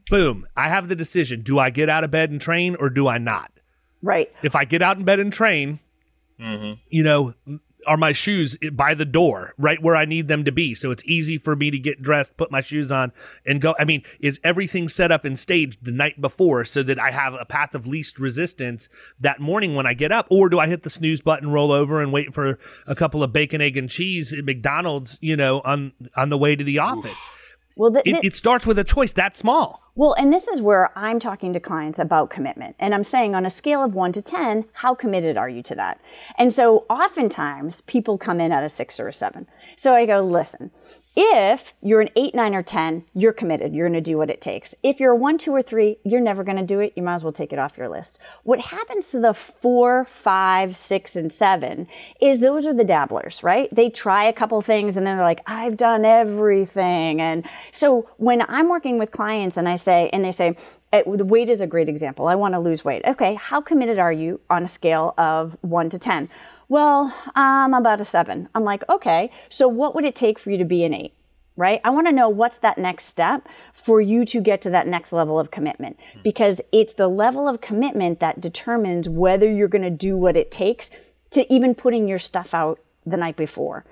boom, 0.10 0.45
I 0.55 0.69
have 0.69 0.88
the 0.88 0.95
decision. 0.95 1.41
Do 1.41 1.60
I 1.60 1.69
get 1.69 1.89
out 1.89 2.03
of 2.03 2.12
bed 2.12 2.32
and 2.32 2.39
train 2.39 2.75
or 2.79 2.89
do 2.89 3.08
I 3.08 3.17
not? 3.17 3.51
Right. 4.01 4.32
If 4.43 4.55
I 4.55 4.63
get 4.63 4.82
out 4.82 4.97
in 4.97 5.03
bed 5.03 5.19
and 5.19 5.34
train, 5.34 5.79
mm-hmm. 6.39 6.73
you 6.89 7.03
know, 7.03 7.34
are 7.89 7.97
my 7.97 8.12
shoes 8.12 8.56
by 8.71 8.93
the 8.93 9.04
door, 9.04 9.56
right 9.58 9.82
where 9.82 9.95
I 9.95 10.06
need 10.06 10.28
them 10.28 10.45
to 10.45 10.52
be? 10.52 10.75
So 10.75 10.91
it's 10.91 11.04
easy 11.06 11.39
for 11.39 11.56
me 11.56 11.71
to 11.71 11.80
get 11.80 12.02
dressed, 12.02 12.38
put 12.38 12.52
my 12.52 12.62
shoes 12.62 12.91
on, 12.91 13.12
and 13.45 13.60
go. 13.60 13.75
I 13.80 13.84
mean, 13.84 14.04
is 14.19 14.39
everything 14.43 14.88
set 14.88 15.12
up 15.12 15.25
and 15.25 15.38
staged 15.38 15.84
the 15.84 15.91
night 15.91 16.21
before 16.21 16.63
so 16.65 16.84
that 16.84 16.99
I 16.99 17.10
have 17.10 17.34
a 17.34 17.45
path 17.45 17.73
of 17.73 17.88
least 17.88 18.19
resistance 18.19 18.88
that 19.19 19.39
morning 19.39 19.73
when 19.73 19.88
I 19.88 19.95
get 19.95 20.12
up? 20.12 20.28
Or 20.30 20.49
do 20.49 20.60
I 20.60 20.67
hit 20.67 20.84
the 20.84 20.89
snooze 20.89 21.21
button, 21.21 21.52
roll 21.52 21.71
over, 21.71 21.99
and 22.02 22.13
wait 22.13 22.34
for 22.34 22.60
a 22.86 22.93
couple 22.93 23.23
of 23.23 23.34
bacon, 23.34 23.60
egg, 23.60 23.75
and 23.75 23.89
cheese 23.89 24.32
at 24.32 24.45
McDonald's, 24.45 25.17
you 25.19 25.36
know, 25.36 25.62
on 25.65 25.91
on 26.15 26.30
the 26.30 26.38
way 26.38 26.56
to 26.56 26.63
the 26.63 26.78
office? 26.78 27.19
Well, 27.75 27.91
th- 27.91 28.06
It, 28.06 28.23
it 28.23 28.36
starts 28.36 28.67
with 28.67 28.78
a 28.78 28.84
choice 28.84 29.13
that 29.13 29.36
small. 29.36 29.82
Well, 29.99 30.13
and 30.13 30.31
this 30.31 30.47
is 30.47 30.62
where 30.62 30.97
I'm 30.97 31.19
talking 31.19 31.51
to 31.51 31.59
clients 31.59 31.99
about 31.99 32.29
commitment. 32.29 32.77
And 32.79 32.95
I'm 32.95 33.03
saying 33.03 33.35
on 33.35 33.45
a 33.45 33.49
scale 33.49 33.83
of 33.83 33.95
one 33.95 34.13
to 34.13 34.21
10, 34.21 34.63
how 34.71 34.95
committed 34.95 35.35
are 35.35 35.49
you 35.49 35.62
to 35.63 35.75
that? 35.75 35.99
And 36.38 36.53
so 36.53 36.85
oftentimes 36.89 37.81
people 37.81 38.17
come 38.17 38.39
in 38.39 38.53
at 38.53 38.63
a 38.63 38.69
six 38.69 38.97
or 38.97 39.09
a 39.09 39.13
seven. 39.13 39.45
So 39.75 39.93
I 39.93 40.05
go, 40.05 40.21
listen, 40.21 40.71
if 41.21 41.73
you're 41.82 41.99
an 41.99 42.10
eight, 42.15 42.34
nine, 42.34 42.55
or 42.55 42.63
10, 42.63 43.03
you're 43.13 43.34
committed. 43.34 43.73
You're 43.73 43.89
going 43.89 44.01
to 44.01 44.10
do 44.12 44.17
what 44.17 44.29
it 44.29 44.39
takes. 44.39 44.73
If 44.84 45.01
you're 45.01 45.12
a 45.12 45.15
one, 45.17 45.38
two, 45.38 45.53
or 45.53 45.62
three, 45.62 45.97
you're 46.05 46.21
never 46.21 46.45
going 46.45 46.55
to 46.55 46.63
do 46.63 46.79
it. 46.79 46.93
You 46.95 47.03
might 47.03 47.15
as 47.15 47.23
well 47.25 47.34
take 47.34 47.51
it 47.51 47.60
off 47.60 47.77
your 47.77 47.89
list. 47.89 48.19
What 48.43 48.62
happens 48.62 49.12
to 49.12 49.19
the 49.19 49.34
four, 49.34 50.05
five, 50.05 50.77
six, 50.77 51.17
and 51.17 51.29
seven 51.29 51.88
is 52.21 52.39
those 52.39 52.65
are 52.65 52.73
the 52.73 52.86
dabblers, 52.86 53.43
right? 53.43 53.67
They 53.75 53.89
try 53.89 54.23
a 54.23 54.34
couple 54.34 54.62
things 54.62 54.95
and 54.95 55.05
then 55.05 55.17
they're 55.17 55.25
like, 55.25 55.41
I've 55.45 55.75
done 55.75 56.05
everything. 56.05 57.19
And 57.19 57.45
so 57.71 58.10
when 58.15 58.41
I'm 58.47 58.69
working 58.69 58.97
with 58.97 59.12
clients 59.12 59.58
and 59.58 59.67
I 59.67 59.75
say, 59.75 60.10
and 60.13 60.23
they 60.23 60.32
say, 60.32 60.55
eh, 60.93 61.03
the 61.05 61.25
weight 61.25 61.49
is 61.49 61.60
a 61.60 61.67
great 61.67 61.89
example. 61.89 62.27
I 62.27 62.36
want 62.36 62.53
to 62.53 62.60
lose 62.60 62.86
weight. 62.86 63.03
Okay, 63.03 63.34
how 63.34 63.60
committed 63.60 63.99
are 63.99 64.13
you 64.13 64.39
on 64.49 64.63
a 64.63 64.69
scale 64.69 65.15
of 65.17 65.58
one 65.60 65.89
to 65.89 65.99
10? 65.99 66.29
Well, 66.69 67.05
um, 67.25 67.34
I'm 67.36 67.73
about 67.73 67.99
a 67.99 68.05
seven. 68.05 68.47
I'm 68.53 68.63
like, 68.63 68.88
okay, 68.88 69.32
so 69.49 69.67
what 69.67 69.95
would 69.95 70.05
it 70.05 70.15
take 70.15 70.38
for 70.38 70.51
you 70.51 70.58
to 70.60 70.65
be 70.65 70.84
an 70.84 70.93
eight? 70.93 71.13
Right? 71.58 71.82
I 71.84 71.89
want 71.89 72.08
to 72.08 72.13
know 72.13 72.29
what's 72.29 72.60
that 72.60 72.77
next 72.77 73.05
step 73.05 73.49
for 73.73 73.99
you 73.99 74.23
to 74.25 74.39
get 74.39 74.62
to 74.62 74.69
that 74.69 74.88
next 74.88 75.12
level 75.12 75.38
of 75.38 75.51
commitment 75.51 75.97
hmm. 76.13 76.19
because 76.23 76.62
it's 76.71 76.93
the 76.93 77.10
level 77.10 77.49
of 77.49 77.60
commitment 77.60 78.21
that 78.21 78.39
determines 78.39 79.10
whether 79.10 79.51
you're 79.51 79.67
going 79.67 79.82
to 79.82 79.89
do 79.89 80.15
what 80.15 80.38
it 80.38 80.51
takes 80.51 80.89
to 81.32 81.51
even 81.51 81.75
putting 81.75 82.08
your 82.08 82.19
stuff 82.19 82.53
out 82.53 82.79
the 83.05 83.17
night 83.17 83.36
before. 83.36 83.84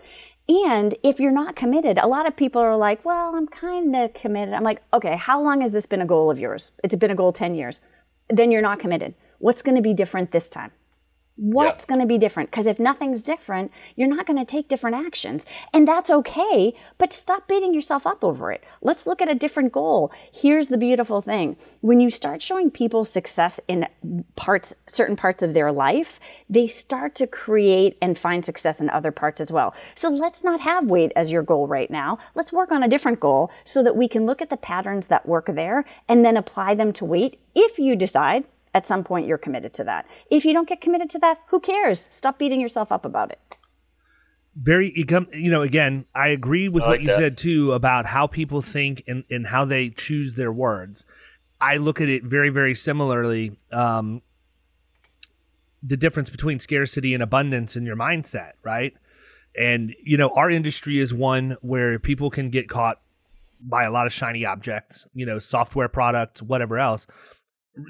And 0.48 0.96
if 1.04 1.20
you're 1.20 1.32
not 1.32 1.58
committed, 1.58 1.98
a 1.98 2.08
lot 2.08 2.26
of 2.26 2.38
people 2.38 2.62
are 2.62 2.78
like, 2.78 3.04
well, 3.04 3.36
I'm 3.36 3.48
kind 3.48 3.94
of 3.96 4.14
committed. 4.14 4.54
I'm 4.54 4.64
like, 4.64 4.82
okay, 4.94 5.18
how 5.18 5.44
long 5.44 5.60
has 5.62 5.74
this 5.74 5.88
been 5.88 6.02
a 6.02 6.06
goal 6.06 6.32
of 6.32 6.40
yours? 6.40 6.72
It's 6.84 6.96
been 6.96 7.12
a 7.12 7.16
goal 7.16 7.34
10 7.34 7.56
years. 7.56 7.82
Then 8.30 8.52
you're 8.52 8.62
not 8.62 8.80
committed. 8.80 9.16
What's 9.40 9.62
going 9.62 9.76
to 9.76 9.82
be 9.82 9.94
different 9.94 10.32
this 10.32 10.48
time? 10.48 10.72
What's 11.38 11.86
going 11.86 12.02
to 12.02 12.08
be 12.08 12.18
different? 12.18 12.50
Because 12.50 12.66
if 12.66 12.80
nothing's 12.80 13.22
different, 13.22 13.72
you're 13.96 14.08
not 14.08 14.26
going 14.26 14.40
to 14.40 14.46
take 14.46 14.68
different 14.68 14.96
actions. 14.96 15.46
And 15.72 15.88
that's 15.88 16.10
okay, 16.10 16.74
but 16.98 17.14
stop 17.14 17.48
beating 17.48 17.76
yourself 17.76 18.08
up 18.08 18.24
over 18.24 18.52
it. 18.52 18.64
Let's 18.82 19.06
look 19.06 19.22
at 19.22 19.30
a 19.30 19.36
different 19.36 19.72
goal. 19.72 20.12
Here's 20.34 20.70
the 20.70 20.80
beautiful 20.80 21.22
thing. 21.22 21.56
When 21.82 22.00
you 22.00 22.10
start 22.10 22.42
showing 22.42 22.72
people 22.72 23.06
success 23.06 23.60
in 23.68 23.88
parts, 24.36 24.74
certain 24.88 25.16
parts 25.16 25.44
of 25.44 25.54
their 25.54 25.72
life, 25.72 26.20
they 26.50 26.66
start 26.66 27.14
to 27.16 27.28
create 27.28 28.00
and 28.02 28.18
find 28.18 28.44
success 28.44 28.82
in 28.82 28.90
other 28.90 29.12
parts 29.12 29.40
as 29.40 29.52
well. 29.52 29.76
So 29.94 30.10
let's 30.10 30.44
not 30.44 30.62
have 30.62 30.88
weight 30.88 31.12
as 31.16 31.32
your 31.32 31.44
goal 31.44 31.68
right 31.68 31.92
now. 31.92 32.18
Let's 32.34 32.52
work 32.52 32.72
on 32.72 32.82
a 32.82 32.88
different 32.88 33.20
goal 33.20 33.52
so 33.64 33.84
that 33.84 33.96
we 33.96 34.08
can 34.08 34.26
look 34.26 34.42
at 34.42 34.50
the 34.50 34.58
patterns 34.58 35.08
that 35.10 35.28
work 35.28 35.46
there 35.46 35.86
and 36.10 36.26
then 36.26 36.36
apply 36.36 36.74
them 36.74 36.92
to 36.94 37.06
weight 37.06 37.40
if 37.54 37.78
you 37.78 37.96
decide 37.96 38.46
at 38.78 38.86
some 38.86 39.04
point 39.04 39.28
you're 39.28 39.38
committed 39.48 39.74
to 39.74 39.84
that. 39.84 40.06
If 40.30 40.46
you 40.46 40.54
don't 40.54 40.70
get 40.70 40.80
committed 40.80 41.10
to 41.12 41.20
that, 41.20 41.40
who 41.50 41.60
cares? 41.60 42.08
Stop 42.12 42.38
beating 42.40 42.62
yourself 42.62 42.92
up 42.92 43.04
about 43.06 43.32
it. 43.32 43.40
very 44.56 44.92
you 45.46 45.52
know 45.52 45.62
again 45.62 46.06
i 46.16 46.28
agree 46.30 46.68
with 46.68 46.84
I 46.84 46.88
what 46.88 47.02
you 47.02 47.08
that. 47.08 47.18
said 47.22 47.38
too 47.38 47.74
about 47.74 48.08
how 48.08 48.26
people 48.26 48.62
think 48.64 49.04
and, 49.08 49.24
and 49.30 49.46
how 49.54 49.66
they 49.66 49.84
choose 49.92 50.34
their 50.34 50.52
words 50.52 51.06
i 51.62 51.78
look 51.78 52.02
at 52.02 52.10
it 52.10 52.24
very 52.24 52.50
very 52.50 52.74
similarly 52.74 53.60
um, 53.72 54.22
the 55.84 55.98
difference 55.98 56.30
between 56.32 56.60
scarcity 56.60 57.14
and 57.14 57.22
abundance 57.22 57.76
in 57.78 57.86
your 57.86 57.96
mindset 57.96 58.54
right 58.64 58.94
and 59.56 59.94
you 60.04 60.18
know 60.18 60.30
our 60.30 60.50
industry 60.50 60.98
is 60.98 61.14
one 61.14 61.56
where 61.62 62.00
people 62.00 62.30
can 62.32 62.50
get 62.50 62.68
caught 62.68 62.98
by 63.62 63.84
a 63.84 63.92
lot 63.92 64.08
of 64.08 64.14
shiny 64.14 64.44
objects 64.44 65.06
you 65.14 65.26
know 65.30 65.38
software 65.38 65.90
products 66.00 66.42
whatever 66.42 66.80
else 66.80 67.06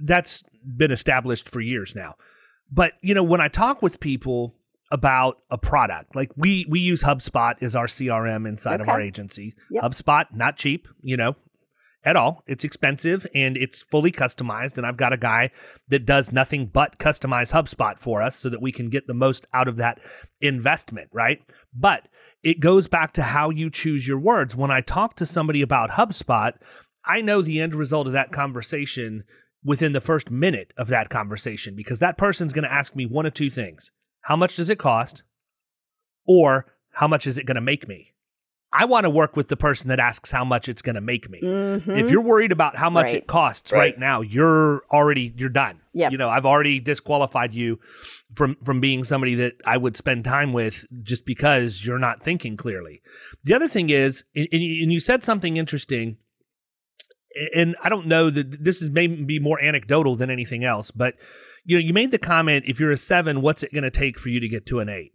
that's 0.03 0.43
been 0.75 0.91
established 0.91 1.47
for 1.49 1.61
years 1.61 1.95
now. 1.95 2.15
But 2.71 2.93
you 3.01 3.13
know 3.13 3.23
when 3.23 3.41
i 3.41 3.47
talk 3.47 3.81
with 3.81 3.99
people 3.99 4.55
about 4.91 5.39
a 5.49 5.57
product 5.57 6.15
like 6.15 6.31
we 6.37 6.65
we 6.69 6.79
use 6.79 7.03
hubspot 7.03 7.61
as 7.61 7.75
our 7.75 7.87
crm 7.87 8.47
inside 8.47 8.81
of 8.81 8.89
our 8.89 9.01
agency. 9.01 9.53
Yep. 9.71 9.83
hubspot 9.83 10.25
not 10.33 10.57
cheap 10.57 10.87
you 11.01 11.17
know 11.17 11.35
at 12.03 12.15
all. 12.15 12.43
It's 12.47 12.63
expensive 12.63 13.27
and 13.35 13.57
it's 13.57 13.81
fully 13.81 14.11
customized 14.11 14.77
and 14.77 14.85
i've 14.85 14.97
got 14.97 15.13
a 15.13 15.17
guy 15.17 15.51
that 15.89 16.05
does 16.05 16.31
nothing 16.31 16.67
but 16.67 16.99
customize 16.99 17.51
hubspot 17.51 17.99
for 17.99 18.21
us 18.21 18.35
so 18.35 18.49
that 18.49 18.61
we 18.61 18.71
can 18.71 18.89
get 18.89 19.07
the 19.07 19.13
most 19.13 19.45
out 19.53 19.67
of 19.67 19.77
that 19.77 19.99
investment 20.41 21.09
right? 21.11 21.41
But 21.73 22.07
it 22.43 22.59
goes 22.59 22.87
back 22.87 23.13
to 23.13 23.23
how 23.23 23.49
you 23.49 23.69
choose 23.69 24.07
your 24.07 24.19
words. 24.19 24.55
When 24.55 24.71
i 24.71 24.81
talk 24.81 25.15
to 25.17 25.25
somebody 25.25 25.61
about 25.61 25.91
hubspot 25.91 26.53
i 27.03 27.21
know 27.21 27.41
the 27.41 27.59
end 27.61 27.75
result 27.75 28.07
of 28.07 28.13
that 28.13 28.31
conversation 28.31 29.23
within 29.67 29.91
the 29.91 29.99
first 30.01 30.31
minute 30.31 30.73
of 30.77 30.87
that 30.87 31.09
conversation 31.09 31.75
because 31.75 31.99
that 31.99 32.17
person's 32.17 32.53
going 32.53 32.63
to 32.63 32.73
ask 32.73 32.95
me 32.95 33.05
one 33.05 33.25
of 33.25 33.33
two 33.33 33.49
things 33.49 33.91
how 34.21 34.35
much 34.35 34.55
does 34.55 34.69
it 34.69 34.79
cost 34.79 35.23
or 36.25 36.65
how 36.93 37.07
much 37.07 37.27
is 37.27 37.37
it 37.37 37.45
going 37.45 37.55
to 37.55 37.61
make 37.61 37.85
me 37.85 38.13
i 38.71 38.85
want 38.85 39.03
to 39.03 39.09
work 39.09 39.35
with 39.35 39.49
the 39.49 39.57
person 39.57 39.89
that 39.89 39.99
asks 39.99 40.31
how 40.31 40.45
much 40.45 40.69
it's 40.69 40.81
going 40.81 40.95
to 40.95 41.01
make 41.01 41.29
me 41.29 41.39
if 41.39 41.43
mm-hmm. 41.83 42.07
you're 42.07 42.21
worried 42.21 42.53
about 42.53 42.77
how 42.77 42.89
much 42.89 43.07
Right. 43.07 43.15
it 43.15 43.27
costs 43.27 43.73
right. 43.73 43.79
Right. 43.79 43.99
now 43.99 44.21
you're 44.21 44.83
already 44.89 45.33
you're 45.35 45.49
done 45.49 45.81
Yep. 45.93 46.13
you 46.13 46.17
know 46.17 46.29
i've 46.29 46.45
already 46.45 46.79
disqualified 46.79 47.53
you 47.53 47.77
from 48.35 48.55
from 48.63 48.79
being 48.79 49.03
somebody 49.03 49.35
that 49.35 49.55
i 49.65 49.75
would 49.75 49.97
spend 49.97 50.23
time 50.23 50.53
with 50.53 50.85
just 51.03 51.25
because 51.25 51.85
you're 51.85 51.99
not 51.99 52.23
thinking 52.23 52.55
clearly 52.55 53.01
the 53.43 53.53
other 53.53 53.67
thing 53.67 53.89
is 53.89 54.23
and 54.33 54.47
and 54.53 54.93
you 54.93 55.01
said 55.01 55.25
something 55.25 55.57
interesting 55.57 56.15
and 57.55 57.75
I 57.83 57.89
don't 57.89 58.07
know 58.07 58.29
that 58.29 58.63
this 58.63 58.81
is 58.81 58.89
maybe 58.89 59.39
more 59.39 59.61
anecdotal 59.61 60.15
than 60.15 60.29
anything 60.29 60.63
else, 60.63 60.91
but 60.91 61.15
you 61.65 61.77
know, 61.77 61.83
you 61.83 61.93
made 61.93 62.11
the 62.11 62.17
comment 62.17 62.65
if 62.67 62.79
you're 62.79 62.91
a 62.91 62.97
seven, 62.97 63.41
what's 63.41 63.63
it 63.63 63.73
going 63.73 63.83
to 63.83 63.91
take 63.91 64.17
for 64.17 64.29
you 64.29 64.39
to 64.39 64.47
get 64.47 64.65
to 64.67 64.79
an 64.79 64.89
eight? 64.89 65.11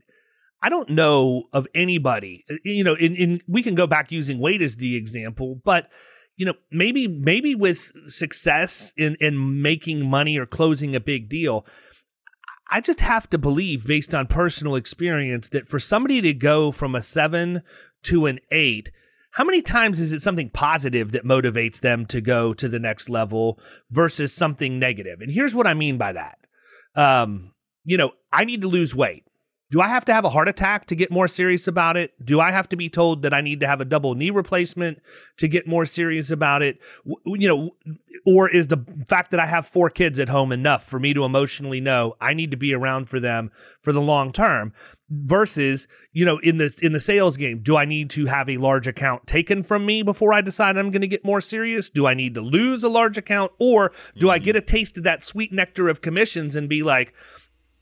I 0.62 0.68
don't 0.68 0.90
know 0.90 1.44
of 1.52 1.66
anybody, 1.74 2.44
uh, 2.50 2.56
you 2.64 2.84
know, 2.84 2.94
in, 2.94 3.16
in 3.16 3.40
we 3.48 3.62
can 3.62 3.74
go 3.74 3.86
back 3.86 4.12
using 4.12 4.38
weight 4.38 4.62
as 4.62 4.76
the 4.76 4.96
example, 4.96 5.60
but 5.64 5.88
you 6.36 6.46
know, 6.46 6.54
maybe 6.70 7.08
maybe 7.08 7.54
with 7.54 7.92
success 8.06 8.92
in 8.96 9.16
in 9.20 9.62
making 9.62 10.08
money 10.08 10.38
or 10.38 10.46
closing 10.46 10.94
a 10.94 11.00
big 11.00 11.28
deal, 11.28 11.66
I 12.70 12.80
just 12.80 13.00
have 13.00 13.28
to 13.30 13.38
believe 13.38 13.86
based 13.86 14.14
on 14.14 14.26
personal 14.28 14.76
experience 14.76 15.48
that 15.50 15.68
for 15.68 15.78
somebody 15.78 16.20
to 16.20 16.32
go 16.32 16.72
from 16.72 16.94
a 16.94 17.02
seven 17.02 17.62
to 18.04 18.26
an 18.26 18.38
eight, 18.50 18.90
how 19.32 19.44
many 19.44 19.62
times 19.62 19.98
is 19.98 20.12
it 20.12 20.20
something 20.20 20.50
positive 20.50 21.12
that 21.12 21.24
motivates 21.24 21.80
them 21.80 22.06
to 22.06 22.20
go 22.20 22.52
to 22.54 22.68
the 22.68 22.78
next 22.78 23.08
level 23.08 23.58
versus 23.90 24.32
something 24.32 24.78
negative? 24.78 25.20
And 25.20 25.32
here's 25.32 25.54
what 25.54 25.66
I 25.66 25.74
mean 25.74 25.96
by 25.96 26.12
that. 26.12 26.38
Um, 26.94 27.52
you 27.84 27.96
know, 27.96 28.12
I 28.32 28.44
need 28.44 28.60
to 28.60 28.68
lose 28.68 28.94
weight. 28.94 29.24
Do 29.70 29.80
I 29.80 29.88
have 29.88 30.04
to 30.04 30.12
have 30.12 30.26
a 30.26 30.28
heart 30.28 30.48
attack 30.48 30.84
to 30.88 30.94
get 30.94 31.10
more 31.10 31.26
serious 31.26 31.66
about 31.66 31.96
it? 31.96 32.12
Do 32.22 32.40
I 32.40 32.50
have 32.50 32.68
to 32.68 32.76
be 32.76 32.90
told 32.90 33.22
that 33.22 33.32
I 33.32 33.40
need 33.40 33.60
to 33.60 33.66
have 33.66 33.80
a 33.80 33.86
double 33.86 34.14
knee 34.14 34.28
replacement 34.28 34.98
to 35.38 35.48
get 35.48 35.66
more 35.66 35.86
serious 35.86 36.30
about 36.30 36.60
it? 36.60 36.78
You 37.24 37.48
know, 37.48 37.70
or 38.26 38.50
is 38.50 38.68
the 38.68 38.84
fact 39.08 39.30
that 39.30 39.40
I 39.40 39.46
have 39.46 39.66
four 39.66 39.88
kids 39.88 40.18
at 40.18 40.28
home 40.28 40.52
enough 40.52 40.84
for 40.84 41.00
me 41.00 41.14
to 41.14 41.24
emotionally 41.24 41.80
know 41.80 42.16
I 42.20 42.34
need 42.34 42.50
to 42.50 42.58
be 42.58 42.74
around 42.74 43.08
for 43.08 43.18
them 43.18 43.50
for 43.80 43.94
the 43.94 44.02
long 44.02 44.30
term? 44.30 44.74
Versus, 45.14 45.86
you 46.12 46.24
know, 46.24 46.38
in 46.38 46.56
the 46.56 46.74
in 46.80 46.92
the 46.92 47.00
sales 47.00 47.36
game, 47.36 47.58
do 47.58 47.76
I 47.76 47.84
need 47.84 48.08
to 48.10 48.26
have 48.26 48.48
a 48.48 48.56
large 48.56 48.86
account 48.86 49.26
taken 49.26 49.62
from 49.62 49.84
me 49.84 50.02
before 50.02 50.32
I 50.32 50.40
decide 50.40 50.78
I'm 50.78 50.90
going 50.90 51.02
to 51.02 51.08
get 51.08 51.22
more 51.22 51.42
serious? 51.42 51.90
Do 51.90 52.06
I 52.06 52.14
need 52.14 52.34
to 52.34 52.40
lose 52.40 52.82
a 52.82 52.88
large 52.88 53.18
account, 53.18 53.52
or 53.58 53.92
do 54.16 54.30
I 54.30 54.38
mm. 54.38 54.44
get 54.44 54.56
a 54.56 54.62
taste 54.62 54.96
of 54.96 55.04
that 55.04 55.22
sweet 55.22 55.52
nectar 55.52 55.90
of 55.90 56.00
commissions 56.00 56.56
and 56.56 56.66
be 56.66 56.82
like, 56.82 57.12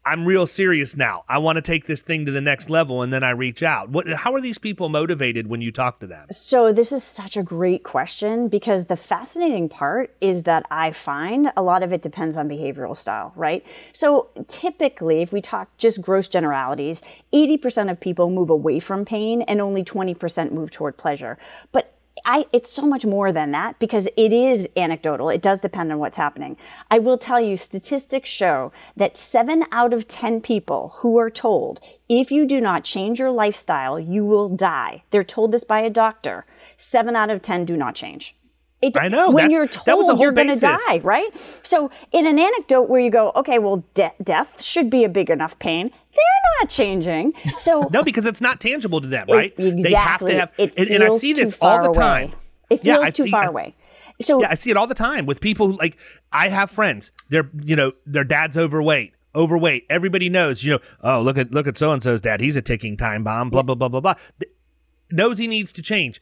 I'm 0.05 0.25
real 0.25 0.47
serious 0.47 0.97
now. 0.97 1.25
I 1.29 1.39
want 1.39 1.57
to 1.57 1.63
take 1.63 1.87
this 1.87 2.01
thing 2.01 2.25
to 2.25 2.33
the 2.33 2.41
next 2.41 2.71
level 2.71 3.03
and 3.03 3.13
then 3.13 3.23
I 3.23 3.31
reach 3.31 3.63
out. 3.63 3.91
What 3.91 4.09
how 4.09 4.35
are 4.35 4.41
these 4.41 4.57
people 4.57 4.89
motivated 4.89 5.49
when 5.49 5.61
you 5.61 5.71
talk 5.71 6.01
to 6.01 6.07
them? 6.07 6.27
So 6.31 6.73
this 6.73 6.91
is 6.91 7.05
such 7.05 7.37
a 7.37 7.43
great 7.43 7.83
question 7.83 8.49
because 8.49 8.87
the 8.87 8.97
fascinating 8.97 9.69
part 9.69 10.17
is 10.21 10.45
that 10.45 10.67
I 10.71 10.91
find 10.91 11.53
a 11.55 11.63
lot 11.63 11.83
of 11.83 11.93
it 11.93 12.01
depends 12.01 12.37
on 12.39 12.49
behavioral 12.49 12.97
style, 12.97 13.33
right? 13.37 13.65
So 13.93 14.29
typically 14.49 15.21
if 15.21 15.33
we 15.33 15.43
talk 15.43 15.69
just 15.77 16.01
gross 16.01 16.29
generalities, 16.29 17.03
80% 17.35 17.91
of 17.91 18.01
people 18.01 18.31
move 18.31 18.49
away 18.49 18.81
from 18.81 19.05
pain 19.05 19.43
and 19.43 19.61
only 19.61 19.85
20% 19.85 20.51
move 20.51 20.71
toward 20.71 20.97
pleasure. 20.97 21.37
But 21.73 21.95
I, 22.25 22.47
it's 22.53 22.73
so 22.73 22.83
much 22.83 23.07
more 23.07 23.33
than 23.33 23.53
that 23.53 23.79
because 23.79 24.09
it 24.17 24.33
is 24.33 24.69
anecdotal. 24.77 25.31
It 25.31 25.43
does 25.43 25.61
depend 25.63 25.93
on 25.93 25.99
what's 25.99 26.17
happening. 26.17 26.57
I 26.91 26.99
will 26.99 27.19
tell 27.19 27.41
you, 27.41 27.57
statistics 27.57 28.29
show 28.29 28.73
that 28.97 29.17
seven 29.17 29.65
out 29.73 29.93
of 29.93 30.07
10 30.07 30.41
people 30.41 30.95
who 30.99 31.19
are 31.19 31.31
told, 31.31 31.81
if 32.09 32.31
you 32.31 32.47
do 32.47 32.61
not 32.61 32.85
change 32.85 33.19
your 33.19 33.31
lifestyle, 33.31 33.99
you 33.99 34.25
will 34.25 34.49
die. 34.49 35.03
They're 35.11 35.25
told 35.25 35.53
this 35.53 35.65
by 35.65 35.81
a 35.81 35.91
doctor. 35.91 36.47
Seven 36.77 37.17
out 37.17 37.31
of 37.31 37.43
10 37.43 37.65
do 37.65 37.77
not 37.77 37.95
change. 37.95 38.37
It, 38.83 38.97
I 38.97 39.09
know. 39.09 39.31
When 39.31 39.51
you're 39.51 39.67
told 39.67 40.19
you're 40.19 40.33
going 40.33 40.51
to 40.53 40.59
die, 40.59 40.99
right? 41.03 41.29
So, 41.63 41.91
in 42.13 42.27
an 42.27 42.39
anecdote 42.39 42.89
where 42.89 43.01
you 43.01 43.11
go, 43.11 43.31
okay, 43.37 43.59
well, 43.59 43.85
de- 43.93 44.15
death 44.23 44.63
should 44.63 44.89
be 44.89 45.05
a 45.05 45.09
big 45.09 45.29
enough 45.29 45.59
pain 45.59 45.91
they're 46.13 46.61
not 46.61 46.71
changing. 46.71 47.33
So 47.59 47.89
no, 47.93 48.03
because 48.03 48.27
it's 48.27 48.41
not 48.41 48.61
tangible 48.61 49.01
to 49.01 49.07
them, 49.07 49.27
right? 49.29 49.53
It, 49.57 49.75
exactly. 49.75 49.83
They 49.83 49.95
have 49.95 50.21
to 50.21 50.35
have, 50.35 50.53
it 50.59 50.75
and, 50.77 50.91
and 50.91 51.05
I 51.05 51.17
see 51.17 51.33
this 51.33 51.59
all 51.61 51.83
the 51.83 51.93
time. 51.93 52.29
Away. 52.29 52.35
It 52.71 52.81
feels 52.81 53.05
yeah, 53.05 53.11
too 53.11 53.25
see, 53.25 53.31
far 53.31 53.45
I, 53.45 53.47
away. 53.47 53.75
So 54.21 54.41
yeah, 54.41 54.49
I 54.51 54.55
see 54.55 54.71
it 54.71 54.77
all 54.77 54.87
the 54.87 54.95
time 54.95 55.27
with 55.27 55.41
people 55.41 55.69
who 55.69 55.79
like 55.79 55.97
I 56.33 56.49
have 56.49 56.71
friends. 56.71 57.11
They're 57.29 57.49
you 57.63 57.77
know 57.77 57.93
their 58.07 58.25
dad's 58.25 58.57
overweight. 58.57 59.15
Overweight. 59.35 59.87
Everybody 59.89 60.29
knows. 60.29 60.65
You 60.65 60.73
know. 60.73 60.79
Oh, 61.03 61.23
look 61.23 61.39
at 61.39 61.53
look 61.53 61.67
at 61.67 61.77
so 61.77 61.93
and 61.93 62.03
so's 62.03 62.21
dad. 62.21 62.41
He's 62.41 62.57
a 62.57 62.63
ticking 62.63 62.97
time 62.97 63.25
bomb. 63.25 63.51
Blah 63.51 63.63
blah 63.63 63.75
blah 63.75 63.89
blah 63.89 64.01
blah. 64.01 64.15
Knows 65.11 65.39
he 65.39 65.47
needs 65.47 65.73
to 65.73 65.83
change. 65.83 66.21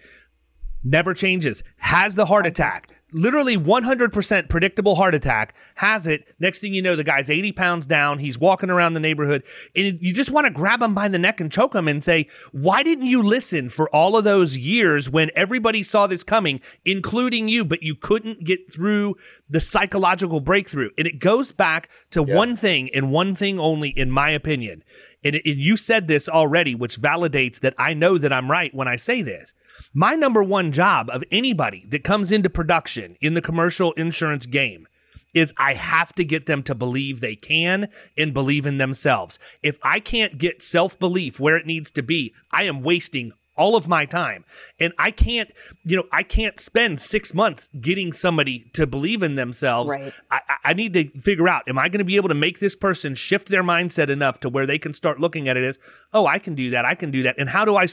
Never 0.85 1.13
changes. 1.13 1.63
Has 1.79 2.15
the 2.15 2.27
heart 2.27 2.47
attack 2.47 2.89
literally 3.13 3.57
100% 3.57 4.49
predictable 4.49 4.97
heart 4.97 5.15
attack, 5.15 5.55
has 5.77 6.07
it. 6.07 6.35
Next 6.39 6.61
thing 6.61 6.75
you 6.75 6.83
know, 6.83 6.97
the 6.97 7.05
guy's 7.05 7.31
80 7.31 7.53
pounds 7.53 7.87
down. 7.87 8.19
He's 8.19 8.39
walking 8.39 8.71
around 8.71 8.95
the 8.95 9.01
neighborhood, 9.01 9.43
and 9.75 9.99
you 10.01 10.13
just 10.13 10.31
want 10.31 10.47
to 10.47 10.51
grab 10.51 10.83
him 10.83 10.95
by 10.95 11.09
the 11.09 11.19
neck 11.19 11.41
and 11.41 11.51
choke 11.51 11.75
him 11.75 11.89
and 11.89 12.03
say, 12.03 12.27
Why 12.53 12.83
didn't 12.83 13.07
you 13.07 13.23
listen 13.23 13.69
for 13.69 13.89
all 13.95 14.17
of 14.17 14.25
those 14.25 14.57
years 14.57 15.09
when 15.09 15.31
everybody 15.35 15.83
saw 15.83 16.07
this 16.07 16.25
coming, 16.25 16.61
including 16.85 17.49
you, 17.49 17.65
but 17.65 17.83
you 17.83 17.95
couldn't 17.95 18.45
get 18.45 18.73
through 18.73 19.17
the 19.49 19.61
psychological 19.61 20.41
breakthrough? 20.41 20.91
And 20.99 21.07
it 21.07 21.19
goes 21.19 21.53
back 21.53 21.89
to 22.11 22.25
yeah. 22.27 22.35
one 22.35 22.57
thing 22.57 22.91
and 22.95 23.11
one 23.11 23.35
thing 23.35 23.59
only, 23.59 23.91
in 23.91 24.11
my 24.11 24.31
opinion. 24.31 24.85
And, 25.25 25.35
and 25.35 25.59
you 25.59 25.77
said 25.77 26.07
this 26.07 26.29
already, 26.29 26.75
which 26.75 27.01
validates 27.01 27.61
that 27.61 27.75
I 27.79 27.95
know 27.95 28.19
that 28.19 28.33
I'm 28.33 28.51
right 28.51 28.75
when 28.75 28.87
I 28.87 28.97
say 28.97 29.23
this 29.23 29.55
my 29.99 30.15
number 30.15 30.45
one 30.45 30.71
job 30.71 31.11
of 31.11 31.25
anybody 31.33 31.85
that 31.89 32.05
comes 32.05 32.31
into 32.31 32.49
production 32.49 33.17
in 33.21 33.35
the 33.35 33.43
commercial 33.43 33.91
insurance 33.95 34.47
game 34.47 34.87
is 35.35 35.53
I 35.59 35.75
have 35.75 36.15
to 36.15 36.25
get 36.25 36.47
them 36.47 36.63
to 36.63 36.75
believe 36.77 37.19
they 37.19 37.35
can 37.35 37.89
and 38.17 38.33
believe 38.33 38.65
in 38.65 38.79
themselves. 38.79 39.41
If 39.61 39.77
I 39.83 39.99
can't 39.99 40.39
get 40.39 40.63
self 40.63 40.97
belief 41.01 41.41
where 41.41 41.57
it 41.57 41.67
needs 41.67 41.91
to 41.91 42.05
be, 42.05 42.33
I 42.53 42.63
am 42.63 42.83
wasting 42.85 43.33
all 43.59 43.77
of 43.77 43.89
my 43.89 44.07
time. 44.07 44.45
And 44.81 44.95
I 44.99 45.11
can't, 45.11 45.51
you 45.85 45.97
know, 45.97 46.05
I 46.13 46.23
can't 46.23 46.59
spend 46.61 47.01
six 47.01 47.35
months 47.35 47.69
getting 47.81 48.13
somebody 48.13 48.71
to 48.73 48.87
believe 48.87 49.23
in 49.23 49.35
themselves. 49.35 49.97
Right. 49.97 50.13
I, 50.31 50.41
I 50.65 50.73
need 50.73 50.95
to 50.95 51.09
figure 51.21 51.49
out, 51.49 51.69
am 51.69 51.79
I 51.79 51.89
going 51.89 51.99
to 51.99 52.05
be 52.05 52.17
able 52.17 52.29
to 52.29 52.35
make 52.35 52.61
this 52.61 52.77
person 52.77 53.15
shift 53.15 53.49
their 53.49 53.65
mindset 53.65 54.09
enough 54.09 54.41
to 54.41 54.49
where 54.49 54.65
they 54.65 54.79
can 54.79 54.95
start 54.95 55.21
looking 55.21 55.49
at 55.49 55.57
it 55.57 55.65
as, 55.65 55.79
oh, 56.15 56.27
I 56.27 56.39
can 56.39 56.55
do 56.55 56.71
that. 56.71 56.85
I 56.85 56.95
can 56.95 57.11
do 57.11 57.23
that. 57.25 57.35
And 57.37 57.49
how 57.51 57.65
do 57.65 57.77
I, 57.77 57.87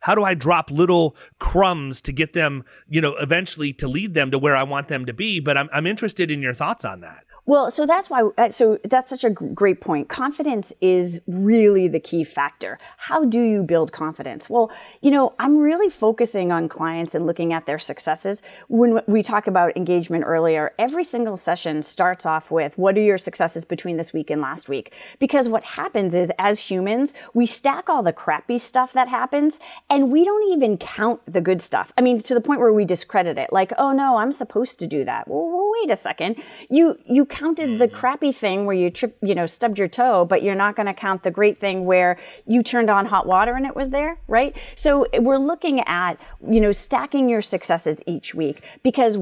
how 0.00 0.14
do 0.14 0.24
I 0.24 0.34
drop 0.34 0.70
little 0.70 1.14
crumbs 1.38 2.00
to 2.02 2.12
get 2.12 2.32
them, 2.32 2.64
you 2.88 3.00
know, 3.00 3.14
eventually 3.16 3.72
to 3.74 3.86
lead 3.86 4.14
them 4.14 4.30
to 4.30 4.38
where 4.38 4.56
I 4.56 4.62
want 4.62 4.88
them 4.88 5.04
to 5.06 5.12
be? 5.12 5.38
But 5.38 5.58
I'm, 5.58 5.68
I'm 5.72 5.86
interested 5.86 6.30
in 6.30 6.40
your 6.40 6.54
thoughts 6.54 6.84
on 6.84 7.02
that. 7.02 7.24
Well, 7.50 7.68
so 7.72 7.84
that's 7.84 8.08
why, 8.08 8.22
uh, 8.38 8.48
so 8.48 8.78
that's 8.84 9.08
such 9.08 9.24
a 9.24 9.30
great 9.30 9.80
point. 9.80 10.08
Confidence 10.08 10.72
is 10.80 11.20
really 11.26 11.88
the 11.88 11.98
key 11.98 12.22
factor. 12.22 12.78
How 12.96 13.24
do 13.24 13.42
you 13.42 13.64
build 13.64 13.90
confidence? 13.90 14.48
Well, 14.48 14.70
you 15.00 15.10
know, 15.10 15.34
I'm 15.40 15.58
really 15.58 15.90
focusing 15.90 16.52
on 16.52 16.68
clients 16.68 17.12
and 17.12 17.26
looking 17.26 17.52
at 17.52 17.66
their 17.66 17.80
successes. 17.80 18.44
When 18.68 19.00
we 19.08 19.24
talk 19.24 19.48
about 19.48 19.76
engagement 19.76 20.22
earlier, 20.28 20.74
every 20.78 21.02
single 21.02 21.36
session 21.36 21.82
starts 21.82 22.24
off 22.24 22.52
with 22.52 22.78
what 22.78 22.96
are 22.96 23.02
your 23.02 23.18
successes 23.18 23.64
between 23.64 23.96
this 23.96 24.12
week 24.12 24.30
and 24.30 24.40
last 24.40 24.68
week? 24.68 24.92
Because 25.18 25.48
what 25.48 25.64
happens 25.64 26.14
is 26.14 26.30
as 26.38 26.60
humans, 26.60 27.14
we 27.34 27.46
stack 27.46 27.88
all 27.88 28.04
the 28.04 28.12
crappy 28.12 28.58
stuff 28.58 28.92
that 28.92 29.08
happens 29.08 29.58
and 29.88 30.12
we 30.12 30.24
don't 30.24 30.52
even 30.52 30.78
count 30.78 31.20
the 31.26 31.40
good 31.40 31.60
stuff. 31.60 31.92
I 31.98 32.00
mean, 32.00 32.20
to 32.20 32.32
the 32.32 32.40
point 32.40 32.60
where 32.60 32.72
we 32.72 32.84
discredit 32.84 33.38
it. 33.38 33.52
Like, 33.52 33.72
oh 33.76 33.90
no, 33.90 34.18
I'm 34.18 34.30
supposed 34.30 34.78
to 34.78 34.86
do 34.86 35.04
that. 35.04 35.26
Well, 35.26 35.72
wait 35.80 35.90
a 35.90 35.96
second. 35.96 36.36
You, 36.68 36.96
you 37.06 37.26
counted 37.40 37.78
the 37.78 37.86
mm-hmm. 37.86 37.96
crappy 37.96 38.32
thing 38.32 38.66
where 38.66 38.76
you 38.76 38.90
trip, 38.90 39.16
you 39.22 39.34
know, 39.34 39.46
stubbed 39.46 39.78
your 39.78 39.88
toe, 39.88 40.24
but 40.26 40.42
you're 40.42 40.54
not 40.54 40.76
going 40.76 40.86
to 40.86 40.94
count 40.94 41.22
the 41.22 41.30
great 41.30 41.58
thing 41.58 41.86
where 41.86 42.18
you 42.46 42.62
turned 42.62 42.90
on 42.90 43.06
hot 43.06 43.26
water 43.26 43.54
and 43.54 43.64
it 43.64 43.74
was 43.74 43.88
there, 43.90 44.18
right? 44.28 44.54
So 44.74 45.06
we're 45.18 45.38
looking 45.38 45.80
at, 45.80 46.20
you 46.46 46.60
know, 46.60 46.72
stacking 46.72 47.30
your 47.30 47.40
successes 47.40 48.02
each 48.06 48.34
week 48.34 48.78
because 48.82 49.16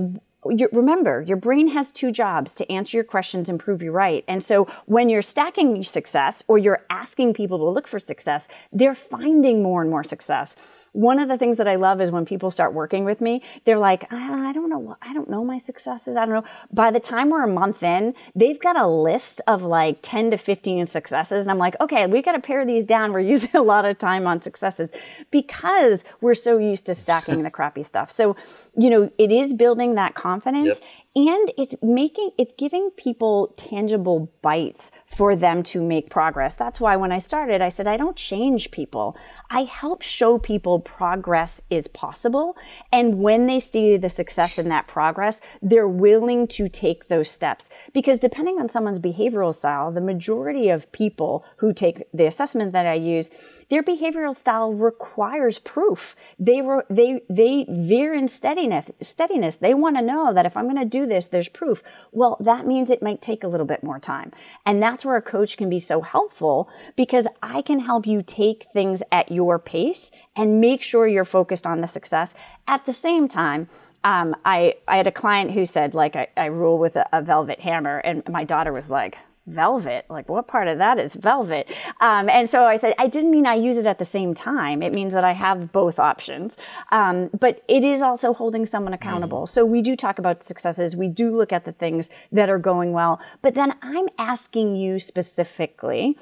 remember, 0.45 1.23
your 1.23 1.37
brain 1.37 1.69
has 1.69 1.91
two 1.91 2.11
jobs 2.11 2.55
to 2.55 2.71
answer 2.71 2.97
your 2.97 3.05
questions 3.05 3.49
and 3.49 3.59
prove 3.59 3.83
you're 3.83 3.93
right. 3.93 4.25
And 4.29 4.43
so 4.43 4.65
when 4.87 5.09
you're 5.09 5.23
stacking 5.23 5.85
success 5.85 6.43
or 6.49 6.59
you're 6.59 6.85
asking 6.91 7.35
people 7.35 7.59
to 7.59 7.69
look 7.69 7.87
for 7.87 7.99
success, 7.99 8.49
they're 8.73 8.95
finding 8.95 9.63
more 9.63 9.83
and 9.83 9.91
more 9.91 10.05
success 10.05 10.57
one 10.93 11.19
of 11.19 11.29
the 11.29 11.39
things 11.39 11.59
that 11.59 11.69
I 11.69 11.77
love 11.77 12.01
is 12.01 12.11
when 12.11 12.25
people 12.25 12.51
start 12.51 12.73
working 12.73 13.05
with 13.05 13.21
me, 13.21 13.43
they're 13.65 13.79
like, 13.79 14.13
I, 14.13 14.49
I 14.49 14.53
don't 14.53 14.69
know, 14.69 14.97
I 15.03 15.13
don't 15.13 15.31
know 15.31 15.45
my 15.45 15.59
successes. 15.59 16.17
I 16.17 16.25
don't 16.25 16.35
know. 16.35 16.45
By 16.73 16.91
the 16.91 17.01
time 17.01 17.31
we're 17.31 17.45
a 17.45 17.49
month 17.49 17.83
in, 17.83 18.15
they've 18.35 18.59
got 18.59 18.79
a 18.79 18.87
list 18.87 19.41
of 19.47 19.63
like 19.63 19.99
10 20.03 20.31
to 20.33 20.37
15 20.37 20.87
successes. 20.87 21.47
And 21.47 21.51
I'm 21.51 21.59
like, 21.59 21.77
okay, 21.81 22.07
we 22.07 22.23
got 22.23 22.33
to 22.33 22.41
pare 22.41 22.65
these 22.65 22.85
down. 22.85 23.13
We're 23.13 23.21
using 23.29 23.55
a 23.55 23.63
lot 23.63 23.85
of 23.85 23.99
time 23.99 24.27
on 24.27 24.43
successes 24.43 24.93
because 25.31 26.05
we're 26.21 26.35
so 26.35 26.59
used 26.59 26.87
to 26.87 26.95
stacking 26.95 27.43
the 27.43 27.51
crappy 27.51 27.83
stuff. 27.83 28.11
So, 28.11 28.37
you 28.77 28.91
know, 28.91 29.11
it 29.19 29.31
is 29.31 29.53
building 29.53 29.95
that 29.97 30.15
confidence. 30.15 30.81
Yep 30.81 30.89
and 31.27 31.51
it's 31.59 31.75
making 31.83 32.31
it's 32.39 32.55
giving 32.57 32.91
people 32.97 33.53
tangible 33.57 34.31
bites 34.41 34.93
for 35.05 35.35
them 35.35 35.65
to 35.65 35.83
make 35.83 36.11
progress. 36.11 36.55
That's 36.55 36.81
why 36.81 36.95
when 36.95 37.11
i 37.11 37.19
started 37.19 37.61
i 37.61 37.69
said 37.69 37.89
i 37.89 37.97
don't 37.97 38.15
change 38.15 38.71
people. 38.71 39.17
I 39.51 39.63
help 39.65 40.03
show 40.03 40.39
people 40.39 40.79
progress 40.79 41.61
is 41.71 41.89
possible. 41.89 42.57
And 42.93 43.19
when 43.19 43.47
they 43.47 43.59
see 43.59 43.97
the 43.97 44.11
success 44.11 44.61
in 44.61 44.69
that 44.69 44.87
progress 44.87 45.41
they're 45.61 45.89
willing 45.89 46.47
to 46.59 46.69
take 46.69 47.09
those 47.09 47.31
steps. 47.33 47.69
Because 47.93 48.21
depending 48.21 48.61
on 48.61 48.69
someone's 48.69 49.01
behavioral 49.01 49.53
style 49.53 49.91
the 49.91 50.01
majority 50.01 50.69
of 50.69 50.93
people 50.93 51.45
who 51.57 51.73
take 51.73 52.05
the 52.15 52.27
assessment 52.27 52.71
that 52.73 52.87
i 52.87 52.95
use 52.95 53.31
their 53.71 53.83
behavioral 53.83 54.35
style 54.35 54.73
requires 54.73 55.59
proof. 55.59 56.15
They 56.39 56.63
they 56.89 57.23
they 57.29 57.67
veer 57.69 58.15
in 58.15 58.29
steadiness 58.29 58.87
steadiness. 59.01 59.57
They 59.57 59.75
want 59.75 59.97
to 59.97 60.03
know 60.03 60.33
that 60.33 60.47
if 60.47 60.57
i'm 60.57 60.67
going 60.71 60.77
to 60.77 60.85
do 60.85 61.08
this, 61.09 61.29
there's 61.29 61.49
proof. 61.49 61.83
Well, 62.13 62.37
that 62.41 62.67
means 62.67 62.91
it 62.91 63.03
might 63.03 63.21
take 63.21 63.43
a 63.43 63.49
little 63.49 63.67
bit 63.67 63.83
more 63.83 63.99
time. 63.99 64.33
And 64.65 64.83
that's 64.83 65.05
where 65.05 65.17
a 65.17 65.23
coach 65.23 65.57
can 65.57 65.69
be 65.69 65.81
so 65.81 66.01
helpful 66.01 66.69
because 66.97 67.27
I 67.43 67.63
can 67.63 67.81
help 67.81 68.07
you 68.07 68.23
take 68.23 68.67
things 68.73 69.03
at 69.11 69.33
your 69.33 69.59
pace 69.59 70.11
and 70.37 70.61
make 70.61 70.83
sure 70.83 71.07
you're 71.07 71.25
focused 71.25 71.67
on 71.67 71.81
the 71.81 71.87
success. 71.87 72.35
At 72.67 72.87
the 72.87 72.93
same 72.93 73.29
time, 73.29 73.69
um, 74.05 74.37
I, 74.45 74.75
I 74.87 74.97
had 74.97 75.07
a 75.07 75.13
client 75.13 75.51
who 75.51 75.65
said, 75.65 75.95
like, 75.95 76.15
I, 76.15 76.29
I 76.37 76.47
rule 76.47 76.79
with 76.79 76.97
a, 76.97 77.07
a 77.13 77.21
velvet 77.23 77.61
hammer. 77.61 77.99
And 77.99 78.23
my 78.29 78.45
daughter 78.45 78.73
was 78.73 78.89
like, 78.89 79.19
velvet. 79.49 80.05
Like 80.09 80.29
what 80.29 80.47
part 80.47 80.69
of 80.69 80.79
that 80.79 80.99
is 80.99 81.15
velvet? 81.15 81.69
Um, 82.01 82.29
and 82.29 82.49
so 82.49 82.65
i 82.65 82.77
said 82.77 82.95
i 82.99 83.07
didn't 83.07 83.31
mean 83.31 83.47
i 83.47 83.55
use 83.55 83.77
it 83.77 83.87
at 83.87 83.99
the 83.99 84.05
same 84.05 84.35
time. 84.35 84.83
It 84.83 84.93
means 84.95 85.13
that 85.13 85.25
i 85.25 85.33
have 85.33 85.73
both 85.73 85.99
options. 85.99 86.57
Um, 86.93 87.31
but 87.39 87.63
it 87.69 87.85
is 87.85 88.03
also 88.03 88.33
holding 88.33 88.67
someone 88.67 88.93
accountable. 88.93 89.45
Mm. 89.45 89.49
so 89.49 89.65
we 89.65 89.83
do 89.83 89.97
talk 89.97 90.19
about 90.19 90.43
successes. 90.43 90.97
We 90.97 91.09
do 91.09 91.37
look 91.37 91.53
at 91.53 91.65
the 91.65 91.73
things 91.73 92.11
that 92.33 92.49
are 92.49 92.59
going 92.59 92.93
well. 92.93 93.21
But 93.43 93.55
then 93.55 93.75
i'm 93.83 94.09
asking 94.19 94.77
you 94.77 94.99
specifically 94.99 96.17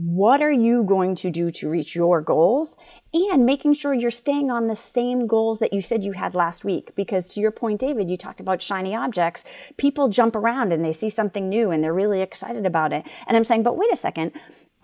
what 0.00 0.40
are 0.40 0.52
you 0.52 0.84
going 0.84 1.16
to 1.16 1.28
do 1.28 1.50
to 1.50 1.68
reach 1.68 1.96
your 1.96 2.20
goals 2.20 2.76
and 3.12 3.44
making 3.44 3.74
sure 3.74 3.92
you're 3.92 4.12
staying 4.12 4.48
on 4.48 4.68
the 4.68 4.76
same 4.76 5.26
goals 5.26 5.58
that 5.58 5.72
you 5.72 5.82
said 5.82 6.04
you 6.04 6.12
had 6.12 6.36
last 6.36 6.64
week. 6.64 6.94
Because 6.94 7.28
to 7.30 7.40
your 7.40 7.50
point, 7.50 7.80
David, 7.80 8.08
you 8.08 8.16
talked 8.16 8.38
about 8.38 8.62
shiny 8.62 8.94
objects. 8.94 9.44
People 9.76 10.08
jump 10.08 10.36
around 10.36 10.72
and 10.72 10.84
they 10.84 10.92
see 10.92 11.10
something 11.10 11.48
new 11.48 11.72
and 11.72 11.82
they're 11.82 11.92
really 11.92 12.20
excited 12.20 12.64
about 12.64 12.92
it. 12.92 13.04
And 13.26 13.36
I'm 13.36 13.42
saying, 13.42 13.64
but 13.64 13.76
wait 13.76 13.90
a 13.92 13.96
second. 13.96 14.30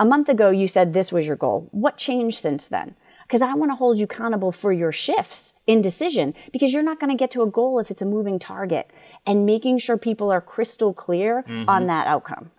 A 0.00 0.04
month 0.04 0.28
ago, 0.28 0.50
you 0.50 0.66
said 0.66 0.92
this 0.92 1.12
was 1.12 1.28
your 1.28 1.36
goal. 1.36 1.68
What 1.70 1.96
changed 1.96 2.38
since 2.38 2.66
then? 2.66 2.96
Because 3.22 3.40
I 3.40 3.54
want 3.54 3.70
to 3.70 3.76
hold 3.76 3.98
you 3.98 4.04
accountable 4.04 4.50
for 4.50 4.72
your 4.72 4.90
shifts 4.90 5.54
in 5.68 5.80
decision 5.80 6.34
because 6.52 6.72
you're 6.72 6.82
not 6.82 6.98
going 6.98 7.10
to 7.10 7.16
get 7.16 7.30
to 7.30 7.42
a 7.42 7.46
goal 7.46 7.78
if 7.78 7.92
it's 7.92 8.02
a 8.02 8.06
moving 8.06 8.40
target 8.40 8.90
and 9.24 9.46
making 9.46 9.78
sure 9.78 9.96
people 9.96 10.32
are 10.32 10.40
crystal 10.40 10.92
clear 10.92 11.44
mm-hmm. 11.44 11.68
on 11.68 11.86
that 11.86 12.08
outcome. 12.08 12.50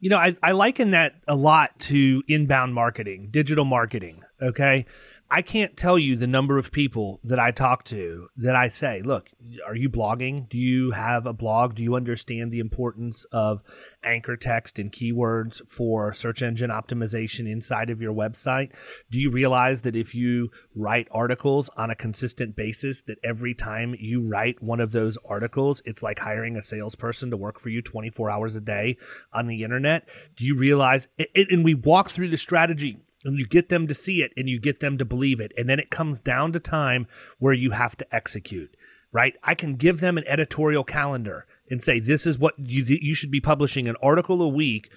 You 0.00 0.10
know, 0.10 0.18
I, 0.18 0.36
I 0.42 0.52
liken 0.52 0.92
that 0.92 1.14
a 1.26 1.34
lot 1.34 1.78
to 1.80 2.22
inbound 2.28 2.74
marketing, 2.74 3.28
digital 3.30 3.64
marketing. 3.64 4.22
Okay. 4.40 4.86
I 5.30 5.42
can't 5.42 5.76
tell 5.76 5.98
you 5.98 6.16
the 6.16 6.26
number 6.26 6.56
of 6.56 6.72
people 6.72 7.20
that 7.22 7.38
I 7.38 7.50
talk 7.50 7.84
to 7.84 8.28
that 8.38 8.56
I 8.56 8.68
say, 8.68 9.02
look, 9.02 9.28
are 9.66 9.76
you 9.76 9.90
blogging? 9.90 10.48
Do 10.48 10.56
you 10.56 10.92
have 10.92 11.26
a 11.26 11.34
blog? 11.34 11.74
Do 11.74 11.82
you 11.82 11.96
understand 11.96 12.50
the 12.50 12.60
importance 12.60 13.26
of 13.26 13.62
anchor 14.02 14.38
text 14.38 14.78
and 14.78 14.90
keywords 14.90 15.60
for 15.68 16.14
search 16.14 16.40
engine 16.40 16.70
optimization 16.70 17.46
inside 17.46 17.90
of 17.90 18.00
your 18.00 18.14
website? 18.14 18.72
Do 19.10 19.20
you 19.20 19.30
realize 19.30 19.82
that 19.82 19.94
if 19.94 20.14
you 20.14 20.50
write 20.74 21.08
articles 21.10 21.68
on 21.76 21.90
a 21.90 21.94
consistent 21.94 22.56
basis, 22.56 23.02
that 23.02 23.18
every 23.22 23.52
time 23.54 23.94
you 23.98 24.26
write 24.26 24.62
one 24.62 24.80
of 24.80 24.92
those 24.92 25.18
articles, 25.26 25.82
it's 25.84 26.02
like 26.02 26.20
hiring 26.20 26.56
a 26.56 26.62
salesperson 26.62 27.30
to 27.32 27.36
work 27.36 27.58
for 27.60 27.68
you 27.68 27.82
24 27.82 28.30
hours 28.30 28.56
a 28.56 28.62
day 28.62 28.96
on 29.34 29.46
the 29.46 29.62
internet? 29.62 30.08
Do 30.36 30.46
you 30.46 30.56
realize? 30.56 31.06
And 31.34 31.64
we 31.64 31.74
walk 31.74 32.08
through 32.08 32.28
the 32.28 32.38
strategy 32.38 32.96
and 33.28 33.38
you 33.38 33.46
get 33.46 33.68
them 33.68 33.86
to 33.86 33.94
see 33.94 34.22
it 34.22 34.32
and 34.36 34.48
you 34.48 34.58
get 34.58 34.80
them 34.80 34.98
to 34.98 35.04
believe 35.04 35.38
it. 35.38 35.52
And 35.56 35.68
then 35.68 35.78
it 35.78 35.90
comes 35.90 36.18
down 36.18 36.52
to 36.52 36.60
time 36.60 37.06
where 37.38 37.52
you 37.52 37.70
have 37.70 37.96
to 37.98 38.14
execute 38.14 38.74
right? 39.12 39.34
I 39.42 39.54
can 39.54 39.76
give 39.76 40.00
them 40.00 40.18
an 40.18 40.24
editorial 40.26 40.84
calendar 40.84 41.46
and 41.70 41.82
say 41.82 42.00
this 42.00 42.26
is 42.26 42.38
what 42.38 42.54
you 42.58 42.82
you 42.84 43.14
should 43.14 43.30
be 43.30 43.40
publishing 43.40 43.86
an 43.86 43.96
article 44.02 44.42
a 44.42 44.48
week. 44.48 44.90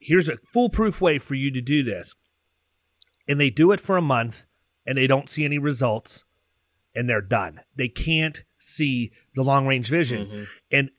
Here's 0.00 0.28
a 0.28 0.36
foolproof 0.36 1.00
way 1.00 1.18
for 1.18 1.34
you 1.34 1.50
to 1.50 1.60
do 1.60 1.82
this. 1.82 2.14
And 3.26 3.40
they 3.40 3.50
do 3.50 3.72
it 3.72 3.80
for 3.80 3.96
a 3.96 4.02
month 4.02 4.46
and 4.86 4.96
they 4.96 5.06
don't 5.06 5.28
see 5.28 5.44
any 5.44 5.58
results 5.58 6.24
and 6.94 7.08
they're 7.08 7.20
done. 7.20 7.60
They 7.76 7.88
can't 7.88 8.42
see 8.58 9.12
the 9.34 9.42
long 9.42 9.66
range 9.66 9.88
vision. 9.88 10.26
Mm-hmm. 10.26 10.42
and 10.72 10.90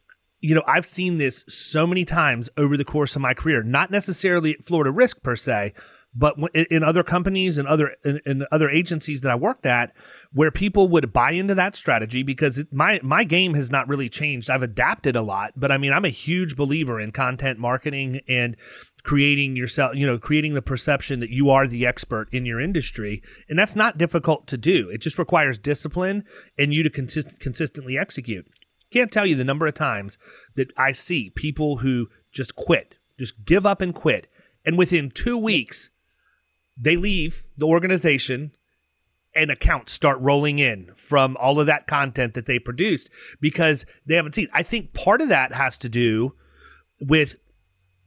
you 0.41 0.55
know, 0.55 0.63
I've 0.65 0.85
seen 0.85 1.17
this 1.17 1.43
so 1.49 1.85
many 1.85 2.05
times 2.05 2.49
over 2.55 2.77
the 2.77 2.85
course 2.85 3.13
of 3.13 3.21
my 3.21 3.33
career, 3.33 3.61
not 3.61 3.91
necessarily 3.91 4.53
at 4.53 4.63
Florida 4.63 4.89
Risk 4.89 5.21
per 5.21 5.35
se, 5.35 5.73
but 6.15 6.35
in 6.55 6.83
other 6.83 7.03
companies 7.03 7.57
and 7.57 7.67
other 7.67 7.95
in, 8.03 8.19
in, 8.25 8.45
other 8.51 8.69
agencies 8.69 9.21
that 9.21 9.31
I 9.31 9.35
worked 9.35 9.65
at, 9.65 9.93
where 10.33 10.49
people 10.49 10.87
would 10.87 11.13
buy 11.13 11.31
into 11.31 11.53
that 11.55 11.75
strategy 11.75 12.23
because 12.23 12.63
my 12.71 12.99
my 13.03 13.23
game 13.23 13.53
has 13.53 13.69
not 13.69 13.87
really 13.87 14.09
changed. 14.09 14.49
I've 14.49 14.63
adapted 14.63 15.15
a 15.15 15.21
lot, 15.21 15.53
but 15.55 15.71
I 15.71 15.77
mean, 15.77 15.93
I'm 15.93 16.05
a 16.05 16.09
huge 16.09 16.55
believer 16.55 16.99
in 16.99 17.11
content 17.11 17.59
marketing 17.59 18.21
and 18.27 18.57
creating 19.03 19.55
yourself, 19.55 19.95
you 19.95 20.05
know, 20.05 20.17
creating 20.17 20.55
the 20.55 20.61
perception 20.63 21.19
that 21.19 21.31
you 21.31 21.51
are 21.51 21.67
the 21.67 21.85
expert 21.85 22.27
in 22.31 22.45
your 22.45 22.59
industry, 22.59 23.21
and 23.47 23.57
that's 23.57 23.75
not 23.75 23.97
difficult 23.97 24.47
to 24.47 24.57
do. 24.57 24.89
It 24.89 25.01
just 25.01 25.19
requires 25.19 25.59
discipline 25.59 26.23
and 26.57 26.73
you 26.73 26.81
to 26.81 26.89
consist- 26.89 27.39
consistently 27.39 27.97
execute. 27.99 28.47
Can't 28.91 29.11
tell 29.11 29.27
you 29.27 29.35
the 29.35 29.43
number 29.43 29.67
of 29.67 29.75
times 29.75 30.17
that 30.55 30.71
I 30.75 30.91
see 30.91 31.29
people 31.29 31.77
who 31.77 32.07
just 32.31 32.55
quit, 32.55 32.95
just 33.19 33.45
give 33.45 33.67
up 33.67 33.79
and 33.79 33.93
quit, 33.93 34.27
and 34.65 34.75
within 34.75 35.11
two 35.11 35.37
weeks 35.37 35.91
they 36.79 36.95
leave 36.95 37.43
the 37.57 37.67
organization 37.67 38.51
and 39.35 39.51
accounts 39.51 39.93
start 39.93 40.19
rolling 40.19 40.59
in 40.59 40.91
from 40.95 41.37
all 41.37 41.59
of 41.59 41.67
that 41.67 41.87
content 41.87 42.33
that 42.33 42.45
they 42.45 42.57
produced 42.57 43.09
because 43.39 43.85
they 44.05 44.15
haven't 44.15 44.33
seen. 44.33 44.47
I 44.53 44.63
think 44.63 44.93
part 44.93 45.21
of 45.21 45.29
that 45.29 45.53
has 45.53 45.77
to 45.79 45.89
do 45.89 46.33
with 46.99 47.35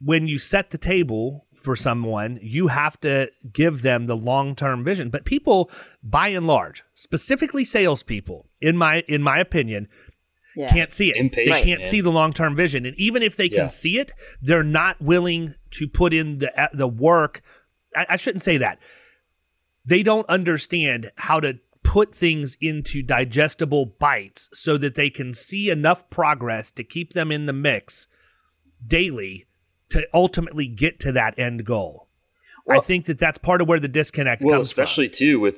when 0.04 0.26
you 0.26 0.38
set 0.38 0.70
the 0.70 0.78
table 0.78 1.46
for 1.54 1.76
someone, 1.76 2.38
you 2.42 2.68
have 2.68 3.00
to 3.00 3.30
give 3.52 3.82
them 3.82 4.06
the 4.06 4.16
long 4.16 4.56
term 4.56 4.82
vision. 4.82 5.10
But 5.10 5.24
people, 5.24 5.70
by 6.02 6.28
and 6.28 6.46
large, 6.46 6.82
specifically 6.94 7.64
salespeople, 7.64 8.48
in 8.60 8.76
my 8.76 9.04
in 9.06 9.22
my 9.22 9.38
opinion, 9.38 9.88
yeah. 10.56 10.66
can't 10.66 10.92
see 10.92 11.10
it. 11.10 11.16
Impatient, 11.16 11.54
they 11.54 11.62
can't 11.62 11.80
man. 11.82 11.88
see 11.88 12.00
the 12.00 12.10
long 12.10 12.32
term 12.32 12.56
vision, 12.56 12.84
and 12.84 12.98
even 12.98 13.22
if 13.22 13.36
they 13.36 13.46
yeah. 13.46 13.60
can 13.60 13.70
see 13.70 13.98
it, 13.98 14.12
they're 14.40 14.64
not 14.64 15.00
willing 15.00 15.54
to 15.72 15.86
put 15.86 16.12
in 16.12 16.38
the 16.38 16.70
the 16.72 16.88
work 16.88 17.42
I, 17.96 18.06
I 18.10 18.16
shouldn't 18.16 18.42
say 18.42 18.56
that. 18.58 18.78
They 19.84 20.02
don't 20.02 20.28
understand 20.28 21.10
how 21.16 21.40
to 21.40 21.58
put 21.82 22.14
things 22.14 22.56
into 22.60 23.02
digestible 23.02 23.84
bites 23.86 24.48
so 24.52 24.76
that 24.78 24.94
they 24.94 25.10
can 25.10 25.34
see 25.34 25.70
enough 25.70 26.08
progress 26.10 26.70
to 26.70 26.84
keep 26.84 27.12
them 27.12 27.32
in 27.32 27.46
the 27.46 27.52
mix 27.52 28.06
daily 28.86 29.46
to 29.90 30.06
ultimately 30.14 30.66
get 30.66 31.00
to 31.00 31.12
that 31.12 31.38
end 31.38 31.64
goal. 31.64 32.08
Well, 32.64 32.78
I 32.78 32.82
think 32.82 33.06
that 33.06 33.18
that's 33.18 33.38
part 33.38 33.60
of 33.60 33.68
where 33.68 33.80
the 33.80 33.88
disconnect 33.88 34.42
well, 34.42 34.56
comes 34.56 34.68
especially 34.68 35.08
from. 35.08 35.16
too 35.16 35.40
with 35.40 35.56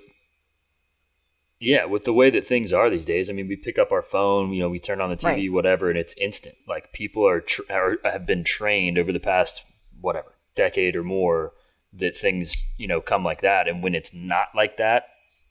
yeah, 1.61 1.85
with 1.85 2.05
the 2.05 2.13
way 2.13 2.31
that 2.31 2.47
things 2.47 2.73
are 2.73 2.91
these 2.91 3.07
days. 3.07 3.31
I 3.31 3.33
mean, 3.33 3.49
we 3.49 3.57
pick 3.57 3.79
up 3.79 3.93
our 3.93 4.03
phone, 4.03 4.53
you 4.53 4.61
know, 4.61 4.69
we 4.69 4.79
turn 4.79 5.01
on 5.01 5.09
the 5.09 5.17
TV, 5.17 5.25
right. 5.25 5.53
whatever, 5.53 5.89
and 5.89 5.99
it's 5.99 6.15
instant. 6.15 6.57
Like 6.69 6.93
people 6.93 7.27
are, 7.27 7.41
tra- 7.41 7.65
are 7.71 7.99
have 8.05 8.27
been 8.27 8.45
trained 8.45 8.99
over 8.99 9.13
the 9.13 9.21
past 9.21 9.65
whatever 10.01 10.35
decade 10.55 10.95
or 10.95 11.03
more 11.03 11.53
that 11.99 12.17
things 12.17 12.55
you 12.77 12.87
know 12.87 13.01
come 13.01 13.25
like 13.25 13.43
that. 13.43 13.69
And 13.69 13.83
when 13.83 13.95
it's 13.95 14.15
not 14.15 14.49
like 14.55 14.77
that 14.79 15.05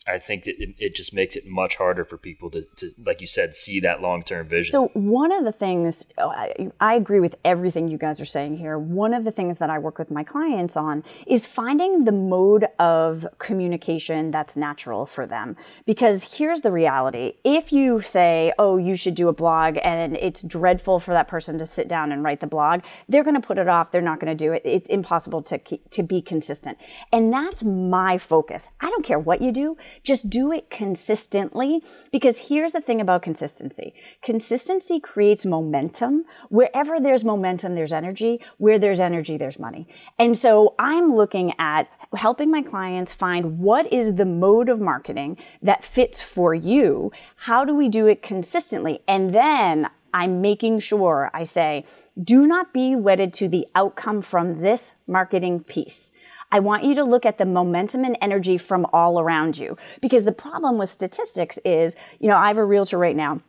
I 0.06 0.20
think 0.20 0.44
that 0.44 0.62
it, 0.62 0.76
it, 0.78 0.96
just 0.96 1.14
makes 1.14 1.36
it 1.36 1.46
much 1.46 1.78
harder 1.78 2.04
for 2.04 2.18
people 2.18 2.50
to, 2.52 2.64
to 2.76 2.92
like 3.06 3.22
you 3.22 3.28
said, 3.28 3.56
see 3.56 3.80
that 3.82 4.02
long 4.02 4.22
term 4.22 4.48
vision. 4.48 4.72
So, 4.72 4.88
one 4.94 5.32
of 5.32 5.46
the 5.46 5.52
things, 5.52 6.06
oh, 6.18 6.30
I, 6.30 6.72
I, 6.80 6.96
agree 6.96 7.22
with 7.22 7.36
everything 7.46 7.88
you 7.88 7.98
guys 7.98 8.20
are 8.20 8.26
saying 8.26 8.58
here. 8.58 8.78
One 8.78 9.14
of 9.14 9.24
the 9.24 9.32
things 9.32 9.60
that 9.60 9.70
I 9.70 9.80
work 9.80 9.98
with 9.98 10.12
my 10.12 10.24
clients 10.24 10.76
on 10.76 11.04
is 11.26 11.46
finding 11.46 12.04
the 12.04 12.12
mode 12.12 12.66
of 12.80 13.26
communication 13.38 14.32
that's 14.32 14.58
natural 14.58 15.06
for 15.06 15.26
them. 15.26 15.56
Because 15.86 16.38
here's 16.38 16.62
the 16.62 16.72
reality 16.72 17.34
if 17.46 17.72
you 17.72 18.02
say, 18.02 18.52
oh, 18.60 18.78
you 18.78 18.98
should 18.98 19.16
do 19.16 19.30
a 19.30 19.34
blog, 19.34 19.78
and 19.84 20.18
it's 20.18 20.44
dreadful 20.44 21.00
for 21.00 21.14
that 21.14 21.30
person 21.30 21.58
to 21.60 21.66
sit 21.66 21.88
down 21.88 22.12
and 22.12 22.24
write 22.24 22.42
the 22.42 22.48
blog, 22.48 22.82
they're 23.08 23.24
going 23.24 23.40
to 23.40 23.48
put 23.48 23.58
it 23.58 23.70
off. 23.70 23.92
They're 23.92 24.02
not 24.02 24.20
going 24.20 24.36
to 24.36 24.46
do 24.46 24.52
it. 24.52 24.64
It's 24.66 24.90
impossible 24.90 25.44
to, 25.44 25.58
to 25.58 26.04
be 26.04 26.22
consistent. 26.22 26.78
And 27.14 27.32
that's 27.32 27.64
my 27.64 28.18
focus. 28.18 28.70
I 28.82 28.90
don't 28.90 29.06
care 29.06 29.20
what 29.20 29.42
you 29.42 29.52
do 29.54 29.78
just 30.02 30.30
do 30.30 30.52
it 30.52 30.70
consistently 30.70 31.84
because 32.12 32.48
here's 32.48 32.72
the 32.72 32.82
thing 32.82 33.02
about 33.02 33.22
consistency. 33.22 33.94
Consistency 34.22 35.00
creates 35.00 35.46
momentum. 35.46 36.26
Wherever 36.50 37.00
there's 37.00 37.24
momentum, 37.24 37.76
there's 37.76 37.94
energy. 37.94 38.40
Where 38.58 38.80
there's 38.80 39.00
energy, 39.00 39.38
there's 39.38 39.60
money. 39.60 39.88
And 40.18 40.36
so 40.38 40.76
I'm 40.80 41.16
looking 41.16 41.54
at 41.60 41.90
helping 42.16 42.52
my 42.52 42.62
clients 42.62 43.12
find 43.12 43.60
what 43.60 43.92
is 43.92 44.16
the 44.16 44.26
mode 44.26 44.70
of 44.70 44.80
marketing 44.80 45.38
that 45.62 45.84
fits 45.84 46.22
for 46.22 46.54
you. 46.54 47.12
How 47.36 47.66
do 47.66 47.74
we 47.76 47.90
do 47.90 48.08
it 48.08 48.22
consistently? 48.22 49.02
And 49.08 49.34
then 49.34 49.90
I'm 50.14 50.42
making 50.42 50.80
sure 50.80 51.32
I 51.34 51.44
say, 51.44 51.86
do 52.22 52.46
not 52.46 52.74
be 52.74 52.96
wedded 52.96 53.34
to 53.34 53.50
the 53.50 53.66
outcome 53.74 54.22
from 54.22 54.62
this 54.62 54.94
marketing 55.08 55.62
piece. 55.64 56.12
I 56.54 56.60
want 56.60 56.84
you 56.84 56.94
to 56.96 57.04
look 57.04 57.26
at 57.26 57.40
the 57.40 57.46
momentum 57.46 58.06
and 58.06 58.16
energy 58.22 58.60
from 58.60 58.86
all 58.94 59.20
around 59.20 59.58
you. 59.58 59.76
Because 60.02 60.24
the 60.24 60.32
problem 60.32 60.78
with 60.78 60.92
statistics 60.92 61.58
is, 61.66 61.98
you 62.20 62.30
know, 62.30 62.38
I 62.38 62.48
have 62.48 62.58
a 62.58 62.64
realtor 62.64 63.00
right 63.00 63.16
now. 63.16 63.42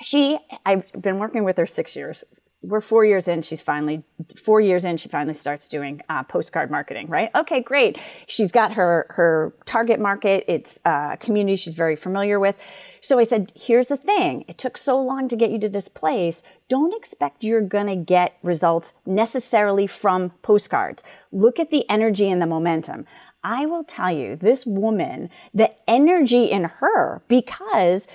She, 0.00 0.38
I've 0.64 0.84
been 0.92 1.18
working 1.18 1.42
with 1.42 1.56
her 1.56 1.66
six 1.66 1.96
years. 1.96 2.22
We're 2.62 2.80
four 2.80 3.04
years 3.04 3.28
in. 3.28 3.42
She's 3.42 3.62
finally 3.62 4.02
four 4.36 4.60
years 4.60 4.84
in. 4.84 4.96
She 4.96 5.08
finally 5.08 5.34
starts 5.34 5.68
doing 5.68 6.00
uh, 6.08 6.24
postcard 6.24 6.70
marketing. 6.70 7.08
Right? 7.08 7.30
Okay, 7.34 7.60
great. 7.60 7.98
She's 8.26 8.50
got 8.50 8.72
her 8.72 9.06
her 9.10 9.54
target 9.64 10.00
market. 10.00 10.44
It's 10.48 10.80
a 10.84 11.16
community 11.20 11.56
she's 11.56 11.74
very 11.74 11.96
familiar 11.96 12.40
with. 12.40 12.56
So 13.00 13.20
I 13.20 13.22
said, 13.22 13.52
here's 13.54 13.88
the 13.88 13.96
thing. 13.96 14.44
It 14.48 14.58
took 14.58 14.76
so 14.76 15.00
long 15.00 15.28
to 15.28 15.36
get 15.36 15.50
you 15.50 15.60
to 15.60 15.68
this 15.68 15.86
place. 15.86 16.42
Don't 16.68 16.96
expect 16.96 17.44
you're 17.44 17.60
going 17.60 17.86
to 17.86 17.94
get 17.94 18.36
results 18.42 18.94
necessarily 19.04 19.86
from 19.86 20.30
postcards. 20.42 21.04
Look 21.30 21.60
at 21.60 21.70
the 21.70 21.88
energy 21.88 22.28
and 22.28 22.42
the 22.42 22.46
momentum. 22.46 23.06
I 23.44 23.64
will 23.64 23.84
tell 23.84 24.10
you, 24.10 24.34
this 24.34 24.66
woman, 24.66 25.30
the 25.54 25.70
energy 25.88 26.46
in 26.46 26.64
her, 26.64 27.22
because 27.28 28.08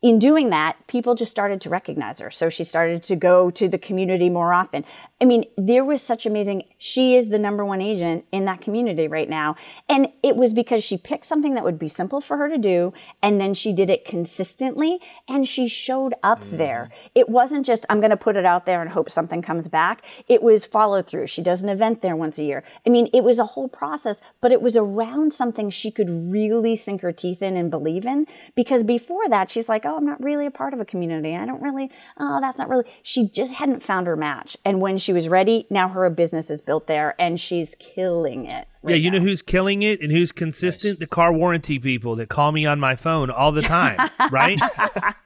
in 0.00 0.18
doing 0.18 0.50
that, 0.50 0.76
people 0.86 1.14
just 1.14 1.30
started 1.30 1.60
to 1.62 1.68
recognize 1.68 2.20
her. 2.20 2.30
So 2.30 2.48
she 2.48 2.64
started 2.64 3.02
to 3.04 3.16
go 3.16 3.50
to 3.50 3.68
the 3.68 3.78
community 3.78 4.30
more 4.30 4.52
often. 4.52 4.84
I 5.20 5.24
mean, 5.24 5.46
there 5.56 5.84
was 5.84 6.00
such 6.00 6.26
amazing, 6.26 6.62
she 6.78 7.16
is 7.16 7.28
the 7.28 7.40
number 7.40 7.64
one 7.64 7.80
agent 7.80 8.24
in 8.30 8.44
that 8.44 8.60
community 8.60 9.08
right 9.08 9.28
now. 9.28 9.56
And 9.88 10.08
it 10.22 10.36
was 10.36 10.54
because 10.54 10.84
she 10.84 10.96
picked 10.96 11.26
something 11.26 11.54
that 11.54 11.64
would 11.64 11.78
be 11.78 11.88
simple 11.88 12.20
for 12.20 12.36
her 12.36 12.48
to 12.48 12.56
do. 12.56 12.92
And 13.20 13.40
then 13.40 13.54
she 13.54 13.72
did 13.72 13.90
it 13.90 14.04
consistently 14.04 15.00
and 15.26 15.46
she 15.46 15.66
showed 15.66 16.14
up 16.22 16.44
mm. 16.44 16.56
there. 16.56 16.90
It 17.16 17.28
wasn't 17.28 17.66
just, 17.66 17.84
I'm 17.90 17.98
going 17.98 18.10
to 18.10 18.16
put 18.16 18.36
it 18.36 18.46
out 18.46 18.64
there 18.64 18.80
and 18.80 18.90
hope 18.90 19.10
something 19.10 19.42
comes 19.42 19.66
back. 19.66 20.04
It 20.28 20.40
was 20.40 20.64
follow 20.64 21.02
through. 21.02 21.26
She 21.26 21.42
does 21.42 21.64
an 21.64 21.68
event 21.68 22.00
there 22.00 22.14
once 22.14 22.38
a 22.38 22.44
year. 22.44 22.62
I 22.86 22.90
mean, 22.90 23.08
it 23.12 23.24
was 23.24 23.40
a 23.40 23.46
whole 23.46 23.68
process, 23.68 24.22
but 24.40 24.52
it 24.52 24.62
was 24.62 24.76
around 24.76 25.32
something 25.32 25.68
she 25.68 25.90
could 25.90 26.08
really 26.08 26.76
sink 26.76 27.00
her 27.00 27.12
teeth 27.12 27.42
in 27.42 27.56
and 27.56 27.72
believe 27.72 28.06
in. 28.06 28.26
Because 28.54 28.84
before 28.84 29.28
that, 29.30 29.50
she's 29.50 29.68
like, 29.68 29.84
oh, 29.84 29.96
I'm 29.96 30.06
not 30.06 30.22
really 30.22 30.46
a 30.46 30.52
part 30.52 30.74
of 30.74 30.80
a 30.80 30.84
community. 30.84 31.34
I 31.34 31.44
don't 31.44 31.60
really, 31.60 31.90
oh, 32.18 32.40
that's 32.40 32.58
not 32.58 32.68
really, 32.68 32.84
she 33.02 33.28
just 33.28 33.54
hadn't 33.54 33.82
found 33.82 34.06
her 34.06 34.16
match. 34.16 34.56
And 34.64 34.80
when 34.80 34.96
she 34.96 35.07
was 35.12 35.28
ready, 35.28 35.66
now 35.70 35.88
her 35.88 36.08
business 36.10 36.50
is 36.50 36.60
built 36.60 36.86
there 36.86 37.14
and 37.18 37.40
she's 37.40 37.74
killing 37.76 38.44
it. 38.46 38.66
Right 38.82 38.92
yeah, 38.92 38.96
you 38.96 39.10
now. 39.10 39.18
know 39.18 39.24
who's 39.24 39.42
killing 39.42 39.82
it 39.82 40.00
and 40.00 40.12
who's 40.12 40.32
consistent? 40.32 40.94
Nice. 40.94 41.00
The 41.00 41.06
car 41.06 41.32
warranty 41.32 41.78
people 41.78 42.16
that 42.16 42.28
call 42.28 42.52
me 42.52 42.66
on 42.66 42.80
my 42.80 42.96
phone 42.96 43.30
all 43.30 43.52
the 43.52 43.62
time, 43.62 44.10
right? 44.30 44.60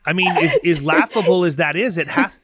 I 0.07 0.13
mean, 0.13 0.29
as, 0.29 0.59
as 0.65 0.83
laughable 0.83 1.45
as 1.45 1.57
that 1.57 1.77
is, 1.77 1.99
it 1.99 2.09
has 2.09 2.39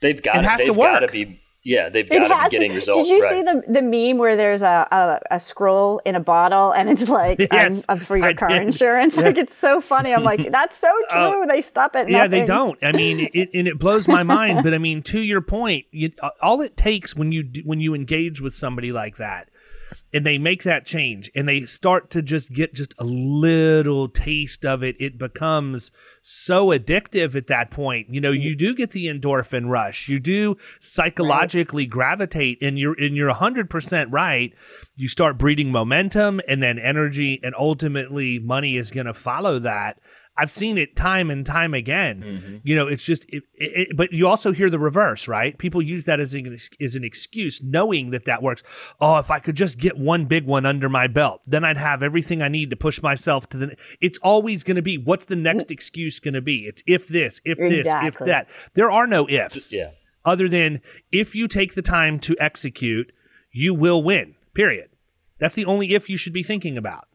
they've 0.00 0.20
got 0.22 0.36
it 0.36 0.44
has 0.44 0.58
they've 0.58 0.66
to 0.68 0.72
work. 0.72 0.92
Got 0.92 1.00
to 1.00 1.08
be 1.08 1.40
Yeah, 1.64 1.88
they've 1.88 2.08
got 2.08 2.28
to 2.28 2.44
be 2.44 2.50
getting 2.50 2.74
results. 2.74 3.08
Did 3.08 3.14
you 3.14 3.20
right. 3.20 3.30
see 3.30 3.42
the 3.42 3.80
the 3.80 3.82
meme 3.82 4.18
where 4.18 4.36
there's 4.36 4.62
a, 4.62 4.86
a, 4.90 5.34
a 5.34 5.38
scroll 5.38 6.00
in 6.04 6.14
a 6.14 6.20
bottle 6.20 6.72
and 6.72 6.88
it's 6.88 7.08
like 7.08 7.38
yes, 7.52 7.84
um, 7.88 7.98
for 7.98 8.16
your 8.16 8.28
I 8.28 8.34
car 8.34 8.48
did. 8.48 8.62
insurance? 8.62 9.16
Yeah. 9.16 9.24
Like 9.24 9.38
it's 9.38 9.56
so 9.56 9.80
funny. 9.80 10.14
I'm 10.14 10.22
like, 10.22 10.50
that's 10.52 10.78
so 10.78 10.90
true. 11.10 11.44
they 11.46 11.60
stop 11.60 11.96
it. 11.96 12.08
Yeah, 12.08 12.26
they 12.26 12.44
don't. 12.44 12.78
I 12.82 12.92
mean, 12.92 13.28
it, 13.34 13.50
and 13.52 13.66
it 13.66 13.78
blows 13.78 14.06
my 14.06 14.22
mind. 14.22 14.62
But 14.62 14.72
I 14.72 14.78
mean, 14.78 15.02
to 15.04 15.20
your 15.20 15.40
point, 15.40 15.86
you, 15.90 16.12
all 16.40 16.60
it 16.60 16.76
takes 16.76 17.16
when 17.16 17.32
you 17.32 17.48
when 17.64 17.80
you 17.80 17.94
engage 17.94 18.40
with 18.40 18.54
somebody 18.54 18.92
like 18.92 19.16
that, 19.16 19.48
and 20.12 20.24
they 20.24 20.38
make 20.38 20.62
that 20.62 20.86
change, 20.86 21.30
and 21.34 21.48
they 21.48 21.66
start 21.66 22.10
to 22.10 22.22
just 22.22 22.52
get 22.52 22.74
just 22.74 22.94
a 22.98 23.04
little 23.04 24.08
taste 24.08 24.64
of 24.64 24.82
it, 24.82 24.96
it 24.98 25.18
becomes 25.18 25.90
so 26.22 26.68
addictive 26.68 27.34
at 27.34 27.46
that 27.48 27.70
point. 27.70 28.08
You 28.10 28.20
know, 28.20 28.30
you 28.30 28.50
mm-hmm. 28.52 28.58
do 28.58 28.74
get 28.74 28.92
the 28.92 29.06
endorphin 29.06 29.68
rush. 29.68 30.08
You 30.08 30.18
do 30.18 30.56
psychologically 30.80 31.86
gravitate, 31.86 32.58
and 32.62 32.78
you're 32.78 32.96
and 32.98 33.14
you're 33.16 33.28
hundred 33.30 33.68
percent 33.68 34.10
right. 34.10 34.54
You 34.96 35.08
start 35.08 35.38
breeding 35.38 35.70
momentum, 35.70 36.40
and 36.48 36.62
then 36.62 36.78
energy, 36.78 37.40
and 37.42 37.54
ultimately 37.56 38.38
money 38.38 38.76
is 38.76 38.90
going 38.90 39.06
to 39.06 39.14
follow 39.14 39.58
that. 39.58 40.00
I've 40.38 40.52
seen 40.52 40.78
it 40.78 40.94
time 40.94 41.30
and 41.30 41.44
time 41.44 41.74
again. 41.74 42.22
Mm-hmm. 42.22 42.56
You 42.62 42.76
know, 42.76 42.86
it's 42.86 43.04
just, 43.04 43.24
it, 43.28 43.42
it, 43.54 43.96
but 43.96 44.12
you 44.12 44.28
also 44.28 44.52
hear 44.52 44.70
the 44.70 44.78
reverse, 44.78 45.26
right? 45.26 45.58
People 45.58 45.82
use 45.82 46.04
that 46.04 46.20
as 46.20 46.32
an, 46.32 46.56
as 46.80 46.94
an 46.94 47.02
excuse, 47.02 47.60
knowing 47.60 48.10
that 48.10 48.24
that 48.26 48.40
works. 48.40 48.62
Oh, 49.00 49.18
if 49.18 49.32
I 49.32 49.40
could 49.40 49.56
just 49.56 49.78
get 49.78 49.98
one 49.98 50.26
big 50.26 50.46
one 50.46 50.64
under 50.64 50.88
my 50.88 51.08
belt, 51.08 51.42
then 51.44 51.64
I'd 51.64 51.76
have 51.76 52.04
everything 52.04 52.40
I 52.40 52.48
need 52.48 52.70
to 52.70 52.76
push 52.76 53.02
myself 53.02 53.48
to 53.48 53.56
the. 53.56 53.76
It's 54.00 54.18
always 54.18 54.62
going 54.62 54.76
to 54.76 54.82
be 54.82 54.96
what's 54.96 55.24
the 55.24 55.36
next 55.36 55.66
mm. 55.66 55.72
excuse 55.72 56.20
going 56.20 56.34
to 56.34 56.40
be? 56.40 56.66
It's 56.66 56.84
if 56.86 57.08
this, 57.08 57.40
if 57.44 57.58
this, 57.58 57.88
if 57.88 58.18
that. 58.20 58.48
There 58.74 58.90
are 58.90 59.08
no 59.08 59.28
ifs 59.28 59.72
Yeah. 59.72 59.90
other 60.24 60.48
than 60.48 60.80
if 61.10 61.34
you 61.34 61.48
take 61.48 61.74
the 61.74 61.82
time 61.82 62.20
to 62.20 62.36
execute, 62.38 63.10
you 63.50 63.74
will 63.74 64.02
win. 64.04 64.36
Period. 64.54 64.90
That's 65.40 65.56
the 65.56 65.64
only 65.64 65.94
if 65.94 66.08
you 66.08 66.16
should 66.16 66.32
be 66.32 66.44
thinking 66.44 66.78
about. 66.78 67.07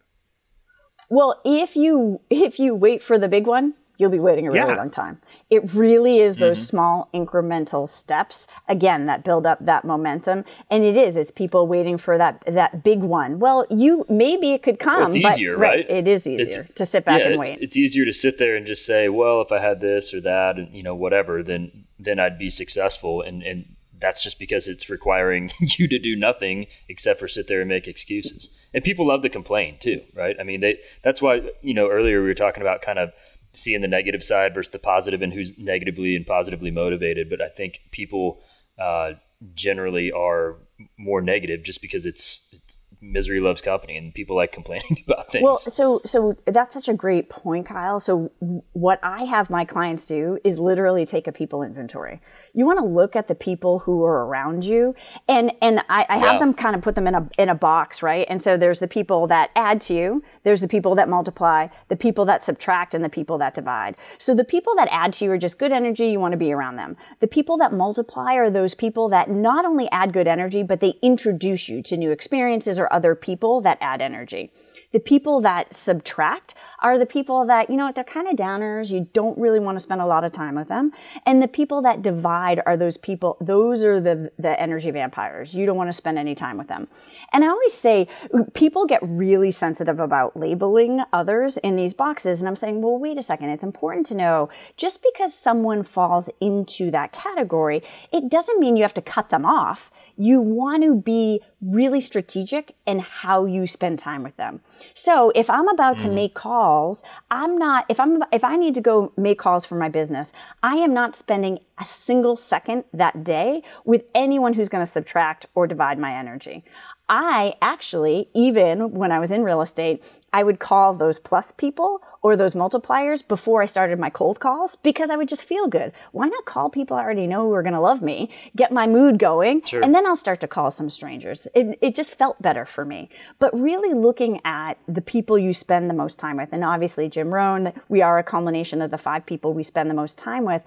Well, 1.17 1.39
if 1.45 1.75
you 1.75 2.19
if 2.29 2.53
you 2.63 2.73
wait 2.85 3.01
for 3.03 3.17
the 3.23 3.27
big 3.27 3.45
one, 3.47 3.73
you'll 3.97 4.09
be 4.19 4.19
waiting 4.29 4.47
a 4.47 4.51
really 4.51 4.71
Yeah. 4.73 4.81
long 4.83 4.89
time. 4.89 5.15
It 5.55 5.61
really 5.75 6.15
is 6.27 6.37
those 6.37 6.57
Mm-hmm. 6.57 6.73
small 6.73 7.09
incremental 7.13 7.87
steps 7.87 8.47
again 8.67 9.05
that 9.05 9.23
build 9.23 9.45
up 9.45 9.59
that 9.71 9.85
momentum, 9.85 10.39
and 10.71 10.83
it 10.83 10.97
is 10.97 11.15
it's 11.15 11.29
people 11.29 11.67
waiting 11.67 11.97
for 12.05 12.17
that 12.17 12.41
that 12.47 12.71
big 12.83 13.01
one. 13.01 13.31
Well, 13.39 13.59
you 13.69 14.05
maybe 14.09 14.47
it 14.55 14.63
could 14.63 14.79
come. 14.79 15.01
Well, 15.01 15.09
it's 15.13 15.21
but- 15.21 15.33
easier, 15.33 15.55
right? 15.57 15.85
It 15.89 16.07
is 16.07 16.25
It's- 16.25 16.47
easier 16.49 16.63
to 16.79 16.85
sit 16.93 17.05
back 17.05 17.19
yeah, 17.19 17.27
and 17.29 17.39
wait. 17.39 17.59
It's 17.61 17.77
easier 17.77 18.05
to 18.05 18.13
sit 18.13 18.37
there 18.39 18.55
and 18.57 18.65
just 18.65 18.83
say, 18.85 19.09
"Well, 19.09 19.37
if 19.45 19.51
I 19.51 19.59
had 19.59 19.79
this 19.81 20.13
or 20.15 20.21
that, 20.21 20.57
and 20.57 20.73
you 20.73 20.81
know, 20.81 20.95
whatever, 20.95 21.43
then 21.43 21.85
then 21.99 22.17
I'd 22.19 22.39
be 22.39 22.49
successful." 22.49 23.21
And 23.21 23.43
and 23.43 23.59
that's 24.03 24.21
just 24.21 24.37
because 24.37 24.67
it's 24.67 24.89
requiring 24.89 25.49
you 25.61 25.87
to 25.87 25.97
do 25.97 26.13
nothing 26.13 26.67
except 26.89 27.21
for 27.21 27.27
sit 27.29 27.47
there 27.47 27.61
and 27.61 27.69
make 27.69 27.87
excuses. 27.87 28.49
And 28.73 28.83
people 28.83 29.07
love 29.07 29.21
to 29.21 29.29
complain 29.29 29.77
too, 29.79 30.01
right? 30.13 30.35
I 30.37 30.43
mean, 30.43 30.59
they 30.59 30.79
that's 31.03 31.21
why 31.21 31.49
you 31.61 31.73
know 31.73 31.89
earlier 31.89 32.21
we 32.21 32.27
were 32.27 32.33
talking 32.33 32.61
about 32.61 32.81
kind 32.81 32.99
of 32.99 33.13
seeing 33.53 33.79
the 33.81 33.87
negative 33.87 34.23
side 34.23 34.53
versus 34.53 34.71
the 34.71 34.79
positive 34.79 35.21
and 35.21 35.31
who's 35.31 35.57
negatively 35.57 36.17
and 36.17 36.27
positively 36.27 36.69
motivated. 36.69 37.29
But 37.29 37.41
I 37.41 37.47
think 37.47 37.79
people 37.91 38.41
uh, 38.77 39.13
generally 39.55 40.11
are 40.11 40.57
more 40.97 41.21
negative 41.21 41.63
just 41.63 41.81
because 41.81 42.05
it's, 42.05 42.47
it's 42.51 42.79
misery 43.03 43.39
loves 43.39 43.61
company 43.61 43.97
and 43.97 44.13
people 44.13 44.35
like 44.35 44.51
complaining 44.59 45.03
about 45.07 45.31
things. 45.31 45.43
Well, 45.43 45.57
so 45.57 46.01
so 46.03 46.35
that's 46.45 46.73
such 46.73 46.89
a 46.89 46.93
great 46.93 47.29
point, 47.29 47.67
Kyle. 47.67 47.99
So 47.99 48.31
what 48.73 48.99
I 49.03 49.23
have 49.25 49.49
my 49.49 49.65
clients 49.65 50.07
do 50.07 50.39
is 50.43 50.59
literally 50.59 51.05
take 51.05 51.27
a 51.27 51.31
people 51.31 51.63
inventory. 51.63 52.21
You 52.55 52.65
want 52.67 52.79
to 52.79 52.85
look 52.85 53.15
at 53.15 53.27
the 53.27 53.35
people 53.35 53.79
who 53.79 54.03
are 54.03 54.25
around 54.25 54.63
you, 54.63 54.95
and 55.27 55.51
and 55.61 55.79
I, 55.89 56.05
I 56.07 56.17
have 56.19 56.33
Yeah. 56.35 56.39
them 56.39 56.53
kind 56.53 56.75
of 56.75 56.81
put 56.83 56.93
them 56.95 57.07
in 57.07 57.15
a 57.15 57.27
in 57.37 57.49
a 57.49 57.55
box, 57.55 58.03
right? 58.03 58.27
And 58.29 58.41
so 58.43 58.57
there's 58.57 58.79
the 58.79 58.87
people 58.87 59.25
that 59.27 59.49
add 59.55 59.81
to 59.81 59.93
you, 59.95 60.23
there's 60.43 60.61
the 60.61 60.67
people 60.67 60.93
that 60.95 61.09
multiply, 61.09 61.67
the 61.87 61.95
people 61.95 62.25
that 62.25 62.43
subtract, 62.43 62.93
and 62.93 63.03
the 63.03 63.09
people 63.09 63.37
that 63.39 63.55
divide. 63.55 63.95
So 64.17 64.35
the 64.35 64.43
people 64.43 64.75
that 64.75 64.87
add 64.91 65.13
to 65.13 65.25
you 65.25 65.31
are 65.31 65.37
just 65.37 65.57
good 65.57 65.71
energy. 65.71 66.07
You 66.09 66.19
want 66.19 66.33
to 66.33 66.37
be 66.37 66.53
around 66.53 66.75
them. 66.75 66.95
The 67.19 67.27
people 67.27 67.57
that 67.57 67.73
multiply 67.73 68.35
are 68.35 68.51
those 68.51 68.75
people 68.75 69.09
that 69.09 69.29
not 69.31 69.65
only 69.65 69.89
add 69.91 70.13
good 70.13 70.27
energy, 70.27 70.61
but 70.61 70.79
they 70.79 70.93
introduce 71.01 71.67
you 71.67 71.81
to 71.83 71.97
new 71.97 72.11
experiences 72.11 72.77
or 72.77 72.91
other 72.93 73.15
people 73.15 73.61
that 73.61 73.79
add 73.81 73.99
energy. 74.01 74.51
The 74.93 74.99
people 74.99 75.41
that 75.41 75.73
subtract 75.73 76.55
are 76.79 76.97
the 76.97 77.05
people 77.05 77.45
that, 77.47 77.69
you 77.69 77.75
know, 77.75 77.85
what, 77.85 77.95
they're 77.95 78.03
kind 78.03 78.27
of 78.27 78.35
downers. 78.35 78.89
You 78.89 79.09
don't 79.13 79.37
really 79.37 79.59
want 79.59 79.75
to 79.75 79.79
spend 79.79 80.01
a 80.01 80.05
lot 80.05 80.23
of 80.23 80.31
time 80.31 80.55
with 80.55 80.67
them. 80.67 80.91
And 81.25 81.41
the 81.41 81.47
people 81.47 81.81
that 81.81 82.01
divide 82.01 82.61
are 82.65 82.77
those 82.77 82.97
people, 82.97 83.37
those 83.41 83.83
are 83.83 83.99
the, 83.99 84.31
the 84.37 84.59
energy 84.61 84.91
vampires. 84.91 85.55
You 85.55 85.65
don't 85.65 85.77
want 85.77 85.89
to 85.89 85.93
spend 85.93 86.17
any 86.17 86.35
time 86.35 86.57
with 86.57 86.67
them. 86.67 86.87
And 87.31 87.43
I 87.43 87.47
always 87.47 87.73
say 87.73 88.07
uh, 88.33 88.43
people 88.53 88.85
get 88.85 88.99
really 89.01 89.51
sensitive 89.51 89.99
about 89.99 90.37
labeling 90.37 91.01
others 91.11 91.57
in 91.57 91.75
these 91.75 91.93
boxes. 91.93 92.41
And 92.41 92.47
I'm 92.47 92.55
saying, 92.55 92.81
well, 92.81 92.97
wait 92.99 93.17
a 93.17 93.21
second. 93.21 93.49
It's 93.49 93.63
important 93.63 94.05
to 94.07 94.15
know 94.15 94.49
just 94.77 95.01
because 95.01 95.33
someone 95.33 95.83
falls 95.83 96.29
into 96.39 96.91
that 96.91 97.11
category, 97.11 97.81
it 98.11 98.29
doesn't 98.29 98.59
mean 98.59 98.75
you 98.75 98.83
have 98.83 98.93
to 98.93 99.01
cut 99.01 99.29
them 99.29 99.45
off. 99.45 99.91
You 100.17 100.41
want 100.41 100.83
to 100.83 100.95
be 100.95 101.41
really 101.61 101.99
strategic 101.99 102.75
in 102.85 102.99
how 102.99 103.45
you 103.45 103.65
spend 103.65 103.99
time 103.99 104.23
with 104.23 104.35
them. 104.37 104.61
So 104.93 105.31
if 105.35 105.49
I'm 105.49 105.67
about 105.67 105.97
to 105.99 106.07
mm. 106.07 106.15
make 106.15 106.33
calls, 106.33 107.03
I'm 107.31 107.57
not, 107.57 107.85
if 107.89 107.99
I'm, 107.99 108.23
if 108.31 108.43
I 108.43 108.55
need 108.55 108.75
to 108.75 108.81
go 108.81 109.11
make 109.17 109.39
calls 109.39 109.65
for 109.65 109.75
my 109.75 109.89
business, 109.89 110.33
I 110.61 110.75
am 110.75 110.93
not 110.93 111.15
spending 111.15 111.59
a 111.79 111.85
single 111.85 112.37
second 112.37 112.83
that 112.93 113.23
day 113.23 113.63
with 113.85 114.03
anyone 114.13 114.53
who's 114.53 114.69
going 114.69 114.83
to 114.83 114.89
subtract 114.89 115.45
or 115.55 115.67
divide 115.67 115.97
my 115.97 116.13
energy. 116.13 116.63
I 117.09 117.55
actually, 117.61 118.29
even 118.33 118.91
when 118.91 119.11
I 119.11 119.19
was 119.19 119.31
in 119.31 119.43
real 119.43 119.61
estate, 119.61 120.03
I 120.33 120.43
would 120.43 120.59
call 120.59 120.95
those 120.95 121.19
plus 121.19 121.51
people 121.51 122.01
or 122.23 122.35
those 122.35 122.55
multipliers 122.55 123.25
before 123.25 123.61
I 123.61 123.65
started 123.65 123.99
my 123.99 124.09
cold 124.09 124.39
calls 124.39 124.75
because 124.77 125.11
I 125.11 125.15
would 125.15 125.27
just 125.27 125.43
feel 125.43 125.67
good. 125.67 125.91
Why 126.11 126.27
not 126.27 126.45
call 126.45 126.69
people 126.69 126.97
I 126.97 127.03
already 127.03 127.27
know 127.27 127.43
who 127.43 127.53
are 127.53 127.61
going 127.61 127.73
to 127.73 127.79
love 127.79 128.01
me, 128.01 128.31
get 128.55 128.71
my 128.71 128.87
mood 128.87 129.19
going, 129.19 129.61
and 129.83 129.93
then 129.93 130.07
I'll 130.07 130.15
start 130.15 130.39
to 130.39 130.47
call 130.47 130.71
some 130.71 130.89
strangers. 130.89 131.47
It, 131.53 131.77
it 131.81 131.93
just 131.93 132.17
felt 132.17 132.41
better 132.41 132.65
for 132.65 132.83
me. 132.83 133.09
But 133.37 133.57
really 133.57 133.93
looking 133.93 134.41
at 134.43 134.79
the 134.87 135.01
people 135.01 135.37
you 135.37 135.53
spend 135.53 135.89
the 135.89 135.93
most 135.93 136.17
time 136.17 136.37
with, 136.37 136.49
and 136.51 136.63
obviously 136.63 137.09
Jim 137.09 137.33
Rohn, 137.33 137.71
we 137.87 138.01
are 138.01 138.17
a 138.17 138.23
culmination 138.23 138.81
of 138.81 138.89
the 138.89 138.97
five 138.97 139.25
people 139.25 139.53
we 139.53 139.63
spend 139.63 139.89
the 139.89 139.93
most 139.93 140.17
time 140.17 140.45
with 140.45 140.63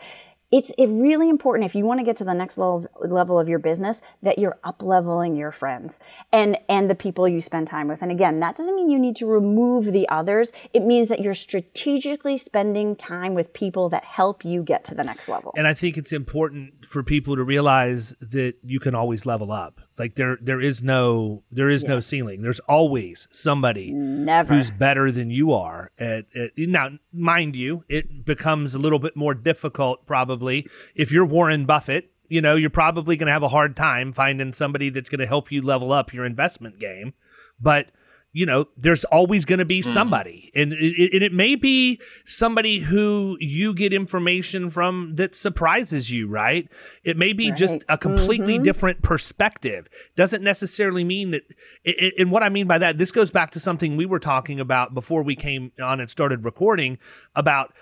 it's 0.52 0.70
it 0.78 0.86
really 0.86 1.28
important 1.28 1.64
if 1.64 1.74
you 1.74 1.84
want 1.84 1.98
to 1.98 2.04
get 2.04 2.16
to 2.16 2.24
the 2.24 2.34
next 2.34 2.56
level 2.56 2.86
level 3.00 3.38
of 3.38 3.48
your 3.48 3.58
business 3.58 4.02
that 4.22 4.38
you're 4.38 4.58
up 4.62 4.82
leveling 4.82 5.36
your 5.36 5.50
friends 5.50 5.98
and 6.32 6.56
and 6.68 6.88
the 6.88 6.94
people 6.94 7.28
you 7.28 7.40
spend 7.40 7.66
time 7.66 7.88
with. 7.88 8.02
And 8.02 8.12
again, 8.12 8.40
that 8.40 8.56
doesn't 8.56 8.74
mean 8.74 8.90
you 8.90 8.98
need 8.98 9.16
to 9.16 9.26
remove 9.26 9.86
the 9.86 10.08
others. 10.08 10.52
It 10.72 10.84
means 10.84 11.08
that 11.08 11.20
you're 11.20 11.34
strategically 11.34 12.36
spending 12.36 12.94
time 12.94 13.34
with 13.34 13.52
people 13.52 13.88
that 13.90 14.04
help 14.04 14.44
you 14.44 14.62
get 14.62 14.84
to 14.86 14.94
the 14.94 15.04
next 15.04 15.28
level. 15.28 15.52
And 15.56 15.66
I 15.66 15.74
think 15.74 15.96
it's 15.96 16.12
important 16.12 16.86
for 16.86 17.02
people 17.02 17.36
to 17.36 17.42
realize 17.42 18.14
that 18.20 18.54
you 18.62 18.78
can 18.78 18.94
always 18.94 19.26
level 19.26 19.50
up. 19.50 19.80
Like 19.98 20.14
there 20.16 20.38
there 20.40 20.60
is 20.60 20.82
no 20.82 21.42
there 21.50 21.70
is 21.70 21.84
no 21.84 22.00
ceiling. 22.00 22.42
There's 22.42 22.60
always 22.60 23.28
somebody 23.30 23.92
Never. 23.92 24.54
who's 24.54 24.70
better 24.70 25.10
than 25.10 25.30
you 25.30 25.52
are 25.52 25.90
at, 25.98 26.26
at 26.34 26.50
now 26.56 26.90
mind 27.12 27.56
you, 27.56 27.84
it 27.88 28.24
becomes 28.24 28.74
a 28.74 28.78
little 28.78 28.98
bit 28.98 29.16
more 29.16 29.34
difficult 29.34 30.06
probably 30.06 30.68
if 30.94 31.10
you're 31.10 31.24
Warren 31.24 31.64
Buffett, 31.64 32.10
you 32.28 32.40
know, 32.40 32.56
you're 32.56 32.70
probably 32.70 33.16
going 33.16 33.26
to 33.26 33.32
have 33.32 33.42
a 33.42 33.48
hard 33.48 33.76
time 33.76 34.12
finding 34.12 34.52
somebody 34.52 34.90
that's 34.90 35.08
going 35.08 35.20
to 35.20 35.26
help 35.26 35.50
you 35.50 35.62
level 35.62 35.92
up 35.92 36.12
your 36.12 36.26
investment 36.26 36.78
game. 36.78 37.14
But 37.60 37.88
you 38.36 38.44
know, 38.44 38.66
there's 38.76 39.04
always 39.04 39.46
going 39.46 39.60
to 39.60 39.64
be 39.64 39.80
mm. 39.80 39.84
somebody, 39.84 40.52
and 40.54 40.74
it, 40.74 41.14
and 41.14 41.22
it 41.22 41.32
may 41.32 41.54
be 41.54 41.98
somebody 42.26 42.80
who 42.80 43.38
you 43.40 43.72
get 43.72 43.94
information 43.94 44.68
from 44.68 45.14
that 45.14 45.34
surprises 45.34 46.10
you, 46.10 46.28
right? 46.28 46.68
It 47.02 47.16
may 47.16 47.32
be 47.32 47.50
just 47.50 47.76
a 47.88 47.96
completely 47.96 48.56
mm-hmm. 48.56 48.64
different 48.64 49.02
perspective. 49.02 49.88
Doesn't 50.16 50.42
necessarily 50.42 51.02
mean 51.02 51.30
that. 51.30 51.44
i- 51.86 51.94
i- 51.98 52.12
And 52.18 52.30
what 52.30 52.42
I 52.42 52.50
mean 52.50 52.66
by 52.66 52.76
that, 52.76 52.98
this 52.98 53.10
goes 53.10 53.30
back 53.30 53.52
to 53.52 53.60
something 53.60 53.96
we 53.96 54.04
were 54.04 54.18
talking 54.18 54.60
about 54.60 54.92
before 54.92 55.22
we 55.22 55.34
came 55.34 55.72
on 55.80 55.98
and 56.00 56.10
started 56.10 56.44
recording 56.44 56.98
about 57.34 57.72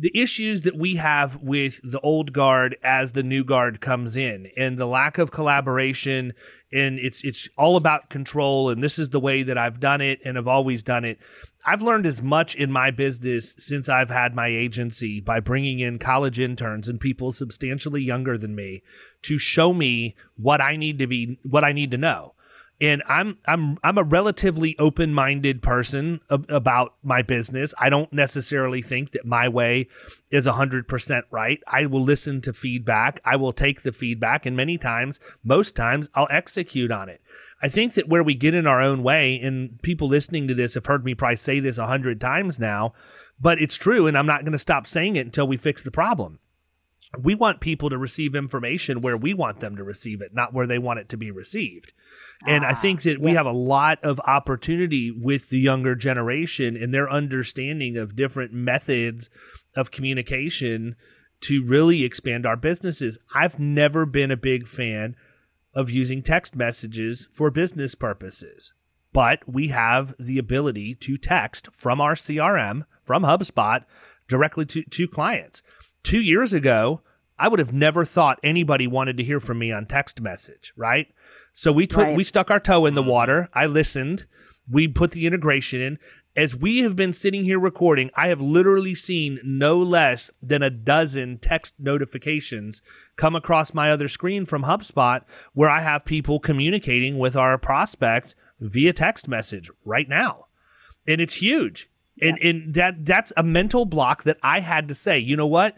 the 0.00 0.12
issues 0.14 0.62
that 0.62 0.76
we 0.76 0.94
have 0.94 1.42
with 1.42 1.80
the 1.82 1.98
old 2.00 2.32
guard 2.32 2.76
as 2.84 3.12
the 3.12 3.22
new 3.22 3.42
guard 3.42 3.80
comes 3.80 4.14
in 4.14 4.48
and 4.56 4.78
the 4.78 4.86
lack 4.86 5.18
of 5.18 5.32
collaboration 5.32 6.32
and 6.72 7.00
it's 7.00 7.24
it's 7.24 7.48
all 7.58 7.76
about 7.76 8.08
control 8.08 8.70
and 8.70 8.82
this 8.82 8.98
is 8.98 9.10
the 9.10 9.18
way 9.18 9.42
that 9.42 9.58
I've 9.58 9.80
done 9.80 10.00
it 10.00 10.20
and 10.24 10.38
I've 10.38 10.46
always 10.46 10.84
done 10.84 11.04
it. 11.04 11.18
I've 11.66 11.82
learned 11.82 12.06
as 12.06 12.22
much 12.22 12.54
in 12.54 12.70
my 12.70 12.92
business 12.92 13.54
since 13.58 13.88
I've 13.88 14.10
had 14.10 14.36
my 14.36 14.46
agency 14.46 15.20
by 15.20 15.40
bringing 15.40 15.80
in 15.80 15.98
college 15.98 16.38
interns 16.38 16.88
and 16.88 17.00
people 17.00 17.32
substantially 17.32 18.02
younger 18.02 18.38
than 18.38 18.54
me 18.54 18.82
to 19.22 19.36
show 19.36 19.72
me 19.72 20.14
what 20.36 20.60
I 20.60 20.76
need 20.76 20.98
to 21.00 21.08
be 21.08 21.40
what 21.42 21.64
I 21.64 21.72
need 21.72 21.90
to 21.90 21.98
know 21.98 22.34
and 22.80 23.02
I'm 23.08 23.38
I'm 23.46 23.78
I'm 23.82 23.98
a 23.98 24.04
relatively 24.04 24.78
open-minded 24.78 25.62
person 25.62 26.20
ab- 26.30 26.46
about 26.48 26.94
my 27.02 27.22
business. 27.22 27.74
I 27.78 27.90
don't 27.90 28.12
necessarily 28.12 28.82
think 28.82 29.12
that 29.12 29.26
my 29.26 29.48
way 29.48 29.88
is 30.30 30.46
100% 30.46 31.22
right. 31.30 31.60
I 31.66 31.86
will 31.86 32.02
listen 32.02 32.40
to 32.42 32.52
feedback. 32.52 33.20
I 33.24 33.36
will 33.36 33.52
take 33.52 33.82
the 33.82 33.92
feedback 33.92 34.46
and 34.46 34.56
many 34.56 34.78
times, 34.78 35.18
most 35.42 35.74
times 35.74 36.08
I'll 36.14 36.28
execute 36.30 36.92
on 36.92 37.08
it. 37.08 37.20
I 37.62 37.68
think 37.68 37.94
that 37.94 38.08
where 38.08 38.22
we 38.22 38.34
get 38.34 38.54
in 38.54 38.66
our 38.66 38.80
own 38.80 39.02
way 39.02 39.40
and 39.40 39.80
people 39.82 40.06
listening 40.06 40.46
to 40.48 40.54
this 40.54 40.74
have 40.74 40.86
heard 40.86 41.04
me 41.04 41.14
probably 41.14 41.36
say 41.36 41.60
this 41.60 41.78
a 41.78 41.82
100 41.82 42.20
times 42.20 42.60
now, 42.60 42.92
but 43.40 43.60
it's 43.60 43.76
true 43.76 44.06
and 44.06 44.16
I'm 44.16 44.26
not 44.26 44.42
going 44.42 44.52
to 44.52 44.58
stop 44.58 44.86
saying 44.86 45.16
it 45.16 45.26
until 45.26 45.48
we 45.48 45.56
fix 45.56 45.82
the 45.82 45.90
problem 45.90 46.38
we 47.16 47.34
want 47.34 47.60
people 47.60 47.88
to 47.88 47.96
receive 47.96 48.34
information 48.34 49.00
where 49.00 49.16
we 49.16 49.32
want 49.32 49.60
them 49.60 49.76
to 49.76 49.84
receive 49.84 50.20
it, 50.20 50.34
not 50.34 50.52
where 50.52 50.66
they 50.66 50.78
want 50.78 50.98
it 50.98 51.08
to 51.08 51.16
be 51.16 51.30
received. 51.30 51.92
And 52.46 52.64
I 52.64 52.72
ah, 52.72 52.74
think 52.74 53.02
that 53.02 53.20
we 53.20 53.32
have 53.32 53.46
a 53.46 53.52
lot 53.52 53.98
of 54.04 54.20
opportunity 54.20 55.10
with 55.10 55.48
the 55.48 55.58
younger 55.58 55.94
generation 55.94 56.76
and 56.76 56.92
their 56.92 57.10
understanding 57.10 57.96
of 57.96 58.14
different 58.14 58.52
methods 58.52 59.30
of 59.74 59.90
communication 59.90 60.96
to 61.40 61.64
really 61.64 62.04
expand 62.04 62.44
our 62.44 62.56
businesses. 62.56 63.18
I've 63.34 63.58
never 63.58 64.04
been 64.04 64.30
a 64.30 64.36
big 64.36 64.66
fan 64.66 65.16
of 65.74 65.90
using 65.90 66.22
text 66.22 66.56
messages 66.56 67.26
for 67.32 67.50
business 67.50 67.94
purposes, 67.94 68.72
but 69.12 69.40
we 69.48 69.68
have 69.68 70.14
the 70.18 70.38
ability 70.38 70.94
to 70.96 71.16
text 71.16 71.68
from 71.72 72.00
our 72.00 72.14
CRM, 72.14 72.84
from 73.04 73.22
HubSpot, 73.22 73.84
directly 74.28 74.66
to, 74.66 74.82
to 74.82 75.08
clients. 75.08 75.62
Two 76.08 76.22
years 76.22 76.54
ago, 76.54 77.02
I 77.38 77.48
would 77.48 77.58
have 77.58 77.74
never 77.74 78.02
thought 78.02 78.40
anybody 78.42 78.86
wanted 78.86 79.18
to 79.18 79.22
hear 79.24 79.40
from 79.40 79.58
me 79.58 79.70
on 79.70 79.84
text 79.84 80.22
message, 80.22 80.72
right? 80.74 81.08
So 81.52 81.70
we 81.70 81.86
put 81.86 82.04
Right. 82.04 82.16
we 82.16 82.24
stuck 82.24 82.50
our 82.50 82.58
toe 82.58 82.86
in 82.86 82.94
the 82.94 83.02
water. 83.02 83.50
I 83.52 83.66
listened. 83.66 84.24
We 84.66 84.88
put 84.88 85.10
the 85.10 85.26
integration 85.26 85.82
in. 85.82 85.98
As 86.34 86.56
we 86.56 86.78
have 86.78 86.96
been 86.96 87.12
sitting 87.12 87.44
here 87.44 87.58
recording, 87.58 88.10
I 88.14 88.28
have 88.28 88.40
literally 88.40 88.94
seen 88.94 89.38
no 89.44 89.76
less 89.76 90.30
than 90.40 90.62
a 90.62 90.70
dozen 90.70 91.36
text 91.36 91.74
notifications 91.78 92.80
come 93.16 93.36
across 93.36 93.74
my 93.74 93.90
other 93.90 94.08
screen 94.08 94.46
from 94.46 94.62
HubSpot 94.62 95.20
where 95.52 95.68
I 95.68 95.82
have 95.82 96.06
people 96.06 96.40
communicating 96.40 97.18
with 97.18 97.36
our 97.36 97.58
prospects 97.58 98.34
via 98.60 98.94
text 98.94 99.28
message 99.28 99.70
right 99.84 100.08
now. 100.08 100.46
And 101.06 101.20
it's 101.20 101.34
huge. 101.34 101.90
And 102.22 102.38
and 102.42 102.72
that 102.72 103.04
that's 103.04 103.30
a 103.36 103.42
mental 103.42 103.84
block 103.84 104.22
that 104.22 104.38
I 104.42 104.60
had 104.60 104.88
to 104.88 104.94
say, 104.94 105.18
you 105.18 105.36
know 105.36 105.46
what? 105.46 105.76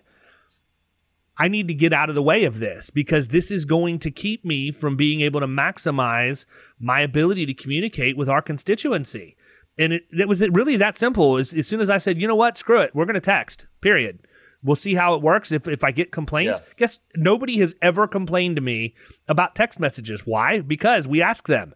I 1.40 1.48
need 1.48 1.68
to 1.68 1.74
get 1.74 1.92
out 1.92 2.08
of 2.08 2.14
the 2.14 2.22
way 2.22 2.44
of 2.44 2.58
this 2.58 2.90
because 2.90 3.28
this 3.28 3.50
is 3.50 3.64
going 3.64 3.98
to 4.00 4.10
keep 4.10 4.44
me 4.44 4.70
from 4.70 4.96
being 4.96 5.20
able 5.22 5.40
to 5.40 5.46
maximize 5.46 6.44
my 6.78 7.00
ability 7.00 7.46
to 7.46 7.54
communicate 7.54 8.16
with 8.16 8.28
our 8.28 8.42
constituency. 8.42 9.36
And 9.78 9.92
it, 9.94 10.02
it 10.12 10.28
was 10.28 10.46
really 10.50 10.76
that 10.76 10.98
simple. 10.98 11.38
As, 11.38 11.54
as 11.54 11.66
soon 11.66 11.80
as 11.80 11.88
I 11.88 11.98
said, 11.98 12.20
you 12.20 12.28
know 12.28 12.34
what, 12.34 12.58
screw 12.58 12.80
it, 12.80 12.94
we're 12.94 13.06
going 13.06 13.14
to 13.14 13.20
text, 13.20 13.66
period. 13.80 14.26
We'll 14.62 14.76
see 14.76 14.94
how 14.94 15.14
it 15.14 15.22
works. 15.22 15.52
If, 15.52 15.66
if 15.66 15.82
I 15.82 15.90
get 15.90 16.12
complaints, 16.12 16.60
Yeah. 16.62 16.72
guess 16.76 16.98
nobody 17.16 17.58
has 17.60 17.74
ever 17.80 18.06
complained 18.06 18.56
to 18.56 18.62
me 18.62 18.94
about 19.26 19.54
text 19.54 19.80
messages. 19.80 20.26
Why? 20.26 20.60
Because 20.60 21.08
we 21.08 21.22
ask 21.22 21.46
them. 21.48 21.74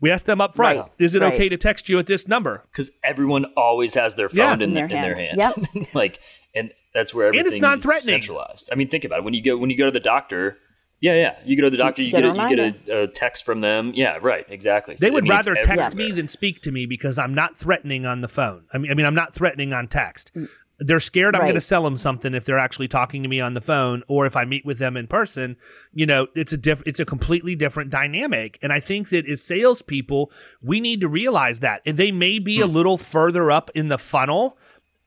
We 0.00 0.10
ask 0.10 0.26
them 0.26 0.40
up 0.40 0.54
front, 0.54 0.78
Right. 0.78 0.90
is 0.98 1.14
it 1.16 1.22
Right. 1.22 1.32
okay 1.34 1.48
to 1.48 1.56
text 1.56 1.88
you 1.88 1.98
at 1.98 2.06
this 2.06 2.28
number? 2.28 2.64
because 2.70 2.90
everyone 3.02 3.46
always 3.56 3.94
has 3.94 4.14
their 4.14 4.28
phone 4.28 4.38
Yeah. 4.38 4.54
in, 4.54 4.62
In 4.62 4.74
their, 4.74 4.88
their 4.88 5.10
in 5.10 5.14
their 5.14 5.26
hand. 5.28 5.40
hands. 5.74 5.86
like, 5.94 6.18
and 6.54 6.72
that's 6.94 7.14
where 7.14 7.28
it's 7.28 7.38
everything 7.38 7.62
non-threatening. 7.62 8.16
is 8.16 8.24
centralized. 8.24 8.68
I 8.72 8.74
mean, 8.74 8.88
think 8.88 9.04
about 9.04 9.20
it. 9.20 9.24
When 9.24 9.34
you 9.34 9.42
go 9.42 9.56
when 9.56 9.70
you 9.70 9.78
go 9.78 9.86
to 9.86 9.90
the 9.90 10.00
doctor, 10.00 10.58
yeah, 11.02 11.14
yeah, 11.14 11.34
you 11.44 11.56
go 11.56 11.64
to 11.64 11.70
the 11.70 11.76
doctor, 11.76 12.00
you 12.00 12.12
Get 12.12 12.22
get, 12.22 12.26
a 12.26 12.32
a, 12.32 12.48
you 12.48 12.56
get 12.56 12.88
a, 12.88 13.02
a 13.02 13.08
text 13.08 13.44
from 13.44 13.60
them. 13.60 13.92
Yeah, 13.92 14.18
right, 14.22 14.46
exactly. 14.48 14.94
They 14.94 15.08
So, 15.08 15.10
I 15.10 15.14
would 15.14 15.24
mean, 15.24 15.32
rather 15.32 15.54
text 15.56 15.90
everywhere. 15.90 16.10
me 16.10 16.14
than 16.14 16.28
speak 16.28 16.62
to 16.62 16.70
me 16.70 16.86
because 16.86 17.18
I'm 17.18 17.34
not 17.34 17.56
threatening 17.56 18.06
on 18.06 18.20
the 18.20 18.28
phone. 18.28 18.66
I 18.72 18.78
mean, 18.78 18.90
I 18.90 18.94
mean, 18.94 19.04
I'm 19.04 19.14
not 19.14 19.34
threatening 19.34 19.72
on 19.72 19.88
text. 19.88 20.30
Mm. 20.36 20.48
They're 20.78 21.00
scared 21.00 21.36
I'm 21.36 21.42
going 21.42 21.54
to 21.54 21.60
sell 21.60 21.82
them 21.82 21.96
something 21.96 22.34
if 22.34 22.44
they're 22.44 22.58
actually 22.58 22.88
talking 22.88 23.22
to 23.22 23.28
me 23.28 23.40
on 23.40 23.54
the 23.54 23.60
phone, 23.60 24.02
or 24.08 24.26
if 24.26 24.36
I 24.36 24.44
meet 24.44 24.64
with 24.64 24.78
them 24.78 24.96
in 24.96 25.06
person. 25.06 25.56
You 25.92 26.06
know, 26.06 26.28
it's 26.34 26.52
a 26.52 26.56
diff- 26.56 26.82
it's 26.86 27.00
a 27.00 27.04
completely 27.04 27.56
different 27.56 27.90
dynamic. 27.90 28.58
And 28.62 28.72
I 28.72 28.78
think 28.80 29.10
that 29.10 29.28
as 29.28 29.42
salespeople, 29.42 30.30
we 30.60 30.80
need 30.80 31.00
to 31.00 31.08
realize 31.08 31.60
that. 31.60 31.82
And 31.84 31.96
they 31.96 32.12
may 32.12 32.38
be 32.38 32.60
a 32.60 32.66
hmm. 32.66 32.74
little 32.74 32.98
further 32.98 33.50
up 33.50 33.70
in 33.74 33.88
the 33.88 33.98
funnel 33.98 34.56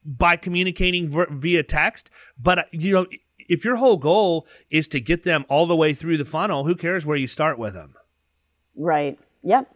by 0.06 0.36
communicating 0.36 1.10
via 1.32 1.64
text, 1.64 2.10
but 2.42 2.60
uh, 2.60 2.64
you 2.72 2.94
know, 2.94 3.08
if 3.50 3.66
your 3.66 3.76
whole 3.78 3.98
goal 3.98 4.48
is 4.70 4.88
to 4.90 5.00
get 5.00 5.24
them 5.24 5.46
all 5.50 5.66
the 5.66 5.76
way 5.76 5.94
through 5.94 6.18
the 6.18 6.26
funnel, 6.26 6.66
who 6.66 6.76
cares 6.76 7.06
where 7.06 7.18
you 7.18 7.28
start 7.28 7.58
with 7.58 7.74
them? 7.74 7.96
Right. 8.76 9.20
Yep. 9.44 9.75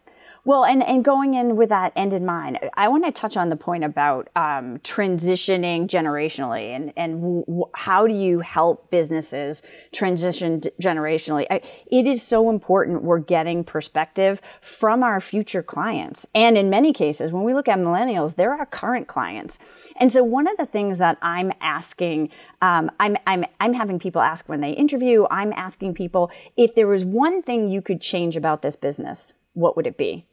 Well, 0.49 0.65
and, 0.65 0.81
and 0.81 1.05
going 1.05 1.35
in 1.35 1.57
with 1.57 1.69
that 1.69 1.93
end 1.95 2.11
in 2.11 2.25
mind, 2.25 2.57
I 2.73 2.87
want 2.87 3.05
to 3.05 3.11
touch 3.11 3.37
on 3.37 3.49
the 3.49 3.55
point 3.55 3.83
about 3.83 4.29
um, 4.35 4.79
transitioning 4.79 5.85
generationally 5.85 6.75
and, 6.75 6.91
and 6.97 7.45
w- 7.45 7.65
how 7.75 8.07
do 8.07 8.15
you 8.15 8.39
help 8.39 8.89
businesses 8.89 9.61
transition 9.93 10.61
generationally? 10.81 11.45
I, 11.51 11.61
it 11.85 12.07
is 12.07 12.23
so 12.23 12.49
important 12.49 13.03
we're 13.03 13.19
getting 13.19 13.63
perspective 13.63 14.41
from 14.59 15.03
our 15.03 15.21
future 15.21 15.61
clients. 15.61 16.25
And 16.33 16.57
in 16.57 16.67
many 16.67 16.93
cases, 16.93 17.31
when 17.31 17.43
we 17.43 17.53
look 17.53 17.67
at 17.67 17.77
millennials, 17.77 18.35
they're 18.35 18.55
our 18.55 18.65
current 18.65 19.07
clients. 19.07 19.59
And 19.97 20.11
so 20.11 20.23
one 20.23 20.47
of 20.47 20.57
the 20.57 20.65
things 20.65 20.97
that 20.97 21.19
I'm 21.21 21.51
asking, 21.61 22.31
um, 22.63 22.89
I'm, 22.99 23.17
I'm, 23.27 23.45
I'm 23.59 23.75
having 23.75 23.99
people 23.99 24.23
ask 24.23 24.49
when 24.49 24.61
they 24.61 24.71
interview, 24.71 25.27
I'm 25.29 25.53
asking 25.53 25.93
people 25.93 26.31
if 26.57 26.73
there 26.73 26.87
was 26.87 27.05
one 27.05 27.43
thing 27.43 27.69
you 27.69 27.83
could 27.83 28.01
change 28.01 28.35
about 28.35 28.63
this 28.63 28.75
business, 28.75 29.35
what 29.53 29.75
would 29.75 29.85
it 29.85 29.95
be? 29.95 30.25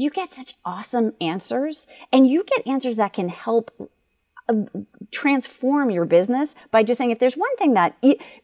You 0.00 0.08
get 0.08 0.32
such 0.32 0.54
awesome 0.64 1.12
answers, 1.20 1.86
and 2.10 2.26
you 2.26 2.42
get 2.42 2.66
answers 2.66 2.96
that 2.96 3.12
can 3.12 3.28
help 3.28 3.70
uh, 4.48 4.54
transform 5.10 5.90
your 5.90 6.06
business 6.06 6.54
by 6.70 6.82
just 6.82 6.96
saying, 6.96 7.10
if 7.10 7.18
there's 7.18 7.36
one 7.36 7.54
thing 7.56 7.74
that, 7.74 7.98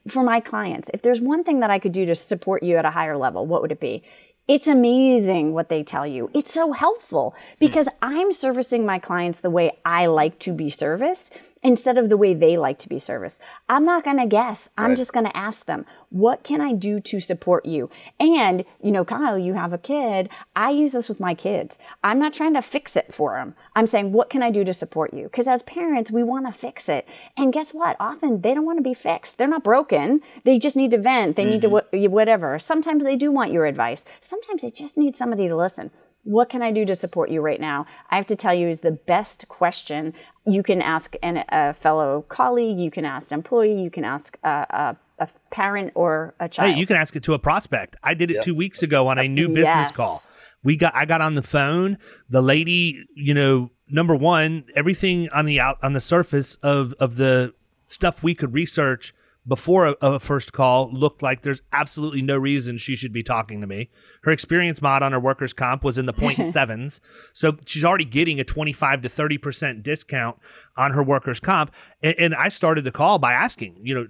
for 0.07 0.23
my 0.23 0.39
clients, 0.39 0.91
if 0.93 1.01
there's 1.01 1.23
one 1.23 1.45
thing 1.45 1.61
that 1.61 1.71
I 1.71 1.79
could 1.79 1.93
do 1.93 2.05
to 2.05 2.15
support 2.15 2.63
you 2.63 2.77
at 2.77 2.85
a 2.85 2.91
higher 2.91 3.17
level, 3.17 3.47
what 3.47 3.63
would 3.63 3.73
it 3.73 3.81
be? 3.81 4.03
It's 4.47 4.69
amazing 4.69 5.55
what 5.55 5.71
they 5.71 5.83
tell 5.83 6.07
you. 6.07 6.31
It's 6.35 6.53
so 6.53 6.73
helpful 6.73 7.35
because 7.59 7.89
I'm 8.03 8.33
servicing 8.33 8.85
my 8.85 8.99
clients 8.99 9.41
the 9.41 9.51
way 9.51 9.79
I 9.85 10.07
like 10.07 10.39
to 10.41 10.53
be 10.53 10.69
serviced 10.69 11.37
instead 11.65 11.99
of 11.99 12.11
the 12.11 12.17
way 12.17 12.35
they 12.35 12.57
like 12.57 12.79
to 12.79 12.89
be 12.89 12.99
serviced. 12.99 13.43
I'm 13.69 13.85
not 13.85 14.05
going 14.05 14.19
to 14.19 14.27
guess. 14.27 14.71
I'm 14.79 14.95
just 14.95 15.13
going 15.13 15.27
to 15.27 15.37
ask 15.37 15.67
them, 15.67 15.87
what 16.11 16.45
can 16.45 16.61
I 16.61 16.73
do 16.73 17.01
to 17.01 17.21
support 17.21 17.67
you? 17.67 17.91
And, 18.21 18.65
you 18.83 18.93
know, 18.93 19.05
Kyle, 19.05 19.39
you 19.39 19.55
have 19.55 19.73
a 19.73 19.79
kid. 19.79 20.29
I 20.55 20.71
use 20.71 20.93
this 20.93 21.09
with 21.09 21.21
my 21.21 21.35
kids. 21.35 21.79
I'm 22.03 22.19
not 22.19 22.33
trying 22.33 22.55
to 22.55 22.63
fix 22.63 22.97
it 22.97 23.13
for 23.13 23.35
them. 23.35 23.55
I'm 23.75 23.87
saying, 23.87 24.13
what 24.13 24.31
can 24.31 24.43
I 24.43 24.51
do 24.51 24.65
to 24.65 24.73
support 24.73 25.13
you? 25.13 25.25
Because 25.25 25.49
as 25.49 25.63
parents, 25.63 26.11
we 26.11 26.23
want 26.23 26.47
to 26.47 26.53
fix 26.53 26.89
it. 26.89 27.09
And 27.37 27.53
guess 27.53 27.75
what? 27.75 27.97
Often 27.99 28.43
they 28.43 28.55
don't 28.55 28.65
want 28.65 28.79
to 28.79 28.83
be 28.83 28.95
fixed. 28.95 29.39
They're 29.39 29.49
not 29.49 29.65
broken. 29.65 30.21
They 30.45 30.59
just 30.59 30.77
need 30.77 30.93
to 30.93 30.99
vent. 30.99 31.37
They 31.37 31.45
need 31.45 31.63
to 31.63 31.69
mm-hmm. 31.69 32.03
wha- 32.03 32.09
whatever. 32.09 32.59
Sometimes 32.59 33.03
they 33.03 33.17
do 33.17 33.31
want 33.31 33.53
your 33.53 33.67
advice. 33.67 34.05
Sometimes 34.21 34.63
they 34.63 34.71
just 34.71 34.97
need 34.97 35.17
somebody 35.17 35.49
to 35.49 35.57
listen. 35.57 35.91
What 36.23 36.49
can 36.49 36.61
I 36.61 36.73
do 36.73 36.85
to 36.87 36.95
support 36.97 37.31
you 37.31 37.41
right 37.41 37.61
now? 37.61 37.87
I 38.11 38.17
have 38.17 38.27
to 38.27 38.37
tell 38.37 38.53
you 38.53 38.69
is 38.69 38.81
the 38.81 38.91
best 38.91 39.47
question 39.49 40.13
you 40.45 40.63
can 40.65 40.83
ask 40.83 41.15
an, 41.23 41.45
a 41.49 41.75
fellow 41.75 42.25
colleague, 42.29 42.79
you 42.79 42.91
can 42.91 43.05
ask 43.05 43.31
an 43.31 43.39
employee, 43.39 43.81
you 43.81 43.91
can 43.91 44.05
ask 44.05 44.37
a, 44.43 44.49
a, 44.49 44.97
a 45.19 45.29
parent 45.51 45.93
or 45.95 46.35
a 46.41 46.49
child. 46.49 46.73
Hey, 46.75 46.79
you 46.79 46.87
can 46.87 46.97
ask 46.97 47.17
it 47.17 47.23
to 47.25 47.35
a 47.35 47.39
prospect. 47.39 47.97
I 48.03 48.15
did 48.15 48.31
it 48.31 48.43
two 48.43 48.55
weeks 48.55 48.83
ago 48.83 49.09
on 49.09 49.19
a 49.19 49.29
new 49.29 49.49
business 49.49 49.89
Yes. 49.89 49.93
call. 49.93 50.23
We 50.63 50.77
got 50.77 50.95
I 50.95 51.05
got 51.05 51.21
on 51.21 51.35
the 51.37 51.43
phone. 51.43 51.99
The 52.29 52.43
lady, 52.43 53.05
you 53.15 53.35
know, 53.35 53.71
number 53.89 54.17
one, 54.17 54.65
everything 54.75 55.29
on 55.31 55.47
the 55.47 55.61
out 55.61 55.79
on 55.83 55.93
the 55.93 56.01
surface 56.01 56.57
of 56.57 56.93
of 56.95 57.17
the 57.17 57.55
stuff 57.87 58.23
we 58.23 58.35
could 58.35 58.53
research 58.53 59.15
before 59.49 59.87
a, 59.87 59.93
a 60.03 60.19
first 60.19 60.53
call 60.53 60.93
looked 60.93 61.23
like 61.23 61.43
there's 61.43 61.63
absolutely 61.73 62.21
no 62.21 62.37
reason 62.37 62.77
she 62.77 62.97
should 62.97 63.13
be 63.13 63.23
talking 63.23 63.61
to 63.61 63.67
me. 63.69 63.89
Her 64.25 64.33
experience 64.33 64.83
mod 64.83 65.05
on 65.05 65.13
her 65.13 65.21
workers 65.21 65.53
comp 65.53 65.85
was 65.85 65.99
in 65.99 66.07
the 66.07 66.13
point 66.13 66.49
sevens, 66.53 67.01
so 67.33 67.57
she's 67.65 67.85
already 67.85 68.05
getting 68.05 68.41
a 68.41 68.45
25 68.45 69.03
to 69.03 69.09
30 69.09 69.39
percent 69.39 69.83
discount 69.85 70.37
on 70.77 70.91
her 70.93 71.03
workers 71.03 71.39
comp. 71.39 71.73
And, 72.03 72.17
and 72.19 72.35
I 72.35 72.49
started 72.49 72.83
the 72.83 72.91
call 72.91 73.21
by 73.21 73.35
asking, 73.35 73.79
you 73.83 73.95
know, 73.95 74.09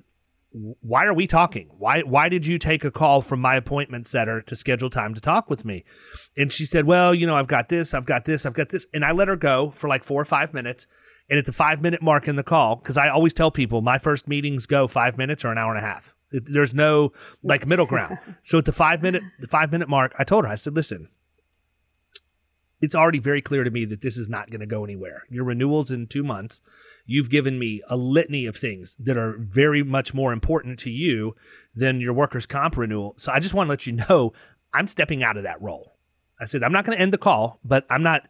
why 0.80 1.04
are 1.04 1.12
we 1.12 1.26
talking? 1.26 1.68
Why 1.76 2.00
why 2.00 2.28
did 2.28 2.46
you 2.46 2.58
take 2.58 2.84
a 2.84 2.90
call 2.90 3.20
from 3.20 3.40
my 3.40 3.56
appointment 3.56 4.06
setter 4.06 4.40
to 4.42 4.56
schedule 4.56 4.88
time 4.88 5.14
to 5.14 5.20
talk 5.20 5.50
with 5.50 5.64
me? 5.64 5.84
And 6.36 6.52
she 6.52 6.64
said, 6.64 6.86
"Well, 6.86 7.14
you 7.14 7.26
know, 7.26 7.36
I've 7.36 7.46
got 7.46 7.68
this, 7.68 7.92
I've 7.92 8.06
got 8.06 8.24
this, 8.24 8.46
I've 8.46 8.54
got 8.54 8.70
this." 8.70 8.86
And 8.94 9.04
I 9.04 9.12
let 9.12 9.28
her 9.28 9.36
go 9.36 9.70
for 9.70 9.88
like 9.88 10.02
4 10.02 10.20
or 10.20 10.24
5 10.24 10.54
minutes. 10.54 10.86
And 11.28 11.38
at 11.38 11.44
the 11.44 11.52
5 11.52 11.82
minute 11.82 12.02
mark 12.02 12.28
in 12.28 12.36
the 12.36 12.42
call, 12.42 12.76
cuz 12.78 12.96
I 12.96 13.08
always 13.08 13.34
tell 13.34 13.50
people 13.50 13.82
my 13.82 13.98
first 13.98 14.28
meetings 14.28 14.66
go 14.66 14.88
5 14.88 15.18
minutes 15.18 15.44
or 15.44 15.52
an 15.52 15.58
hour 15.58 15.74
and 15.74 15.84
a 15.84 15.86
half. 15.86 16.14
There's 16.30 16.74
no 16.74 17.12
like 17.42 17.66
middle 17.66 17.86
ground. 17.86 18.18
so 18.42 18.58
at 18.58 18.64
the 18.64 18.72
5 18.72 19.02
minute 19.02 19.22
the 19.38 19.48
5 19.48 19.70
minute 19.70 19.88
mark, 19.88 20.14
I 20.18 20.24
told 20.24 20.44
her 20.44 20.50
I 20.50 20.54
said, 20.54 20.74
"Listen, 20.74 21.08
it's 22.80 22.94
already 22.94 23.18
very 23.18 23.40
clear 23.40 23.64
to 23.64 23.70
me 23.70 23.84
that 23.86 24.02
this 24.02 24.16
is 24.16 24.28
not 24.28 24.50
going 24.50 24.60
to 24.60 24.66
go 24.66 24.84
anywhere. 24.84 25.24
Your 25.30 25.44
renewal's 25.44 25.90
in 25.90 26.06
two 26.06 26.22
months. 26.22 26.60
You've 27.06 27.30
given 27.30 27.58
me 27.58 27.82
a 27.88 27.96
litany 27.96 28.46
of 28.46 28.56
things 28.56 28.96
that 28.98 29.16
are 29.16 29.36
very 29.38 29.82
much 29.82 30.12
more 30.12 30.32
important 30.32 30.78
to 30.80 30.90
you 30.90 31.34
than 31.74 32.00
your 32.00 32.12
workers' 32.12 32.46
comp 32.46 32.76
renewal. 32.76 33.14
So 33.16 33.32
I 33.32 33.40
just 33.40 33.54
want 33.54 33.68
to 33.68 33.70
let 33.70 33.86
you 33.86 33.94
know 33.94 34.32
I'm 34.74 34.88
stepping 34.88 35.22
out 35.22 35.36
of 35.36 35.44
that 35.44 35.62
role. 35.62 35.96
I 36.40 36.44
said, 36.44 36.62
I'm 36.62 36.72
not 36.72 36.84
going 36.84 36.96
to 36.96 37.02
end 37.02 37.12
the 37.12 37.18
call, 37.18 37.60
but 37.64 37.86
I'm 37.88 38.02
not, 38.02 38.28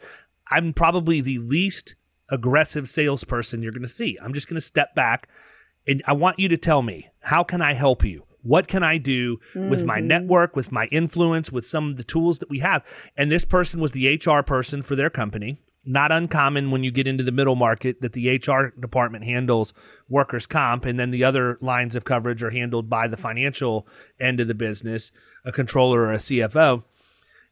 I'm 0.50 0.72
probably 0.72 1.20
the 1.20 1.38
least 1.38 1.96
aggressive 2.28 2.88
salesperson 2.88 3.62
you're 3.62 3.72
going 3.72 3.82
to 3.82 3.88
see. 3.88 4.18
I'm 4.22 4.34
just 4.34 4.48
going 4.48 4.56
to 4.56 4.60
step 4.60 4.94
back 4.94 5.28
and 5.86 6.02
I 6.06 6.12
want 6.12 6.38
you 6.38 6.48
to 6.48 6.56
tell 6.56 6.82
me, 6.82 7.08
how 7.20 7.44
can 7.44 7.62
I 7.62 7.74
help 7.74 8.04
you? 8.04 8.25
What 8.46 8.68
can 8.68 8.82
I 8.82 8.98
do 8.98 9.38
mm-hmm. 9.54 9.68
with 9.68 9.84
my 9.84 9.98
mm-hmm. 9.98 10.06
network, 10.06 10.54
with 10.54 10.70
my 10.70 10.86
influence, 10.86 11.50
with 11.50 11.66
some 11.66 11.88
of 11.88 11.96
the 11.96 12.04
tools 12.04 12.38
that 12.38 12.50
we 12.50 12.60
have? 12.60 12.84
And 13.16 13.30
this 13.30 13.44
person 13.44 13.80
was 13.80 13.92
the 13.92 14.20
HR 14.24 14.42
person 14.42 14.82
for 14.82 14.94
their 14.94 15.10
company. 15.10 15.58
Not 15.84 16.10
uncommon 16.10 16.70
when 16.70 16.82
you 16.82 16.90
get 16.90 17.06
into 17.06 17.22
the 17.22 17.32
middle 17.32 17.54
market 17.54 18.00
that 18.00 18.12
the 18.12 18.36
HR 18.36 18.72
department 18.80 19.24
handles 19.24 19.72
workers' 20.08 20.46
comp, 20.46 20.84
and 20.84 20.98
then 20.98 21.12
the 21.12 21.22
other 21.22 21.58
lines 21.60 21.94
of 21.94 22.04
coverage 22.04 22.42
are 22.42 22.50
handled 22.50 22.90
by 22.90 23.06
the 23.06 23.16
financial 23.16 23.86
end 24.18 24.40
of 24.40 24.48
the 24.48 24.54
business, 24.54 25.12
a 25.44 25.52
controller 25.52 26.02
or 26.02 26.12
a 26.12 26.18
CFO. 26.18 26.82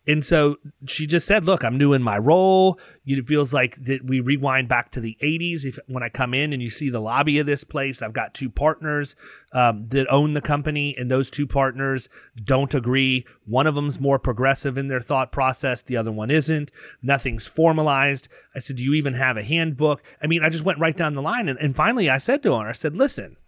And 0.06 0.22
so 0.24 0.56
she 0.86 1.06
just 1.06 1.26
said, 1.26 1.44
"Look, 1.44 1.64
I'm 1.64 1.78
new 1.78 1.94
in 1.94 2.02
my 2.02 2.18
role. 2.18 2.78
It 3.06 3.26
feels 3.26 3.54
like 3.54 3.76
that 3.84 4.04
we 4.04 4.20
rewind 4.20 4.68
back 4.68 4.90
to 4.92 5.00
the 5.00 5.16
'80s. 5.22 5.64
If 5.64 5.78
when 5.86 6.02
I 6.02 6.10
come 6.10 6.34
in 6.34 6.52
and 6.52 6.62
you 6.62 6.68
see 6.68 6.90
the 6.90 7.00
lobby 7.00 7.38
of 7.38 7.46
this 7.46 7.64
place, 7.64 8.02
I've 8.02 8.12
got 8.12 8.34
two 8.34 8.50
partners 8.50 9.16
um, 9.54 9.86
that 9.86 10.06
own 10.12 10.34
the 10.34 10.42
company, 10.42 10.94
and 10.98 11.10
those 11.10 11.30
two 11.30 11.46
partners 11.46 12.10
don't 12.42 12.74
agree. 12.74 13.24
One 13.46 13.66
of 13.66 13.74
them's 13.74 13.98
more 13.98 14.18
progressive 14.18 14.76
in 14.76 14.88
their 14.88 15.00
thought 15.00 15.32
process, 15.32 15.80
the 15.80 15.96
other 15.96 16.12
one 16.12 16.30
isn't. 16.30 16.70
Nothing's 17.00 17.46
formalized. 17.46 18.28
I 18.54 18.58
said, 18.58 18.76
"Do 18.76 18.84
you 18.84 18.92
even 18.92 19.14
have 19.14 19.38
a 19.38 19.42
handbook?" 19.42 20.02
I 20.22 20.26
mean, 20.26 20.42
I 20.42 20.50
just 20.50 20.64
went 20.64 20.78
right 20.78 20.96
down 20.96 21.14
the 21.14 21.22
line, 21.22 21.48
and, 21.48 21.58
and 21.58 21.74
finally, 21.74 22.10
I 22.10 22.18
said 22.18 22.42
to 22.42 22.54
her, 22.54 22.68
"I 22.68 22.72
said, 22.72 22.94
listen, 22.94 23.38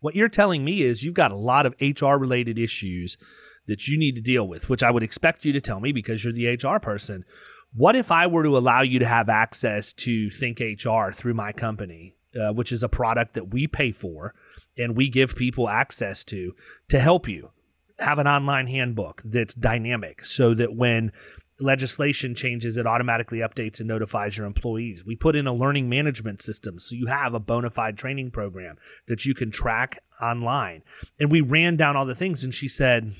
what 0.00 0.14
you're 0.14 0.28
telling 0.28 0.62
me 0.62 0.82
is 0.82 1.02
you've 1.02 1.14
got 1.14 1.32
a 1.32 1.36
lot 1.36 1.64
of 1.64 1.74
HR 1.80 2.16
related 2.16 2.58
issues." 2.58 3.16
That 3.66 3.88
you 3.88 3.98
need 3.98 4.16
to 4.16 4.22
deal 4.22 4.46
with, 4.46 4.68
which 4.68 4.82
I 4.82 4.90
would 4.90 5.02
expect 5.02 5.44
you 5.44 5.52
to 5.52 5.60
tell 5.60 5.80
me 5.80 5.92
because 5.92 6.24
you're 6.24 6.32
the 6.32 6.54
HR 6.54 6.78
person. 6.78 7.24
What 7.72 7.96
if 7.96 8.10
I 8.12 8.26
were 8.26 8.42
to 8.42 8.56
allow 8.56 8.82
you 8.82 8.98
to 8.98 9.06
have 9.06 9.28
access 9.28 9.92
to 9.94 10.30
Think 10.30 10.60
HR 10.60 11.10
through 11.12 11.34
my 11.34 11.52
company, 11.52 12.14
uh, 12.40 12.52
which 12.52 12.70
is 12.70 12.82
a 12.82 12.88
product 12.88 13.34
that 13.34 13.52
we 13.52 13.66
pay 13.66 13.92
for 13.92 14.34
and 14.76 14.96
we 14.96 15.08
give 15.08 15.36
people 15.36 15.68
access 15.68 16.24
to 16.24 16.54
to 16.88 16.98
help 16.98 17.28
you 17.28 17.50
have 17.98 18.18
an 18.18 18.26
online 18.26 18.66
handbook 18.66 19.22
that's 19.24 19.54
dynamic 19.54 20.24
so 20.24 20.52
that 20.54 20.74
when 20.74 21.12
legislation 21.60 22.34
changes, 22.34 22.76
it 22.76 22.86
automatically 22.86 23.38
updates 23.38 23.78
and 23.78 23.88
notifies 23.88 24.36
your 24.36 24.46
employees. 24.46 25.04
We 25.04 25.16
put 25.16 25.36
in 25.36 25.46
a 25.46 25.54
learning 25.54 25.88
management 25.88 26.42
system 26.42 26.78
so 26.78 26.96
you 26.96 27.06
have 27.06 27.34
a 27.34 27.40
bona 27.40 27.70
fide 27.70 27.96
training 27.96 28.32
program 28.32 28.76
that 29.06 29.24
you 29.24 29.34
can 29.34 29.50
track 29.50 30.02
online. 30.20 30.82
And 31.18 31.30
we 31.30 31.40
ran 31.40 31.76
down 31.76 31.96
all 31.96 32.06
the 32.06 32.14
things, 32.14 32.42
and 32.42 32.54
she 32.54 32.68
said, 32.68 33.14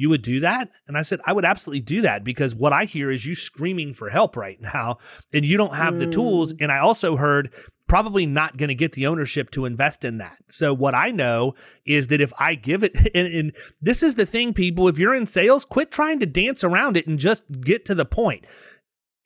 you 0.00 0.08
would 0.08 0.22
do 0.22 0.40
that? 0.40 0.70
And 0.88 0.96
I 0.96 1.02
said, 1.02 1.20
I 1.26 1.34
would 1.34 1.44
absolutely 1.44 1.82
do 1.82 2.00
that 2.00 2.24
because 2.24 2.54
what 2.54 2.72
I 2.72 2.86
hear 2.86 3.10
is 3.10 3.26
you 3.26 3.34
screaming 3.34 3.92
for 3.92 4.08
help 4.08 4.34
right 4.34 4.60
now 4.74 4.98
and 5.32 5.44
you 5.44 5.56
don't 5.56 5.74
have 5.74 5.94
mm. 5.94 5.98
the 6.00 6.06
tools. 6.06 6.54
Mm. 6.54 6.62
And 6.62 6.72
I 6.72 6.78
also 6.78 7.16
heard 7.16 7.52
probably 7.86 8.24
not 8.24 8.56
going 8.56 8.68
to 8.68 8.74
get 8.74 8.92
the 8.92 9.06
ownership 9.06 9.50
to 9.50 9.64
invest 9.66 10.04
in 10.04 10.18
that. 10.18 10.38
So 10.48 10.72
what 10.72 10.94
I 10.94 11.10
know 11.10 11.54
is 11.84 12.06
that 12.06 12.20
if 12.20 12.32
I 12.38 12.54
give 12.54 12.84
it, 12.84 12.94
and, 13.14 13.26
and, 13.26 13.52
this 13.82 14.02
is 14.02 14.14
the 14.14 14.24
thing, 14.24 14.54
people, 14.54 14.88
if 14.88 14.96
you're 14.96 15.14
in 15.14 15.26
sales, 15.26 15.64
quit 15.64 15.90
trying 15.90 16.20
to 16.20 16.26
dance 16.26 16.62
around 16.62 16.96
it 16.96 17.06
and 17.06 17.18
just 17.18 17.44
get 17.60 17.84
to 17.86 17.94
the 17.94 18.04
point. 18.04 18.46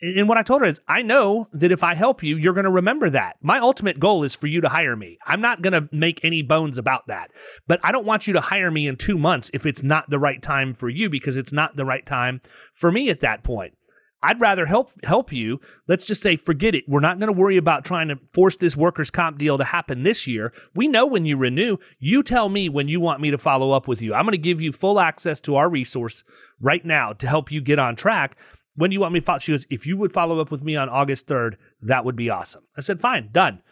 And 0.05 0.29
what 0.29 0.37
I 0.37 0.43
told 0.43 0.61
her 0.61 0.67
is, 0.67 0.83
I 0.87 1.01
know 1.01 1.49
that 1.55 1.73
if 1.73 1.83
I 1.83 1.95
help 1.95 2.23
you, 2.23 2.37
you're 2.37 2.53
going 2.53 2.65
to 2.65 2.71
remember 2.71 3.09
that. 3.09 3.37
My 3.41 3.59
ultimate 3.59 3.99
goal 3.99 4.23
is 4.23 4.35
for 4.35 4.47
you 4.47 4.61
to 4.61 4.69
hire 4.69 4.97
me. 4.97 5.17
I'm 5.25 5.41
not 5.41 5.63
going 5.63 5.73
to 5.73 5.89
make 5.93 6.23
any 6.23 6.43
bones 6.43 6.77
about 6.77 7.07
that. 7.07 7.31
But 7.67 7.81
I 7.83 7.91
don't 7.91 8.05
want 8.05 8.27
you 8.27 8.35
to 8.35 8.41
hire 8.43 8.71
me 8.71 8.87
in 8.87 8.97
two 8.97 9.17
months 9.17 9.51
if 9.55 9.65
it's 9.65 9.83
not 9.83 10.11
the 10.11 10.19
right 10.19 10.43
time 10.43 10.75
for 10.75 10.91
you 10.91 11.09
because 11.09 11.39
it's 11.39 11.55
not 11.55 11.77
the 11.77 11.87
right 11.87 12.05
time 12.05 12.43
for 12.75 12.93
me 12.93 13.09
at 13.09 13.21
that 13.21 13.43
point. 13.43 13.79
I'd 14.23 14.41
rather 14.41 14.67
help 14.67 14.91
help 15.05 15.33
you. 15.33 15.61
Let's 15.87 16.07
just 16.07 16.23
say 16.23 16.37
forget 16.37 16.75
it. 16.75 16.85
We're 16.89 17.01
not 17.01 17.19
going 17.19 17.33
to 17.33 17.39
worry 17.39 17.59
about 17.59 17.85
trying 17.85 18.09
to 18.09 18.19
force 18.33 18.57
this 18.57 18.77
workers 18.77 19.11
comp 19.11 19.37
deal 19.37 19.59
to 19.59 19.65
happen 19.65 20.03
this 20.03 20.27
year. 20.27 20.53
We 20.75 20.89
know 20.89 21.07
when 21.07 21.27
you 21.27 21.37
renew. 21.37 21.77
You 21.99 22.23
tell 22.23 22.49
me 22.49 22.71
when 22.71 22.89
you 22.89 23.01
want 23.01 23.21
me 23.21 23.31
to 23.31 23.39
follow 23.39 23.73
up 23.73 23.87
with 23.87 24.01
you. 24.01 24.15
I'm 24.15 24.25
going 24.25 24.33
to 24.33 24.39
give 24.39 24.63
you 24.63 24.73
full 24.73 24.99
access 24.99 25.41
to 25.41 25.57
our 25.57 25.69
resource 25.69 26.25
right 26.59 26.85
now 26.85 27.13
to 27.13 27.27
help 27.27 27.53
you 27.53 27.61
get 27.61 27.79
on 27.79 27.97
track 27.97 28.39
when 28.77 28.91
do 28.91 28.95
you 28.95 29.01
want 29.01 29.15
me 29.15 29.21
to 29.21 29.27
follow? 29.27 29.39
She 29.39 29.53
goes, 29.53 29.67
if 29.71 29.87
you 29.87 29.97
would 29.97 30.13
follow 30.13 30.41
up 30.41 30.51
with 30.51 30.63
me 30.63 30.77
on 30.77 30.89
August 30.89 31.27
3rd, 31.27 31.55
that 31.83 32.05
would 32.05 32.17
be 32.17 32.31
awesome. 32.31 32.65
I 32.77 32.81
said, 32.81 33.01
fine, 33.01 33.29
done. 33.33 33.63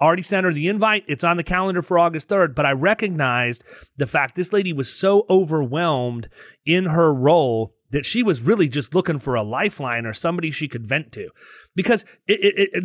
Already 0.00 0.22
sent 0.22 0.44
her 0.44 0.52
the 0.52 0.68
invite. 0.68 1.04
It's 1.06 1.22
on 1.22 1.36
the 1.36 1.44
calendar 1.44 1.80
for 1.80 1.98
August 1.98 2.28
3rd, 2.28 2.54
but 2.54 2.66
I 2.66 2.72
recognized 2.72 3.62
the 3.96 4.08
fact 4.08 4.34
this 4.34 4.52
lady 4.52 4.72
was 4.72 4.92
so 4.92 5.24
overwhelmed 5.30 6.28
in 6.66 6.86
her 6.86 7.14
role 7.14 7.74
that 7.90 8.04
she 8.04 8.22
was 8.24 8.42
really 8.42 8.68
just 8.68 8.92
looking 8.92 9.20
for 9.20 9.36
a 9.36 9.42
lifeline 9.44 10.04
or 10.04 10.12
somebody 10.12 10.50
she 10.50 10.66
could 10.66 10.84
vent 10.84 11.12
to. 11.12 11.30
Because 11.76 12.04
it, 12.26 12.40
it, 12.42 12.70
it, 12.72 12.84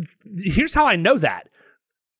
here's 0.52 0.74
how 0.74 0.86
I 0.86 0.94
know 0.94 1.18
that. 1.18 1.48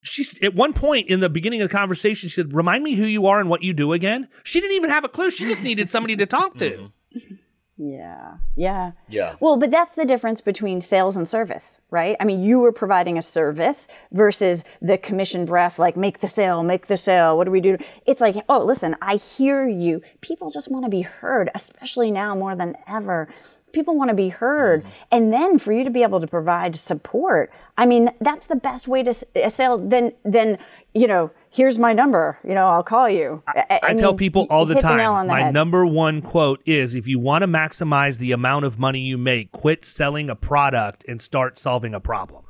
She's 0.02 0.42
at 0.42 0.54
one 0.54 0.72
point 0.72 1.08
in 1.08 1.20
the 1.20 1.28
beginning 1.28 1.62
of 1.62 1.68
the 1.68 1.74
conversation, 1.74 2.28
she 2.28 2.34
said, 2.34 2.54
Remind 2.54 2.82
me 2.82 2.94
who 2.94 3.04
you 3.04 3.26
are 3.26 3.38
and 3.38 3.50
what 3.50 3.62
you 3.62 3.72
do 3.72 3.92
again. 3.92 4.28
She 4.42 4.60
didn't 4.60 4.76
even 4.76 4.90
have 4.90 5.04
a 5.04 5.08
clue. 5.08 5.30
She 5.30 5.44
just 5.44 5.62
needed 5.62 5.90
somebody 5.90 6.16
to 6.16 6.26
talk 6.26 6.56
to. 6.56 6.90
Mm-hmm. 7.14 7.34
Yeah. 7.82 8.36
Yeah. 8.56 8.92
Yeah. 9.08 9.36
Well, 9.40 9.56
but 9.56 9.70
that's 9.70 9.94
the 9.94 10.04
difference 10.04 10.42
between 10.42 10.82
sales 10.82 11.16
and 11.16 11.26
service, 11.26 11.80
right? 11.90 12.14
I 12.20 12.24
mean, 12.24 12.42
you 12.42 12.58
were 12.58 12.72
providing 12.72 13.16
a 13.16 13.22
service 13.22 13.88
versus 14.12 14.64
the 14.82 14.98
commission 14.98 15.46
breath, 15.46 15.78
like 15.78 15.96
make 15.96 16.18
the 16.18 16.28
sale, 16.28 16.62
make 16.62 16.88
the 16.88 16.98
sale. 16.98 17.38
What 17.38 17.44
do 17.44 17.50
we 17.50 17.62
do? 17.62 17.78
It's 18.04 18.20
like, 18.20 18.36
oh, 18.50 18.62
listen, 18.62 18.96
I 19.00 19.16
hear 19.16 19.66
you. 19.66 20.02
People 20.20 20.50
just 20.50 20.70
want 20.70 20.84
to 20.84 20.90
be 20.90 21.00
heard, 21.00 21.50
especially 21.54 22.10
now 22.10 22.34
more 22.34 22.54
than 22.54 22.76
ever 22.86 23.32
people 23.72 23.96
want 23.96 24.08
to 24.08 24.16
be 24.16 24.30
heard 24.30 24.80
mm-hmm. 24.80 24.90
and 25.12 25.32
then 25.32 25.56
for 25.56 25.72
you 25.72 25.84
to 25.84 25.90
be 25.90 26.02
able 26.02 26.20
to 26.20 26.26
provide 26.26 26.74
support 26.74 27.52
i 27.78 27.86
mean 27.86 28.10
that's 28.20 28.48
the 28.48 28.56
best 28.56 28.88
way 28.88 29.00
to 29.00 29.14
sell 29.48 29.78
then 29.78 30.12
then 30.24 30.58
you 30.92 31.06
know 31.06 31.30
here's 31.50 31.78
my 31.78 31.92
number. 31.92 32.38
You 32.44 32.54
know, 32.54 32.66
I'll 32.68 32.82
call 32.82 33.08
you. 33.08 33.42
I, 33.46 33.80
I 33.82 33.94
tell 33.94 34.14
people 34.14 34.46
all 34.48 34.64
the 34.64 34.76
time. 34.76 34.98
The 34.98 35.32
my 35.32 35.40
head. 35.42 35.54
number 35.54 35.84
one 35.84 36.22
quote 36.22 36.62
is 36.64 36.94
if 36.94 37.06
you 37.06 37.18
want 37.18 37.42
to 37.42 37.48
maximize 37.48 38.18
the 38.18 38.32
amount 38.32 38.64
of 38.64 38.78
money 38.78 39.00
you 39.00 39.18
make, 39.18 39.52
quit 39.52 39.84
selling 39.84 40.30
a 40.30 40.36
product 40.36 41.04
and 41.06 41.20
start 41.20 41.58
solving 41.58 41.94
a 41.94 42.00
problem. 42.00 42.44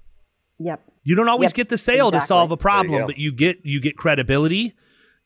Yep. 0.58 0.82
You 1.02 1.16
don't 1.16 1.28
always 1.28 1.50
yep. 1.50 1.54
get 1.54 1.68
the 1.70 1.78
sale 1.78 2.08
exactly. 2.08 2.20
to 2.20 2.26
solve 2.26 2.50
a 2.52 2.56
problem, 2.56 3.06
but 3.06 3.18
you 3.18 3.32
get 3.32 3.64
you 3.64 3.80
get 3.80 3.96
credibility. 3.96 4.74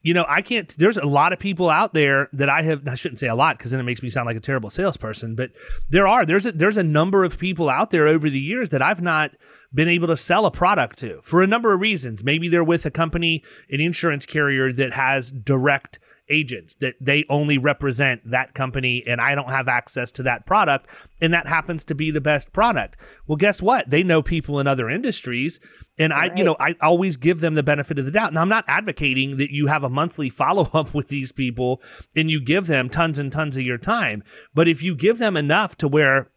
You 0.05 0.13
know, 0.13 0.27
I 0.29 0.43
can't. 0.43 0.69
There's 0.77 0.99
a 0.99 1.07
lot 1.07 1.33
of 1.33 1.39
people 1.39 1.71
out 1.71 1.95
there 1.95 2.29
that 2.35 2.51
I 2.51 2.61
have. 2.61 2.87
I 2.87 2.95
shouldn't 2.95 3.19
say 3.19 3.27
a 3.27 3.35
lot 3.35 3.57
because 3.57 3.71
then 3.71 3.81
it 3.81 3.85
makes 3.85 4.03
me 4.03 4.11
sound 4.11 4.27
like 4.27 4.37
a 4.37 4.41
terrible 4.41 4.69
salesperson. 4.69 5.35
But 5.35 5.53
there 5.89 6.07
are. 6.07 6.27
There's 6.27 6.45
a 6.45 6.53
there's 6.53 6.77
a 6.77 6.83
number 6.83 7.25
of 7.25 7.39
people 7.39 7.71
out 7.71 7.91
there 7.91 8.07
over 8.07 8.29
the 8.29 8.39
years 8.39 8.69
that 8.69 8.83
I've 8.83 9.01
not 9.01 9.31
been 9.73 9.89
able 9.89 10.09
to 10.09 10.17
sell 10.17 10.45
a 10.45 10.51
product 10.51 10.99
to 10.99 11.21
for 11.23 11.43
a 11.43 11.47
number 11.47 11.73
of 11.73 11.81
reasons. 11.81 12.23
Maybe 12.23 12.51
they're 12.51 12.63
with 12.63 12.85
a 12.85 12.91
company, 12.91 13.43
an 13.71 13.81
insurance 13.81 14.27
carrier 14.27 14.75
that 14.75 14.93
has 14.93 15.33
direct 15.33 15.99
agents 16.29 16.75
that 16.77 16.95
they 17.01 17.25
only 17.29 17.59
represent 17.59 18.31
that 18.31 18.55
company 18.55 19.03
and 19.07 19.21
I 19.21 19.35
don't 19.35 19.51
have 19.51 19.69
access 19.69 20.11
to 20.13 20.23
that 20.23 20.47
product 20.47 20.89
and 21.21 21.35
that 21.35 21.47
happens 21.47 21.85
to 21.85 21.95
be 21.95 22.11
the 22.11 22.21
best 22.21 22.53
product. 22.53 22.97
Well, 23.27 23.37
guess 23.37 23.61
what? 23.61 23.91
They 23.91 24.03
know 24.03 24.23
people 24.23 24.59
in 24.59 24.67
other 24.67 24.89
industries 24.89 25.61
and 25.99 26.13
I, 26.13 26.31
you 26.35 26.43
know, 26.43 26.57
I 26.59 26.77
always 26.81 27.17
give 27.17 27.41
them 27.41 27.55
the 27.55 27.63
benefit 27.63 27.99
of 27.99 28.05
the 28.05 28.11
doubt. 28.11 28.33
Now, 28.33 28.43
I'm 28.43 28.49
not 28.49 28.65
advocating 28.67 29.37
that 29.37 29.51
you 29.51 29.67
have 29.67 29.85
a 29.85 29.91
monthly 29.91 30.31
follow 30.31 30.69
up 30.73 30.95
with 30.95 31.09
these 31.09 31.33
people 31.33 31.83
and 32.17 32.31
you 32.31 32.41
give 32.41 32.67
them 32.67 32.89
tons 32.89 33.19
and 33.19 33.31
tons 33.31 33.57
of 33.57 33.63
your 33.63 33.79
time. 33.79 34.23
But 34.55 34.69
if 34.69 34.83
you 34.83 34.95
give 34.95 35.19
them 35.19 35.37
enough 35.37 35.77
to 35.79 35.89
where 35.89 36.31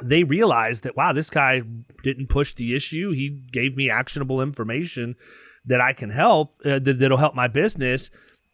they 0.00 0.24
realize 0.24 0.82
that 0.82 0.96
wow, 0.96 1.12
this 1.12 1.30
guy 1.30 1.62
didn't 2.02 2.28
push 2.28 2.54
the 2.54 2.74
issue. 2.74 3.12
He 3.12 3.28
gave 3.28 3.76
me 3.76 3.90
actionable 3.90 4.40
information 4.40 5.16
that 5.64 5.80
I 5.80 5.92
can 5.92 6.10
help 6.10 6.54
uh, 6.64 6.78
that, 6.80 6.98
that'll 6.98 7.18
help 7.18 7.34
my 7.34 7.48
business. 7.48 8.10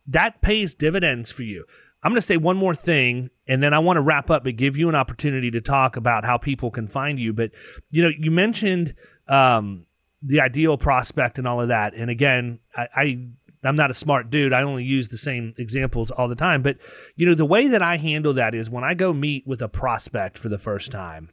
That 0.09 0.41
pays 0.41 0.75
dividends 0.75 1.31
for 1.31 1.43
you. 1.45 1.65
I'm 2.03 2.11
going 2.13 2.17
to 2.17 2.23
say 2.23 2.37
one 2.37 2.57
more 2.57 2.75
thing, 2.75 3.31
and 3.47 3.63
then 3.63 3.75
I 3.75 3.79
want 3.81 3.97
to 3.97 4.03
wrap 4.03 4.31
up, 4.31 4.45
but 4.45 4.57
give 4.57 4.77
you 4.77 4.89
an 4.89 4.95
opportunity 4.95 5.51
to 5.51 5.61
talk 5.61 5.97
about 5.97 6.25
how 6.25 6.39
people 6.39 6.71
can 6.71 6.89
find 6.89 7.19
you. 7.19 7.33
But 7.33 7.51
you 7.91 8.03
know, 8.03 8.11
you 8.17 8.31
mentioned 8.31 8.95
um, 9.29 9.87
the 10.23 10.41
ideal 10.41 10.79
prospect 10.79 11.39
and 11.39 11.47
all 11.47 11.61
of 11.61 11.69
that, 11.69 11.95
and 11.95 12.11
again, 12.11 12.61
I, 12.77 12.89
I 12.97 13.29
I'm 13.65 13.77
not 13.77 13.91
a 13.91 13.95
smart 13.95 14.31
dude. 14.31 14.53
I 14.53 14.63
only 14.63 14.85
use 14.85 15.09
the 15.09 15.19
same 15.19 15.53
examples 15.59 16.11
all 16.11 16.29
the 16.29 16.37
time. 16.37 16.63
But, 16.63 16.79
you 17.17 17.27
know, 17.27 17.35
the 17.35 17.45
way 17.45 17.67
that 17.67 17.83
I 17.83 17.97
handle 17.97 18.33
that 18.35 18.55
is 18.55 18.71
when 18.71 18.85
I 18.85 18.95
go 18.95 19.13
meet 19.13 19.47
with 19.47 19.61
a 19.63 19.69
prospect 19.69 20.39
for 20.39 20.49
the 20.49 20.59
first 20.59 20.93
time, 20.93 21.31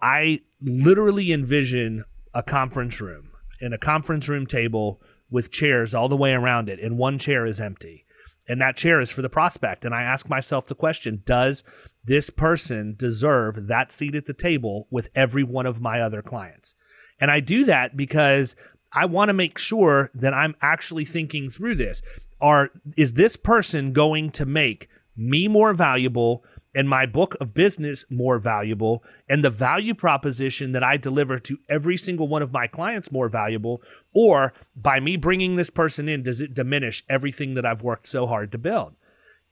I 0.00 0.40
literally 0.60 1.32
envision 1.32 2.04
a 2.34 2.42
conference 2.42 3.00
room 3.00 3.30
and 3.60 3.72
a 3.72 3.78
conference 3.78 4.28
room 4.28 4.46
table 4.46 5.00
with 5.34 5.50
chairs 5.50 5.92
all 5.92 6.08
the 6.08 6.16
way 6.16 6.32
around 6.32 6.68
it, 6.68 6.78
and 6.78 6.96
one 6.96 7.18
chair 7.18 7.44
is 7.44 7.60
empty. 7.60 8.06
And 8.46 8.60
that 8.60 8.76
chair 8.76 9.00
is 9.00 9.10
for 9.10 9.20
the 9.20 9.28
prospect. 9.28 9.84
And 9.84 9.92
I 9.92 10.02
ask 10.02 10.28
myself 10.28 10.66
the 10.66 10.76
question 10.76 11.22
Does 11.26 11.64
this 12.04 12.30
person 12.30 12.94
deserve 12.96 13.66
that 13.66 13.90
seat 13.90 14.14
at 14.14 14.26
the 14.26 14.32
table 14.32 14.86
with 14.92 15.10
every 15.14 15.42
one 15.42 15.66
of 15.66 15.80
my 15.80 16.00
other 16.00 16.22
clients? 16.22 16.76
And 17.18 17.32
I 17.32 17.40
do 17.40 17.64
that 17.64 17.96
because 17.96 18.54
I 18.92 19.06
want 19.06 19.28
to 19.28 19.32
make 19.32 19.58
sure 19.58 20.12
that 20.14 20.32
I'm 20.32 20.54
actually 20.62 21.04
thinking 21.04 21.50
through 21.50 21.74
this. 21.74 22.00
Are 22.40 22.70
is 22.96 23.14
this 23.14 23.34
person 23.34 23.92
going 23.92 24.30
to 24.32 24.46
make 24.46 24.88
me 25.16 25.48
more 25.48 25.74
valuable 25.74 26.44
and 26.74 26.88
my 26.88 27.06
book 27.06 27.36
of 27.40 27.54
business 27.54 28.04
more 28.10 28.38
valuable 28.38 29.04
and 29.28 29.44
the 29.44 29.50
value 29.50 29.94
proposition 29.94 30.72
that 30.72 30.82
I 30.82 30.96
deliver 30.96 31.38
to 31.40 31.58
every 31.68 31.96
single 31.96 32.28
one 32.28 32.42
of 32.42 32.52
my 32.52 32.66
clients 32.66 33.12
more 33.12 33.28
valuable? 33.28 33.82
Or 34.12 34.52
by 34.74 35.00
me 35.00 35.16
bringing 35.16 35.56
this 35.56 35.70
person 35.70 36.08
in, 36.08 36.22
does 36.22 36.40
it 36.40 36.54
diminish 36.54 37.04
everything 37.08 37.54
that 37.54 37.64
I've 37.64 37.82
worked 37.82 38.06
so 38.06 38.26
hard 38.26 38.52
to 38.52 38.58
build? 38.58 38.94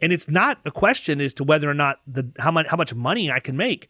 And 0.00 0.12
it's 0.12 0.28
not 0.28 0.58
a 0.64 0.70
question 0.70 1.20
as 1.20 1.32
to 1.34 1.44
whether 1.44 1.70
or 1.70 1.74
not 1.74 2.00
the 2.06 2.32
how 2.40 2.50
much 2.50 2.66
how 2.66 2.76
much 2.76 2.92
money 2.92 3.30
I 3.30 3.38
can 3.38 3.56
make. 3.56 3.88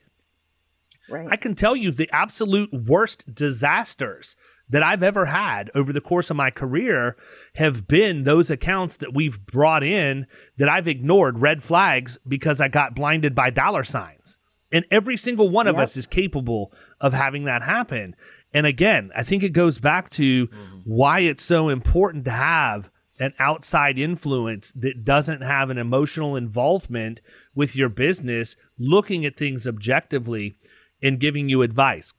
Right. 1.09 1.27
I 1.31 1.37
can 1.37 1.55
tell 1.55 1.75
you 1.75 1.91
the 1.91 2.09
absolute 2.13 2.73
worst 2.73 3.35
disasters 3.35 4.37
that 4.73 4.83
I've 4.83 5.03
ever 5.03 5.27
had 5.27 5.71
over 5.75 5.93
the 5.93 6.01
course 6.01 6.31
of 6.31 6.37
my 6.37 6.51
career 6.51 7.15
have 7.57 7.87
been 7.87 8.25
those 8.25 8.51
accounts 8.51 8.97
that 8.97 9.15
we've 9.15 9.45
brought 9.47 9.85
in 9.85 10.27
that 10.57 10.69
I've 10.69 10.89
ignored 10.89 11.41
red 11.41 11.63
flags 11.63 12.19
because 12.27 12.61
I 12.61 12.69
got 12.69 12.95
blinded 12.95 13.35
by 13.35 13.51
dollar 13.51 13.85
signs. 13.85 14.39
And 14.73 14.87
every 14.91 15.19
single 15.19 15.51
one 15.51 15.67
of 15.67 15.79
us 15.79 15.99
is 15.99 16.07
capable 16.07 16.73
of 17.03 17.13
having 17.13 17.45
that 17.45 17.63
happen. 17.63 18.17
And 18.55 18.67
again, 18.67 19.11
I 19.15 19.23
think 19.23 19.43
it 19.43 19.51
goes 19.51 19.77
back 19.77 20.09
to 20.11 20.49
mm-hmm. 20.49 20.79
why 20.87 21.21
it's 21.21 21.43
so 21.43 21.69
important 21.69 22.25
to 22.25 22.31
have 22.31 22.91
an 23.21 23.35
outside 23.39 23.99
influence 23.99 24.73
that 24.73 25.05
doesn't 25.05 25.43
have 25.43 25.69
an 25.69 25.77
emotional 25.77 26.35
involvement 26.35 27.21
with 27.55 27.77
your 27.77 27.91
business, 27.91 28.57
looking 28.79 29.27
at 29.27 29.37
things 29.37 29.67
objectively 29.67 30.57
and 31.03 31.21
giving 31.21 31.51
you 31.51 31.61
advice. 31.61 32.15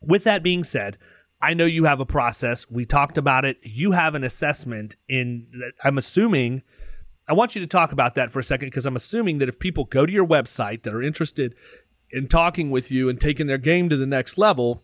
With 0.00 0.22
that 0.22 0.44
being 0.44 0.62
said, 0.62 0.96
I 1.44 1.52
know 1.52 1.66
you 1.66 1.84
have 1.84 2.00
a 2.00 2.06
process. 2.06 2.70
We 2.70 2.86
talked 2.86 3.18
about 3.18 3.44
it. 3.44 3.58
You 3.62 3.92
have 3.92 4.14
an 4.14 4.24
assessment 4.24 4.96
in 5.10 5.46
I'm 5.84 5.98
assuming 5.98 6.62
I 7.28 7.34
want 7.34 7.54
you 7.54 7.60
to 7.60 7.66
talk 7.66 7.92
about 7.92 8.14
that 8.14 8.32
for 8.32 8.38
a 8.38 8.42
second 8.42 8.68
because 8.68 8.86
I'm 8.86 8.96
assuming 8.96 9.38
that 9.38 9.48
if 9.50 9.58
people 9.58 9.84
go 9.84 10.06
to 10.06 10.12
your 10.12 10.26
website 10.26 10.84
that 10.84 10.94
are 10.94 11.02
interested 11.02 11.54
in 12.10 12.28
talking 12.28 12.70
with 12.70 12.90
you 12.90 13.10
and 13.10 13.20
taking 13.20 13.46
their 13.46 13.58
game 13.58 13.90
to 13.90 13.96
the 13.96 14.06
next 14.06 14.38
level, 14.38 14.82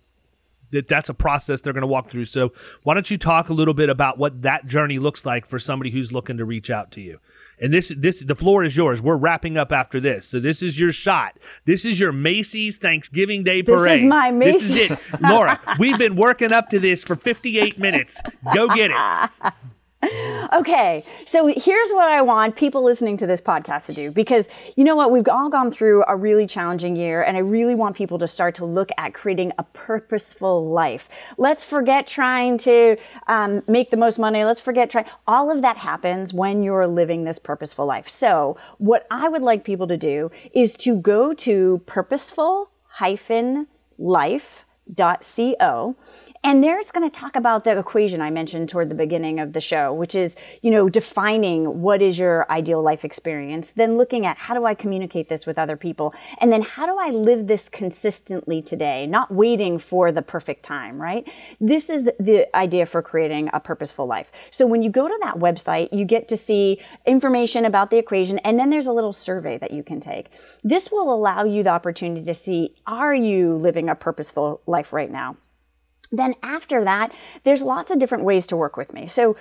that 0.70 0.86
that's 0.86 1.08
a 1.08 1.14
process 1.14 1.62
they're 1.62 1.72
going 1.72 1.80
to 1.80 1.86
walk 1.86 2.08
through. 2.08 2.26
So, 2.26 2.52
why 2.82 2.92
don't 2.92 3.10
you 3.10 3.16
talk 3.16 3.48
a 3.48 3.54
little 3.54 3.74
bit 3.74 3.88
about 3.88 4.18
what 4.18 4.42
that 4.42 4.66
journey 4.66 4.98
looks 4.98 5.24
like 5.24 5.46
for 5.46 5.58
somebody 5.58 5.90
who's 5.90 6.12
looking 6.12 6.36
to 6.36 6.44
reach 6.44 6.70
out 6.70 6.90
to 6.92 7.00
you? 7.00 7.20
And 7.60 7.72
this 7.74 7.92
this 7.96 8.20
the 8.20 8.34
floor 8.34 8.64
is 8.64 8.76
yours. 8.76 9.02
We're 9.02 9.16
wrapping 9.16 9.58
up 9.58 9.70
after 9.72 10.00
this. 10.00 10.26
So 10.26 10.40
this 10.40 10.62
is 10.62 10.80
your 10.80 10.92
shot. 10.92 11.36
This 11.66 11.84
is 11.84 12.00
your 12.00 12.12
Macy's 12.12 12.78
Thanksgiving 12.78 13.42
Day 13.44 13.62
Parade. 13.62 13.92
This 13.92 13.98
is 14.00 14.04
my 14.06 14.32
This 14.32 14.62
is 14.70 14.74
Macy's- 14.76 14.98
it. 15.14 15.20
Laura, 15.20 15.60
we've 15.78 15.98
been 15.98 16.16
working 16.16 16.52
up 16.52 16.68
to 16.70 16.78
this 16.78 17.04
for 17.04 17.16
58 17.16 17.78
minutes. 17.78 18.20
Go 18.54 18.68
get 18.68 18.90
it. 18.90 19.52
Okay, 20.52 21.04
so 21.26 21.46
here's 21.46 21.90
what 21.90 22.08
I 22.08 22.22
want 22.22 22.56
people 22.56 22.82
listening 22.82 23.16
to 23.18 23.26
this 23.26 23.40
podcast 23.40 23.86
to 23.86 23.92
do 23.92 24.10
because 24.10 24.48
you 24.74 24.82
know 24.82 24.96
what? 24.96 25.12
We've 25.12 25.28
all 25.28 25.48
gone 25.48 25.70
through 25.70 26.02
a 26.08 26.16
really 26.16 26.44
challenging 26.46 26.96
year, 26.96 27.22
and 27.22 27.36
I 27.36 27.40
really 27.40 27.76
want 27.76 27.94
people 27.94 28.18
to 28.18 28.26
start 28.26 28.56
to 28.56 28.64
look 28.64 28.88
at 28.98 29.14
creating 29.14 29.52
a 29.58 29.62
purposeful 29.62 30.68
life. 30.68 31.08
Let's 31.38 31.62
forget 31.62 32.06
trying 32.06 32.58
to 32.58 32.96
um, 33.28 33.62
make 33.68 33.90
the 33.90 33.96
most 33.96 34.18
money. 34.18 34.44
Let's 34.44 34.60
forget 34.60 34.90
trying. 34.90 35.06
All 35.28 35.52
of 35.52 35.62
that 35.62 35.76
happens 35.76 36.34
when 36.34 36.64
you're 36.64 36.88
living 36.88 37.22
this 37.24 37.38
purposeful 37.38 37.86
life. 37.86 38.08
So, 38.08 38.56
what 38.78 39.06
I 39.08 39.28
would 39.28 39.42
like 39.42 39.62
people 39.62 39.86
to 39.86 39.96
do 39.96 40.32
is 40.52 40.76
to 40.78 40.96
go 40.96 41.32
to 41.34 41.80
purposeful 41.86 42.70
hyphen 42.88 43.68
life.co 43.98 45.96
and 46.42 46.64
there 46.64 46.78
it's 46.78 46.90
going 46.90 47.08
to 47.08 47.20
talk 47.20 47.36
about 47.36 47.64
the 47.64 47.78
equation 47.78 48.20
I 48.20 48.30
mentioned 48.30 48.68
toward 48.68 48.88
the 48.88 48.94
beginning 48.94 49.40
of 49.40 49.52
the 49.52 49.60
show, 49.60 49.92
which 49.92 50.14
is, 50.14 50.36
you 50.62 50.70
know, 50.70 50.88
defining 50.88 51.82
what 51.82 52.00
is 52.00 52.18
your 52.18 52.50
ideal 52.50 52.82
life 52.82 53.04
experience, 53.04 53.72
then 53.72 53.98
looking 53.98 54.24
at 54.24 54.38
how 54.38 54.54
do 54.54 54.64
I 54.64 54.74
communicate 54.74 55.28
this 55.28 55.46
with 55.46 55.58
other 55.58 55.76
people, 55.76 56.14
and 56.38 56.50
then 56.50 56.62
how 56.62 56.86
do 56.86 56.96
I 56.98 57.10
live 57.10 57.46
this 57.46 57.68
consistently 57.68 58.62
today, 58.62 59.06
not 59.06 59.30
waiting 59.30 59.78
for 59.78 60.10
the 60.12 60.22
perfect 60.22 60.62
time, 60.62 61.00
right? 61.00 61.30
This 61.60 61.90
is 61.90 62.10
the 62.18 62.48
idea 62.56 62.86
for 62.86 63.02
creating 63.02 63.50
a 63.52 63.60
purposeful 63.60 64.06
life. 64.06 64.32
So 64.50 64.66
when 64.66 64.82
you 64.82 64.90
go 64.90 65.08
to 65.08 65.18
that 65.22 65.34
website, 65.36 65.92
you 65.92 66.04
get 66.04 66.26
to 66.28 66.36
see 66.36 66.80
information 67.04 67.64
about 67.64 67.90
the 67.90 67.98
equation, 67.98 68.38
and 68.38 68.58
then 68.58 68.70
there's 68.70 68.86
a 68.86 68.92
little 68.92 69.12
survey 69.12 69.58
that 69.58 69.72
you 69.72 69.82
can 69.82 70.00
take. 70.00 70.28
This 70.64 70.90
will 70.90 71.12
allow 71.12 71.44
you 71.44 71.62
the 71.62 71.70
opportunity 71.70 72.24
to 72.24 72.34
see, 72.34 72.74
are 72.86 73.14
you 73.14 73.56
living 73.56 73.90
a 73.90 73.94
purposeful 73.94 74.62
life 74.66 74.92
right 74.92 75.10
now? 75.10 75.36
Then 76.12 76.34
after 76.42 76.82
that, 76.84 77.12
there's 77.44 77.62
lots 77.62 77.90
of 77.90 77.98
different 77.98 78.24
ways 78.24 78.46
to 78.48 78.56
work 78.56 78.76
with 78.76 78.92
me. 78.92 79.06
So 79.06 79.36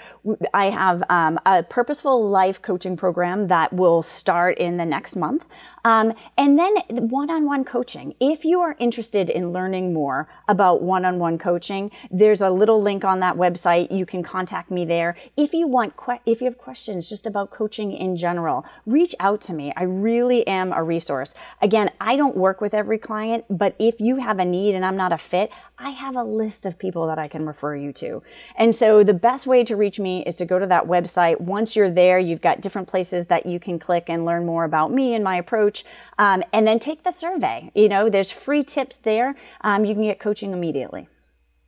I 0.54 0.70
have 0.70 1.04
um, 1.10 1.40
a 1.46 1.64
purposeful 1.64 2.30
life 2.30 2.62
coaching 2.62 2.96
program 2.96 3.48
that 3.48 3.74
will 3.74 4.04
start 4.04 4.58
in 4.60 4.78
the 4.78 4.86
next 4.86 5.16
month. 5.16 5.46
Um, 5.84 6.14
and 6.38 6.60
then 6.60 6.76
one-on-one 6.90 7.64
coaching. 7.64 8.14
If 8.20 8.46
you 8.46 8.60
are 8.60 8.76
interested 8.80 9.30
in 9.30 9.52
learning 9.52 9.94
more 9.94 10.30
about 10.48 10.84
one-on-one 10.84 11.40
coaching, 11.40 11.90
there's 12.12 12.42
a 12.42 12.52
little 12.52 12.82
link 12.82 13.04
on 13.04 13.20
that 13.22 13.36
website. 13.36 13.92
You 13.92 14.06
can 14.06 14.22
contact 14.22 14.70
me 14.70 14.86
there. 14.86 15.18
If 15.36 15.54
you 15.54 15.68
want, 15.68 15.96
que- 15.98 16.20
if 16.26 16.42
you 16.42 16.46
have 16.46 16.58
questions 16.58 17.10
just 17.10 17.26
about 17.26 17.50
coaching 17.50 17.94
in 17.94 18.16
general, 18.16 18.66
reach 18.86 19.16
out 19.20 19.42
to 19.42 19.54
me. 19.54 19.74
I 19.76 19.84
really 19.84 20.46
am 20.46 20.72
a 20.72 20.84
resource. 20.84 21.34
Again, 21.62 21.90
I 22.00 22.16
don't 22.16 22.38
work 22.38 22.62
with 22.62 22.74
every 22.74 23.00
client, 23.00 23.46
but 23.50 23.76
if 23.80 24.00
you 24.00 24.18
have 24.18 24.38
a 24.38 24.46
need 24.46 24.76
and 24.76 24.86
I'm 24.86 24.98
not 24.98 25.12
a 25.12 25.18
fit, 25.18 25.50
I 25.80 25.92
have 25.92 26.16
a 26.16 26.24
list 26.24 26.59
of 26.66 26.80
people 26.80 27.08
that 27.08 27.20
I 27.20 27.28
can 27.28 27.46
refer 27.46 27.76
you 27.76 27.92
to. 27.94 28.22
And 28.56 28.76
so 28.76 29.04
the 29.04 29.14
best 29.14 29.48
way 29.48 29.64
to 29.64 29.76
reach 29.76 30.00
me 30.00 30.24
is 30.26 30.36
to 30.38 30.46
go 30.46 30.60
to 30.60 30.68
that 30.68 30.86
website. 30.86 31.42
Once 31.42 31.76
you're 31.76 31.92
there, 31.92 32.20
you've 32.20 32.42
got 32.42 32.62
different 32.62 32.88
places 32.88 33.28
that 33.28 33.46
you 33.46 33.60
can 33.60 33.80
click 33.80 34.06
and 34.08 34.26
learn 34.26 34.46
more 34.46 34.64
about 34.64 34.92
me 34.92 35.14
and 35.14 35.24
my 35.24 35.36
approach. 35.38 35.84
Um, 36.18 36.44
and 36.54 36.68
then 36.68 36.80
take 36.80 37.04
the 37.04 37.12
survey. 37.12 37.72
You 37.74 37.90
know, 37.90 38.10
there's 38.10 38.32
free 38.32 38.64
tips 38.64 38.98
there. 38.98 39.36
Um, 39.62 39.86
you 39.86 39.94
can 39.94 40.04
get 40.04 40.20
coaching 40.20 40.54
immediately. 40.54 41.08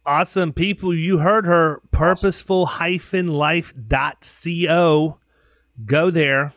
Awesome 0.05 0.51
people. 0.51 0.95
You 0.95 1.19
heard 1.19 1.45
her 1.45 1.81
purposeful 1.91 2.65
life.co. 3.11 3.67
Go 5.85 6.11
there, 6.11 6.53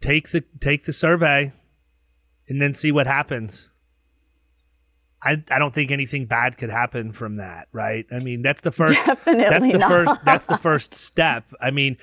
take 0.00 0.30
the 0.30 0.44
take 0.60 0.84
the 0.84 0.92
survey, 0.92 1.52
and 2.48 2.60
then 2.60 2.74
see 2.74 2.92
what 2.92 3.06
happens. 3.06 3.70
I, 5.24 5.42
I 5.50 5.58
don't 5.58 5.74
think 5.74 5.90
anything 5.90 6.26
bad 6.26 6.58
could 6.58 6.70
happen 6.70 7.12
from 7.12 7.36
that, 7.36 7.68
right? 7.72 8.06
I 8.12 8.18
mean, 8.18 8.42
that's 8.42 8.60
the 8.60 8.70
first 8.72 8.94
Definitely 9.06 9.44
that's 9.44 9.66
the 9.66 9.78
not. 9.78 9.90
first 9.90 10.24
that's 10.24 10.46
the 10.46 10.58
first 10.58 10.94
step. 10.94 11.44
I 11.60 11.70
mean, 11.70 11.96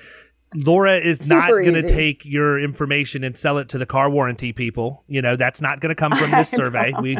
Laura 0.54 0.98
is 0.98 1.28
not 1.28 1.48
going 1.48 1.74
to 1.74 1.82
take 1.82 2.24
your 2.24 2.58
information 2.58 3.24
and 3.24 3.38
sell 3.38 3.58
it 3.58 3.68
to 3.70 3.78
the 3.78 3.86
car 3.86 4.10
warranty 4.10 4.52
people. 4.52 5.04
You 5.08 5.22
know, 5.22 5.36
that's 5.36 5.60
not 5.60 5.80
going 5.80 5.90
to 5.90 5.94
come 5.94 6.16
from 6.16 6.30
this 6.30 6.50
survey. 6.50 6.92
We 7.00 7.18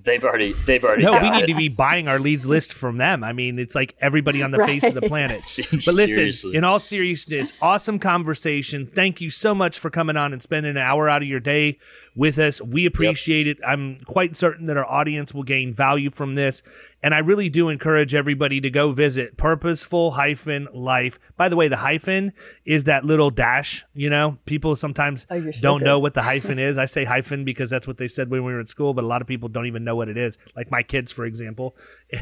They've 0.00 0.22
already 0.24 0.52
they've 0.52 0.82
already 0.82 1.02
no, 1.02 1.12
got 1.12 1.22
we 1.22 1.30
need 1.30 1.44
it. 1.44 1.46
to 1.48 1.54
be 1.56 1.68
buying 1.68 2.06
our 2.08 2.18
leads 2.18 2.46
list 2.46 2.72
from 2.72 2.96
them. 2.98 3.22
I 3.24 3.32
mean, 3.32 3.58
it's 3.58 3.74
like 3.74 3.94
everybody 4.00 4.42
on 4.42 4.52
the 4.52 4.58
face 4.64 4.84
of 4.84 4.94
the 4.94 5.02
planet. 5.02 5.38
But 5.70 5.94
listen, 5.94 6.08
Seriously. 6.08 6.56
in 6.56 6.64
all 6.64 6.80
seriousness, 6.80 7.52
awesome 7.60 7.98
conversation. 7.98 8.86
Thank 8.86 9.20
you 9.20 9.28
so 9.28 9.54
much 9.54 9.78
for 9.78 9.90
coming 9.90 10.16
on 10.16 10.32
and 10.32 10.40
spending 10.40 10.70
an 10.70 10.76
hour 10.78 11.08
out 11.08 11.22
of 11.22 11.28
your 11.28 11.40
day 11.40 11.78
with 12.18 12.36
us. 12.36 12.60
We 12.60 12.84
appreciate 12.84 13.46
it. 13.46 13.58
I'm 13.64 14.00
quite 14.00 14.34
certain 14.34 14.66
that 14.66 14.76
our 14.76 14.84
audience 14.84 15.32
will 15.32 15.44
gain 15.44 15.72
value 15.72 16.10
from 16.10 16.34
this. 16.34 16.62
And 17.00 17.14
I 17.14 17.20
really 17.20 17.48
do 17.48 17.68
encourage 17.68 18.12
everybody 18.12 18.60
to 18.60 18.70
go 18.70 18.90
visit 18.90 19.36
purposeful 19.36 20.10
hyphen 20.10 20.66
life. 20.72 21.20
By 21.36 21.48
the 21.48 21.54
way, 21.54 21.68
the 21.68 21.76
hyphen 21.76 22.32
is 22.64 22.84
that 22.84 23.04
little 23.04 23.30
dash, 23.30 23.86
you 23.94 24.10
know, 24.10 24.36
people 24.46 24.74
sometimes 24.74 25.28
Oh, 25.30 25.52
so 25.52 25.60
don't 25.60 25.78
good. 25.78 25.84
know 25.84 26.00
what 26.00 26.14
the 26.14 26.22
hyphen 26.22 26.58
is. 26.58 26.76
I 26.76 26.86
say 26.86 27.04
hyphen 27.04 27.44
because 27.44 27.70
that's 27.70 27.86
what 27.86 27.98
they 27.98 28.08
said 28.08 28.30
when 28.30 28.44
we 28.44 28.52
were 28.52 28.60
in 28.60 28.66
school, 28.66 28.94
but 28.94 29.04
a 29.04 29.06
lot 29.06 29.22
of 29.22 29.28
people 29.28 29.48
don't 29.48 29.66
even 29.66 29.84
know 29.84 29.94
what 29.94 30.08
it 30.08 30.18
is. 30.18 30.38
Like 30.56 30.72
my 30.72 30.82
kids, 30.82 31.12
for 31.12 31.24
example. 31.24 31.76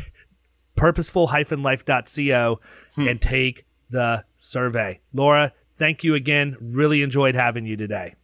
purposeful 0.76 1.28
hyphen 1.28 1.62
life.co 1.62 2.60
hmm. 2.96 3.08
and 3.08 3.22
take 3.22 3.64
the 3.88 4.26
survey. 4.36 5.00
Laura, 5.14 5.54
thank 5.78 6.04
you 6.04 6.14
again. 6.14 6.54
Really 6.60 7.00
enjoyed 7.00 7.34
having 7.34 7.64
you 7.64 7.78
today. 7.78 8.14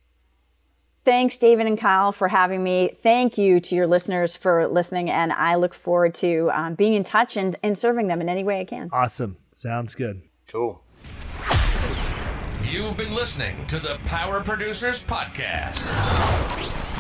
Thanks, 1.04 1.36
David 1.36 1.66
and 1.66 1.78
Kyle, 1.78 2.12
for 2.12 2.28
having 2.28 2.62
me. 2.62 2.96
Thank 3.02 3.36
you 3.36 3.58
to 3.60 3.74
your 3.74 3.88
listeners 3.88 4.36
for 4.36 4.68
listening. 4.68 5.10
And 5.10 5.32
I 5.32 5.56
look 5.56 5.74
forward 5.74 6.14
to 6.16 6.50
um, 6.52 6.74
being 6.74 6.94
in 6.94 7.02
touch 7.02 7.36
and, 7.36 7.56
and 7.62 7.76
serving 7.76 8.06
them 8.06 8.20
in 8.20 8.28
any 8.28 8.44
way 8.44 8.60
I 8.60 8.64
can. 8.64 8.88
Awesome. 8.92 9.36
Sounds 9.52 9.96
good. 9.96 10.22
Cool. 10.48 10.82
You've 12.64 12.96
been 12.96 13.14
listening 13.14 13.66
to 13.66 13.80
the 13.80 13.98
Power 14.04 14.40
Producers 14.40 15.02
Podcast. 15.02 15.82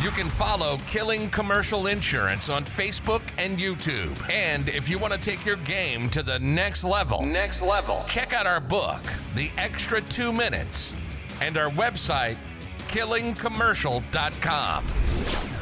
You 0.02 0.10
can 0.10 0.28
follow 0.28 0.76
Killing 0.88 1.30
Commercial 1.30 1.86
Insurance 1.86 2.50
on 2.50 2.64
Facebook 2.64 3.22
and 3.38 3.56
YouTube. 3.56 4.28
And 4.28 4.68
if 4.68 4.88
you 4.88 4.98
want 4.98 5.12
to 5.14 5.20
take 5.20 5.46
your 5.46 5.56
game 5.56 6.10
to 6.10 6.24
the 6.24 6.40
next 6.40 6.82
level, 6.82 7.24
next 7.24 7.62
level, 7.62 8.04
check 8.08 8.32
out 8.32 8.46
our 8.46 8.60
book, 8.60 9.00
The 9.36 9.52
Extra 9.56 10.00
Two 10.02 10.32
Minutes, 10.32 10.92
and 11.40 11.56
our 11.56 11.70
website, 11.70 12.36
killingcommercial.com. 12.92 15.61